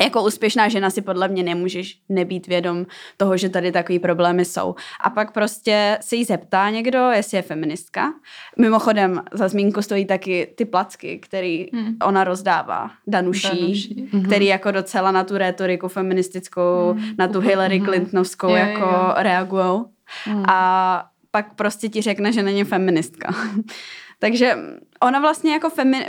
Jako 0.00 0.22
úspěšná 0.22 0.68
žena 0.68 0.90
si 0.90 1.02
podle 1.02 1.28
mě 1.28 1.42
nemůžeš 1.42 1.98
nebýt 2.08 2.46
vědom 2.46 2.86
toho, 3.16 3.36
že 3.36 3.48
tady 3.48 3.72
takový 3.72 3.98
problémy 3.98 4.44
jsou. 4.44 4.74
A 5.00 5.10
pak 5.10 5.32
prostě 5.32 5.98
se 6.00 6.16
jí 6.16 6.24
zeptá 6.24 6.70
někdo, 6.70 7.10
jestli 7.10 7.38
je 7.38 7.42
feministka. 7.42 8.12
Mimochodem, 8.58 9.22
za 9.32 9.48
zmínku 9.48 9.82
stojí 9.82 10.04
taky 10.04 10.52
ty 10.56 10.64
placky, 10.64 11.18
který 11.18 11.66
hmm. 11.72 11.96
ona 12.02 12.24
rozdává, 12.24 12.90
Danuší, 13.06 13.60
Danuší. 13.60 14.08
Mhm. 14.12 14.24
který 14.24 14.46
jako 14.46 14.70
docela 14.70 15.10
na 15.10 15.24
tu 15.24 15.36
retoriku 15.36 15.88
feministickou, 15.88 16.92
hmm. 16.92 17.14
na 17.18 17.28
tu 17.28 17.40
Hillary 17.40 17.78
mhm. 17.78 17.88
Clintonovskou 17.88 18.46
hmm. 18.46 18.56
jako 18.56 19.14
reagují. 19.16 19.82
Hmm. 20.24 20.44
A 20.48 21.08
pak 21.30 21.54
prostě 21.54 21.88
ti 21.88 22.02
řekne, 22.02 22.32
že 22.32 22.42
není 22.42 22.64
feministka. 22.64 23.34
Takže 24.18 24.56
ona 25.00 25.20
vlastně 25.20 25.52
jako 25.52 25.70
femi, 25.70 26.06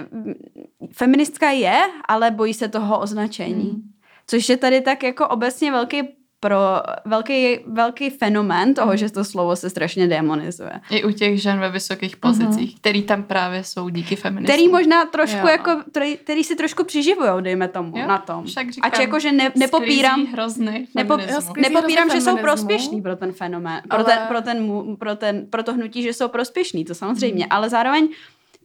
feministka 0.93 1.49
je, 1.49 1.82
ale 2.08 2.32
bojí 2.32 2.53
se 2.53 2.68
toho 2.68 2.99
označení. 2.99 3.70
Hmm. 3.70 3.82
Což 4.28 4.49
je 4.49 4.58
tady 4.58 4.82
tak 4.82 5.03
jako 5.03 5.28
obecně 5.28 5.72
velký 5.72 6.16
pro 6.40 6.58
velký, 7.06 7.60
velký 7.68 8.10
fenomén 8.10 8.74
toho, 8.74 8.92
mm. 8.92 8.98
že 8.98 9.12
to 9.12 9.24
slovo 9.24 9.56
se 9.56 9.70
strašně 9.70 10.08
demonizuje. 10.08 10.72
I 10.90 11.04
u 11.04 11.12
těch 11.12 11.42
žen 11.42 11.60
ve 11.60 11.70
vysokých 11.70 12.18
pozicích, 12.18 12.72
mm-hmm. 12.72 12.80
který 12.80 13.04
tam 13.04 13.24
právě 13.24 13.64
jsou 13.64 13.90
díky 13.90 14.16
feminismu. 14.16 14.54
Který 14.54 14.68
možná 14.68 15.06
trošku 15.06 15.38
jo. 15.38 15.48
jako, 15.48 15.84
který, 15.92 16.18
který 16.18 16.44
si 16.44 16.56
trošku 16.56 16.84
přiživují, 16.84 17.30
dejme 17.42 17.68
tomu, 17.68 17.98
jo, 17.98 18.08
na 18.08 18.18
tom. 18.18 18.46
Však 18.46 18.72
říkám, 18.72 18.92
Ač 18.92 19.00
jako, 19.00 19.20
že 19.20 19.32
ne, 19.32 19.52
nepopírám, 19.56 20.26
hrozný 20.26 20.88
nepo, 20.96 21.18
nepopírám, 21.58 22.10
že 22.10 22.22
jsou 22.22 22.38
prospěšní 22.38 23.02
pro 23.02 23.16
ten 23.16 23.32
fenomén, 23.32 23.82
ale... 23.90 24.04
pro, 24.04 24.12
ten, 24.12 24.20
pro, 24.28 24.42
ten, 24.42 24.96
pro, 24.96 25.16
ten, 25.16 25.48
pro 25.50 25.64
to 25.64 25.74
hnutí, 25.74 26.04
že 26.04 26.14
jsou 26.14 26.28
prospěšní, 26.28 26.86
to 26.86 26.96
samozřejmě, 26.96 27.46
mm. 27.46 27.52
ale 27.52 27.70
zároveň 27.70 28.10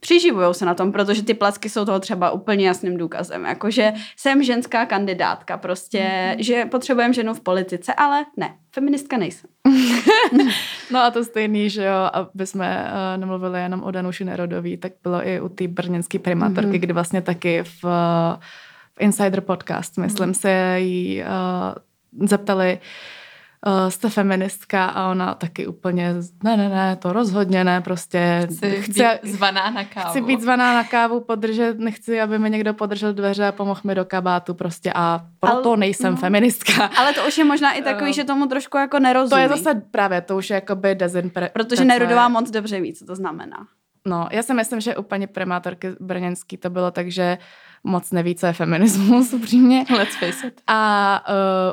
přiživují 0.03 0.53
se 0.53 0.65
na 0.65 0.73
tom, 0.73 0.91
protože 0.91 1.23
ty 1.23 1.33
placky 1.33 1.69
jsou 1.69 1.85
toho 1.85 1.99
třeba 1.99 2.31
úplně 2.31 2.67
jasným 2.67 2.97
důkazem. 2.97 3.45
Jakože 3.45 3.93
jsem 4.17 4.43
ženská 4.43 4.85
kandidátka, 4.85 5.57
prostě, 5.57 5.99
mm-hmm. 5.99 6.43
že 6.43 6.65
potřebujeme 6.65 7.13
ženu 7.13 7.33
v 7.33 7.39
politice, 7.39 7.93
ale 7.93 8.25
ne, 8.37 8.53
feministka 8.71 9.17
nejsem. 9.17 9.49
no 10.91 10.99
a 10.99 11.11
to 11.11 11.23
stejný, 11.23 11.69
že 11.69 11.83
jo, 11.83 12.09
aby 12.13 12.47
jsme 12.47 12.91
uh, 12.91 13.19
nemluvili 13.19 13.61
jenom 13.61 13.83
o 13.83 13.91
Danuši 13.91 14.25
Nerodový, 14.25 14.77
tak 14.77 14.91
bylo 15.03 15.27
i 15.27 15.41
u 15.41 15.49
té 15.49 15.67
brněnské 15.67 16.19
primátorky, 16.19 16.69
mm-hmm. 16.71 16.79
kdy 16.79 16.93
vlastně 16.93 17.21
taky 17.21 17.63
v, 17.63 17.83
v 18.93 18.99
Insider 18.99 19.41
podcast, 19.41 19.97
myslím 19.97 20.29
mm-hmm. 20.29 20.39
se 20.39 20.79
jí 20.79 21.21
uh, 21.21 22.27
zeptali, 22.27 22.73
uh, 22.73 23.22
uh, 23.67 23.89
jste 23.89 24.09
feministka 24.09 24.85
a 24.85 25.11
ona 25.11 25.33
taky 25.33 25.67
úplně, 25.67 26.13
ne, 26.43 26.57
ne, 26.57 26.69
ne, 26.69 26.95
to 26.95 27.13
rozhodně 27.13 27.63
ne, 27.63 27.81
prostě 27.81 28.47
chci, 28.51 28.71
chci 28.71 29.03
být 29.23 29.33
zvaná 29.33 29.69
na 29.69 29.83
kávu. 29.83 30.09
Chci 30.09 30.21
být 30.21 30.41
zvaná 30.41 30.73
na 30.73 30.83
kávu, 30.83 31.19
podržet, 31.19 31.79
nechci, 31.79 32.21
aby 32.21 32.39
mi 32.39 32.49
někdo 32.49 32.73
podržel 32.73 33.13
dveře 33.13 33.47
a 33.47 33.51
pomohl 33.51 33.81
mi 33.83 33.95
do 33.95 34.05
kabátu 34.05 34.53
prostě 34.53 34.91
a 34.95 35.21
proto 35.39 35.69
ale, 35.69 35.77
nejsem 35.77 36.11
no. 36.11 36.17
feministka. 36.17 36.89
Ale 36.97 37.13
to 37.13 37.27
už 37.27 37.37
je 37.37 37.45
možná 37.45 37.73
i 37.73 37.81
takový, 37.81 38.09
uh, 38.09 38.15
že 38.15 38.23
tomu 38.23 38.45
trošku 38.47 38.77
jako 38.77 38.99
nerozumí. 38.99 39.29
To 39.29 39.37
je 39.37 39.49
zase 39.49 39.81
právě, 39.91 40.21
to 40.21 40.37
už 40.37 40.49
je 40.49 40.55
jakoby 40.55 40.95
dezinpre... 40.95 41.49
Protože 41.53 41.85
Nerudová 41.85 42.27
moc 42.27 42.51
dobře 42.51 42.81
ví, 42.81 42.93
co 42.93 43.05
to 43.05 43.15
znamená. 43.15 43.57
No, 44.07 44.27
já 44.31 44.43
si 44.43 44.53
myslím, 44.53 44.81
že 44.81 44.95
u 44.95 45.03
paní 45.03 45.27
primátorky 45.27 45.91
Brněnský 45.99 46.57
to 46.57 46.69
bylo 46.69 46.91
tak, 46.91 47.11
že 47.11 47.37
moc 47.83 48.11
neví, 48.11 48.35
co 48.35 48.45
je 48.45 48.53
feminismus, 48.53 49.33
upřímně. 49.33 49.85
Let's 49.97 50.15
face 50.15 50.47
it. 50.47 50.61
A 50.67 51.23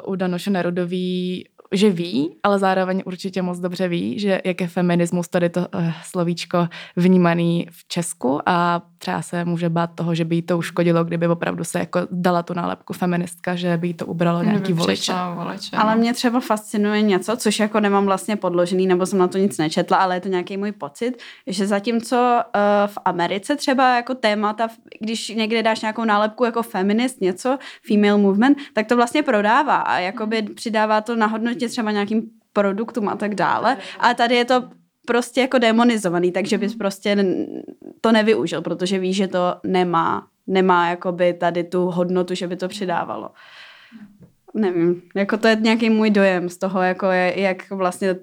uh, 0.04 0.12
u 0.12 0.16
Danuše 0.16 0.50
Nerudový 0.50 1.48
že 1.72 1.90
ví, 1.90 2.36
ale 2.42 2.58
zároveň 2.58 3.02
určitě 3.06 3.42
moc 3.42 3.58
dobře 3.58 3.88
ví, 3.88 4.18
že 4.18 4.40
jak 4.44 4.60
je 4.60 4.68
feminismus 4.68 5.28
tady 5.28 5.48
to 5.48 5.60
uh, 5.60 5.92
slovíčko 6.02 6.68
vnímaný 6.96 7.66
v 7.70 7.88
Česku 7.88 8.40
a 8.46 8.82
třeba 9.00 9.22
se 9.22 9.44
může 9.44 9.68
bát 9.68 9.90
toho, 9.94 10.14
že 10.14 10.24
by 10.24 10.34
jí 10.34 10.42
to 10.42 10.58
uškodilo, 10.58 11.04
kdyby 11.04 11.28
opravdu 11.28 11.64
se 11.64 11.78
jako 11.78 12.00
dala 12.10 12.42
tu 12.42 12.54
nálepku 12.54 12.92
feministka, 12.92 13.54
že 13.54 13.76
by 13.76 13.86
jí 13.86 13.94
to 13.94 14.06
ubralo 14.06 14.42
nějaký 14.42 14.72
voliče. 14.72 15.12
voliče. 15.34 15.76
Ale 15.76 15.94
no. 15.94 16.00
mě 16.00 16.14
třeba 16.14 16.40
fascinuje 16.40 17.02
něco, 17.02 17.36
což 17.36 17.58
jako 17.58 17.80
nemám 17.80 18.04
vlastně 18.04 18.36
podložený, 18.36 18.86
nebo 18.86 19.06
jsem 19.06 19.18
na 19.18 19.28
to 19.28 19.38
nic 19.38 19.58
nečetla, 19.58 19.96
ale 19.96 20.16
je 20.16 20.20
to 20.20 20.28
nějaký 20.28 20.56
můj 20.56 20.72
pocit, 20.72 21.22
že 21.46 21.66
zatímco 21.66 22.16
uh, 22.16 22.60
v 22.86 22.98
Americe 23.04 23.56
třeba 23.56 23.96
jako 23.96 24.14
témata, 24.14 24.68
když 25.00 25.28
někde 25.28 25.62
dáš 25.62 25.80
nějakou 25.80 26.04
nálepku 26.04 26.44
jako 26.44 26.62
feminist, 26.62 27.20
něco, 27.20 27.58
female 27.88 28.18
movement, 28.18 28.58
tak 28.72 28.86
to 28.86 28.96
vlastně 28.96 29.22
prodává 29.22 29.76
a 29.76 29.98
jakoby 29.98 30.42
přidává 30.42 31.00
to 31.00 31.16
na 31.16 31.26
hodnotě 31.26 31.68
třeba 31.68 31.90
nějakým 31.90 32.22
produktům 32.52 33.08
a 33.08 33.16
tak 33.16 33.34
dále. 33.34 33.76
A 33.98 34.14
tady 34.14 34.34
je 34.34 34.44
to 34.44 34.79
prostě 35.10 35.40
jako 35.40 35.58
demonizovaný, 35.58 36.32
takže 36.32 36.58
bys 36.58 36.74
prostě 36.74 37.24
to 38.00 38.12
nevyužil, 38.12 38.62
protože 38.62 38.98
víš, 38.98 39.16
že 39.16 39.28
to 39.28 39.54
nemá, 39.66 40.26
nemá 40.46 40.88
jakoby 40.88 41.32
tady 41.32 41.64
tu 41.64 41.84
hodnotu, 41.86 42.34
že 42.34 42.46
by 42.46 42.56
to 42.56 42.68
přidávalo. 42.68 43.30
Nevím, 44.54 45.02
jako 45.14 45.36
to 45.36 45.48
je 45.48 45.56
nějaký 45.60 45.90
můj 45.90 46.10
dojem 46.10 46.48
z 46.48 46.56
toho, 46.58 46.82
jako 46.82 47.06
je, 47.06 47.40
jak 47.40 47.70
vlastně 47.70 48.16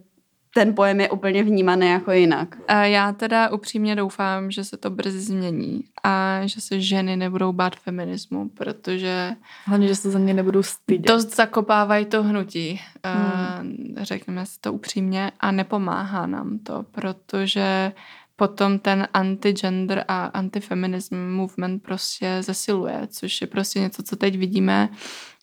ten 0.57 0.75
pojem 0.75 0.99
je 0.99 1.09
úplně 1.09 1.43
vnímaný 1.43 1.87
jako 1.87 2.11
jinak. 2.11 2.57
A 2.67 2.83
já 2.83 3.11
teda 3.11 3.49
upřímně 3.49 3.95
doufám, 3.95 4.51
že 4.51 4.63
se 4.63 4.77
to 4.77 4.89
brzy 4.89 5.19
změní 5.19 5.83
a 6.03 6.41
že 6.45 6.61
se 6.61 6.81
ženy 6.81 7.17
nebudou 7.17 7.53
bát 7.53 7.75
feminismu, 7.75 8.49
protože... 8.49 9.35
Hlavně, 9.65 9.87
že 9.87 9.95
se 9.95 10.11
za 10.11 10.19
ně 10.19 10.33
nebudou 10.33 10.63
stydět. 10.63 11.07
Dost 11.07 11.35
zakopávají 11.35 12.05
to 12.05 12.23
hnutí, 12.23 12.81
hmm. 13.05 13.95
řekněme 13.97 14.45
si 14.45 14.59
to 14.61 14.73
upřímně, 14.73 15.31
a 15.39 15.51
nepomáhá 15.51 16.27
nám 16.27 16.59
to, 16.59 16.85
protože 16.91 17.91
potom 18.39 18.79
ten 18.79 19.07
anti-gender 19.13 20.05
a 20.07 20.25
anti-feminism 20.25 21.15
movement 21.15 21.83
prostě 21.83 22.37
zesiluje, 22.41 23.07
což 23.07 23.41
je 23.41 23.47
prostě 23.47 23.79
něco, 23.79 24.03
co 24.03 24.15
teď 24.15 24.37
vidíme 24.37 24.89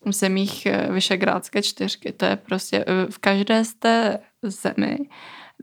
v 0.05 0.11
zemích 0.11 0.65
eh, 0.65 0.87
Vyšegrádské 0.91 1.61
čtyřky. 1.61 2.11
To 2.11 2.25
je 2.25 2.35
prostě 2.35 2.85
eh, 2.87 3.11
v 3.11 3.17
každé 3.17 3.65
z 3.65 3.73
té 3.73 4.19
zemi 4.43 4.97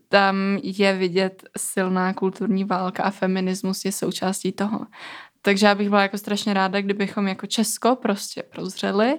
tam 0.08 0.58
je 0.62 0.92
vidět 0.92 1.42
silná 1.56 2.14
kulturní 2.14 2.64
válka 2.64 3.02
a 3.02 3.10
feminismus 3.10 3.84
je 3.84 3.92
součástí 3.92 4.52
toho. 4.52 4.86
Takže 5.42 5.66
já 5.66 5.74
bych 5.74 5.88
byla 5.88 6.02
jako 6.02 6.18
strašně 6.18 6.54
ráda, 6.54 6.80
kdybychom 6.80 7.28
jako 7.28 7.46
Česko 7.46 7.96
prostě 7.96 8.42
prozřeli 8.42 9.18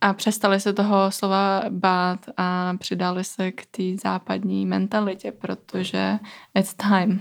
a 0.00 0.12
přestali 0.12 0.60
se 0.60 0.72
toho 0.72 1.10
slova 1.10 1.62
bát 1.68 2.26
a 2.36 2.74
přidali 2.78 3.24
se 3.24 3.52
k 3.52 3.66
té 3.66 3.82
západní 4.02 4.66
mentalitě, 4.66 5.32
protože 5.32 6.18
it's 6.54 6.74
time. 6.74 7.20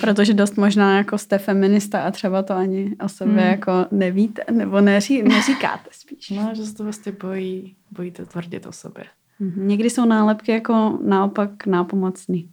Protože 0.00 0.34
dost 0.34 0.56
možná 0.56 0.96
jako 0.96 1.18
jste 1.18 1.38
feminista 1.38 2.02
a 2.02 2.10
třeba 2.10 2.42
to 2.42 2.54
ani 2.54 2.96
o 3.04 3.08
sobě 3.08 3.42
hmm. 3.42 3.50
jako 3.50 3.72
nevíte, 3.90 4.44
nebo 4.50 4.80
neří, 4.80 5.22
neříkáte 5.22 5.90
spíš. 5.92 6.30
No, 6.30 6.50
že 6.54 6.66
se 6.66 6.74
to 6.74 6.84
vlastně 6.84 7.12
bojí, 7.12 7.76
bojíte 7.90 8.26
tvrdit 8.26 8.66
o 8.66 8.72
sobě. 8.72 9.04
Mhm. 9.38 9.68
Někdy 9.68 9.90
jsou 9.90 10.04
nálepky 10.04 10.52
jako 10.52 10.98
naopak 11.04 11.66
nápomocný. 11.66 12.50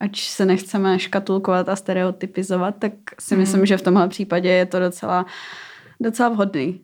Ať 0.00 0.20
se 0.20 0.46
nechceme 0.46 0.98
škatulkovat 0.98 1.68
a 1.68 1.76
stereotypizovat, 1.76 2.76
tak 2.78 2.92
si 3.20 3.36
myslím, 3.36 3.58
hmm. 3.58 3.66
že 3.66 3.76
v 3.76 3.82
tomhle 3.82 4.08
případě 4.08 4.48
je 4.48 4.66
to 4.66 4.78
docela 4.78 5.26
docela 6.00 6.28
vhodný. 6.28 6.80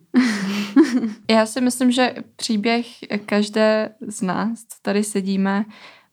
Já 1.29 1.45
si 1.45 1.61
myslím, 1.61 1.91
že 1.91 2.15
příběh 2.35 2.85
každé 3.25 3.89
z 4.07 4.21
nás, 4.21 4.59
co 4.59 4.77
tady 4.81 5.03
sedíme, 5.03 5.65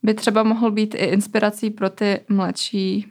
by 0.03 0.15
třeba 0.15 0.43
mohl 0.43 0.71
být 0.71 0.95
i 0.95 1.05
inspirací 1.05 1.71
pro 1.71 1.91
ty 1.91 2.21
mladší 2.29 3.07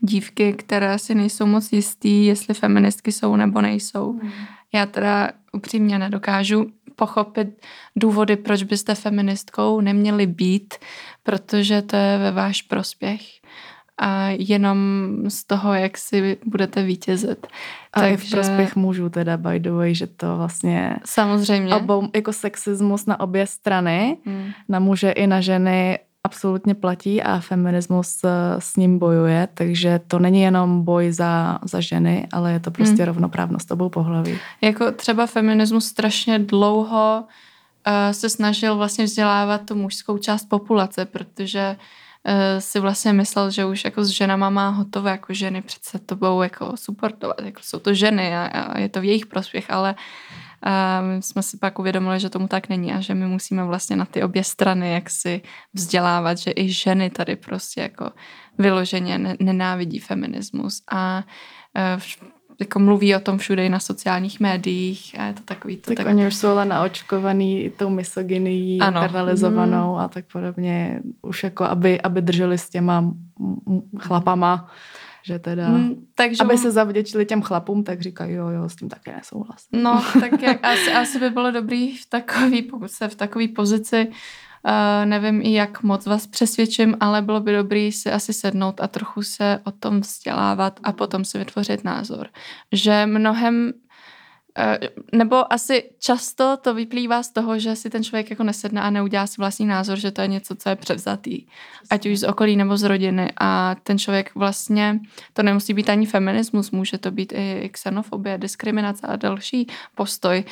dívky, 0.00 0.52
které 0.52 0.98
si 0.98 1.14
nejsou 1.14 1.46
moc 1.46 1.72
jistý, 1.72 2.26
jestli 2.26 2.54
feministky 2.54 3.12
jsou 3.12 3.36
nebo 3.36 3.60
nejsou. 3.60 4.12
Hmm. 4.12 4.30
Já 4.74 4.86
teda 4.86 5.30
upřímně 5.52 5.98
nedokážu 5.98 6.66
pochopit 6.96 7.48
důvody, 7.96 8.36
proč 8.36 8.62
byste 8.62 8.94
feministkou 8.94 9.80
neměli 9.80 10.26
být, 10.26 10.74
protože 11.22 11.82
to 11.82 11.96
je 11.96 12.18
ve 12.18 12.30
váš 12.30 12.62
prospěch 12.62 13.20
a 13.98 14.28
jenom 14.28 14.78
z 15.28 15.44
toho, 15.44 15.74
jak 15.74 15.98
si 15.98 16.38
budete 16.44 16.82
vítězit. 16.82 17.46
A 17.92 18.00
Takže... 18.00 18.14
i 18.14 18.16
v 18.16 18.30
prospěch 18.30 18.76
mužů 18.76 19.08
teda, 19.08 19.36
by 19.36 19.60
the 19.60 19.70
way, 19.70 19.94
že 19.94 20.06
to 20.06 20.36
vlastně... 20.36 20.96
Samozřejmě. 21.04 21.74
Obou, 21.74 22.08
jako 22.14 22.32
sexismus 22.32 23.06
na 23.06 23.20
obě 23.20 23.46
strany, 23.46 24.16
hmm. 24.26 24.50
na 24.68 24.78
muže 24.78 25.10
i 25.10 25.26
na 25.26 25.40
ženy 25.40 25.98
absolutně 26.24 26.74
platí 26.74 27.22
a 27.22 27.40
feminismus 27.40 28.24
eh, 28.24 28.30
s 28.58 28.76
ním 28.76 28.98
bojuje, 28.98 29.48
takže 29.54 30.00
to 30.06 30.18
není 30.18 30.42
jenom 30.42 30.84
boj 30.84 31.12
za, 31.12 31.58
za 31.64 31.80
ženy, 31.80 32.28
ale 32.32 32.52
je 32.52 32.60
to 32.60 32.70
prostě 32.70 32.96
hmm. 32.96 33.06
rovnoprávnost 33.06 33.70
obou 33.70 33.88
pohlaví. 33.88 34.38
Jako 34.60 34.92
třeba 34.92 35.26
feminismus 35.26 35.86
strašně 35.86 36.38
dlouho 36.38 37.24
uh, 37.24 38.12
se 38.12 38.28
snažil 38.28 38.76
vlastně 38.76 39.04
vzdělávat 39.04 39.60
tu 39.64 39.74
mužskou 39.74 40.18
část 40.18 40.48
populace, 40.48 41.04
protože 41.04 41.76
uh, 41.76 42.32
si 42.58 42.80
vlastně 42.80 43.12
myslel, 43.12 43.50
že 43.50 43.64
už 43.64 43.84
jako 43.84 44.04
s 44.04 44.08
ženama 44.08 44.50
má 44.50 44.68
hotové, 44.68 45.10
jako 45.10 45.34
ženy 45.34 45.62
přece 45.62 45.98
to 45.98 46.16
budou 46.16 46.42
jako 46.42 46.72
supportovat, 46.74 47.40
jako 47.40 47.60
jsou 47.62 47.78
to 47.78 47.94
ženy 47.94 48.36
a, 48.36 48.46
a 48.46 48.78
je 48.78 48.88
to 48.88 49.00
v 49.00 49.04
jejich 49.04 49.26
prospěch, 49.26 49.70
ale 49.70 49.94
a 50.62 51.00
my 51.00 51.22
jsme 51.22 51.42
si 51.42 51.56
pak 51.56 51.78
uvědomili, 51.78 52.20
že 52.20 52.30
tomu 52.30 52.48
tak 52.48 52.68
není 52.68 52.92
a 52.92 53.00
že 53.00 53.14
my 53.14 53.26
musíme 53.26 53.64
vlastně 53.64 53.96
na 53.96 54.04
ty 54.04 54.22
obě 54.22 54.44
strany 54.44 54.92
jak 54.92 55.10
si 55.10 55.42
vzdělávat, 55.72 56.38
že 56.38 56.52
i 56.56 56.72
ženy 56.72 57.10
tady 57.10 57.36
prostě 57.36 57.80
jako 57.80 58.10
vyloženě 58.58 59.36
nenávidí 59.40 59.98
feminismus 59.98 60.82
a 60.90 61.24
e, 61.76 61.98
jako 62.60 62.78
mluví 62.78 63.16
o 63.16 63.20
tom 63.20 63.38
všude 63.38 63.66
i 63.66 63.68
na 63.68 63.80
sociálních 63.80 64.40
médiích 64.40 65.16
a 65.18 65.24
je 65.24 65.32
to 65.32 65.42
takový 65.42 65.76
to. 65.76 65.90
Tak, 65.90 65.96
tak... 65.96 66.06
oni 66.06 66.26
už 66.26 66.34
jsou 66.34 66.48
ale 66.48 66.64
naočkovaný 66.64 67.70
tou 67.76 67.90
misogynií, 67.90 68.78
paralizovanou 68.78 69.92
mm. 69.92 69.98
a 69.98 70.08
tak 70.08 70.24
podobně. 70.32 71.00
Už 71.22 71.44
jako, 71.44 71.64
aby, 71.64 72.00
aby 72.00 72.22
drželi 72.22 72.58
s 72.58 72.70
těma 72.70 73.04
chlapama 73.98 74.70
že 75.26 75.38
teda, 75.38 75.68
mm, 75.68 76.06
takže 76.14 76.44
aby 76.44 76.58
se 76.58 76.70
zavděčili 76.70 77.26
těm 77.26 77.42
chlapům, 77.42 77.84
tak 77.84 78.00
říkají, 78.00 78.34
jo, 78.34 78.48
jo, 78.48 78.68
s 78.68 78.76
tím 78.76 78.88
také 78.88 79.16
nesouhlasím. 79.16 79.82
No, 79.82 80.04
tak 80.20 80.42
jak, 80.42 80.64
asi, 80.64 80.92
asi 80.92 81.18
by 81.18 81.30
bylo 81.30 81.50
dobrý 81.50 81.96
v 81.96 82.06
takový, 82.06 82.62
pokud 82.62 82.90
se 82.90 83.08
v 83.08 83.14
takové 83.14 83.48
pozici, 83.48 84.08
uh, 84.08 85.06
nevím 85.06 85.40
i 85.42 85.52
jak 85.52 85.82
moc 85.82 86.06
vás 86.06 86.26
přesvědčím, 86.26 86.96
ale 87.00 87.22
bylo 87.22 87.40
by 87.40 87.52
dobrý 87.52 87.92
si 87.92 88.12
asi 88.12 88.32
sednout 88.32 88.80
a 88.80 88.88
trochu 88.88 89.22
se 89.22 89.60
o 89.64 89.70
tom 89.70 90.00
vzdělávat 90.00 90.80
a 90.82 90.92
potom 90.92 91.24
si 91.24 91.38
vytvořit 91.38 91.84
názor. 91.84 92.28
Že 92.72 93.06
mnohem 93.06 93.72
nebo 95.12 95.52
asi 95.52 95.90
často 95.98 96.56
to 96.56 96.74
vyplývá 96.74 97.22
z 97.22 97.30
toho, 97.30 97.58
že 97.58 97.76
si 97.76 97.90
ten 97.90 98.04
člověk 98.04 98.30
jako 98.30 98.44
nesedne 98.44 98.80
a 98.80 98.90
neudělá 98.90 99.26
si 99.26 99.34
vlastní 99.38 99.66
názor, 99.66 99.98
že 99.98 100.10
to 100.10 100.20
je 100.20 100.28
něco, 100.28 100.54
co 100.54 100.68
je 100.68 100.76
převzatý. 100.76 101.46
Ať 101.90 102.06
už 102.06 102.18
z 102.18 102.24
okolí 102.24 102.56
nebo 102.56 102.76
z 102.76 102.82
rodiny. 102.82 103.32
A 103.40 103.76
ten 103.82 103.98
člověk 103.98 104.34
vlastně, 104.34 105.00
to 105.32 105.42
nemusí 105.42 105.74
být 105.74 105.88
ani 105.88 106.06
feminismus, 106.06 106.70
může 106.70 106.98
to 106.98 107.10
být 107.10 107.32
i 107.36 107.70
xenofobie, 107.72 108.38
diskriminace 108.38 109.06
a 109.06 109.16
další 109.16 109.66
postoj. 109.94 110.44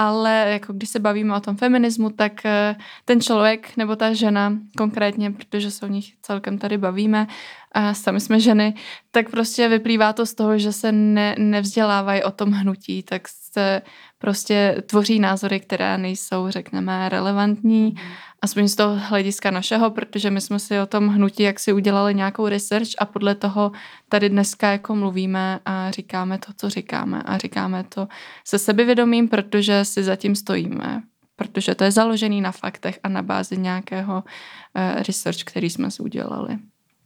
Ale 0.00 0.46
jako 0.48 0.72
když 0.72 0.88
se 0.88 0.98
bavíme 0.98 1.36
o 1.36 1.40
tom 1.40 1.56
feminismu, 1.56 2.10
tak 2.10 2.46
eh, 2.46 2.76
ten 3.04 3.20
člověk 3.20 3.76
nebo 3.76 3.96
ta 3.96 4.12
žena 4.12 4.52
konkrétně, 4.76 5.30
protože 5.30 5.70
se 5.70 5.86
o 5.86 5.88
nich 5.88 6.14
celkem 6.22 6.58
tady 6.58 6.78
bavíme, 6.78 7.26
a 7.72 7.94
sami 7.94 8.20
jsme 8.20 8.40
ženy, 8.40 8.74
tak 9.10 9.30
prostě 9.30 9.68
vyplývá 9.68 10.12
to 10.12 10.26
z 10.26 10.34
toho, 10.34 10.58
že 10.58 10.72
se 10.72 10.92
ne, 10.92 11.34
nevzdělávají 11.38 12.22
o 12.22 12.30
tom 12.30 12.50
hnutí, 12.50 13.02
tak 13.02 13.28
se 13.28 13.82
prostě 14.18 14.82
tvoří 14.86 15.20
názory, 15.20 15.60
které 15.60 15.98
nejsou, 15.98 16.50
řekneme, 16.50 17.08
relevantní, 17.08 17.94
aspoň 18.42 18.68
z 18.68 18.76
toho 18.76 18.96
hlediska 18.98 19.50
našeho, 19.50 19.90
protože 19.90 20.30
my 20.30 20.40
jsme 20.40 20.58
si 20.58 20.80
o 20.80 20.86
tom 20.86 21.08
hnutí 21.08 21.42
jak 21.42 21.60
si 21.60 21.72
udělali 21.72 22.14
nějakou 22.14 22.48
research 22.48 22.88
a 22.98 23.04
podle 23.04 23.34
toho 23.34 23.72
tady 24.08 24.28
dneska 24.28 24.70
jako 24.70 24.94
mluvíme 24.94 25.60
a 25.64 25.90
říkáme 25.90 26.38
to, 26.38 26.52
co 26.56 26.70
říkáme 26.70 27.22
a 27.22 27.38
říkáme 27.38 27.84
to 27.84 28.08
se 28.44 28.58
sebevědomím, 28.58 29.28
protože 29.28 29.84
si 29.84 30.02
zatím 30.02 30.34
stojíme 30.34 31.02
protože 31.38 31.74
to 31.74 31.84
je 31.84 31.92
založený 31.92 32.40
na 32.40 32.52
faktech 32.52 32.98
a 33.02 33.08
na 33.08 33.22
bázi 33.22 33.56
nějakého 33.56 34.14
uh, 34.14 35.02
research, 35.02 35.38
který 35.44 35.70
jsme 35.70 35.90
si 35.90 36.02
udělali. 36.02 36.58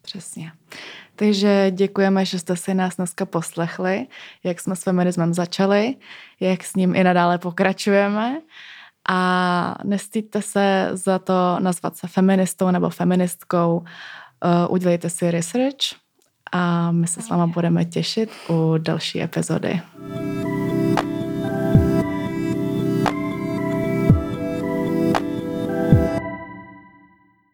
Přesně. 0.03 0.53
Takže 1.17 1.71
děkujeme, 1.71 2.25
že 2.25 2.39
jste 2.39 2.57
si 2.57 2.75
nás 2.75 2.97
dneska 2.97 3.27
poslechli, 3.27 4.07
jak 4.45 4.61
jsme 4.61 4.77
s 4.77 4.83
feminismem 4.83 5.35
začali, 5.35 5.97
jak 6.41 6.65
s 6.65 6.75
ním 6.75 6.95
i 6.95 7.05
nadále 7.05 7.39
pokračujeme. 7.39 8.41
A 9.09 9.75
nestýďte 9.85 10.43
se 10.43 10.91
za 10.93 11.19
to 11.19 11.57
nazvat 11.59 11.97
se 11.97 12.09
feministou 12.09 12.71
nebo 12.71 12.91
feministkou. 12.91 13.77
Uh, 13.77 14.73
udělejte 14.75 15.11
si 15.11 15.31
research 15.31 16.03
a 16.53 16.93
my 16.93 17.07
se 17.07 17.23
s 17.23 17.29
váma 17.29 17.47
budeme 17.47 17.85
těšit 17.85 18.31
u 18.49 18.75
další 18.79 19.23
epizody. 19.23 19.81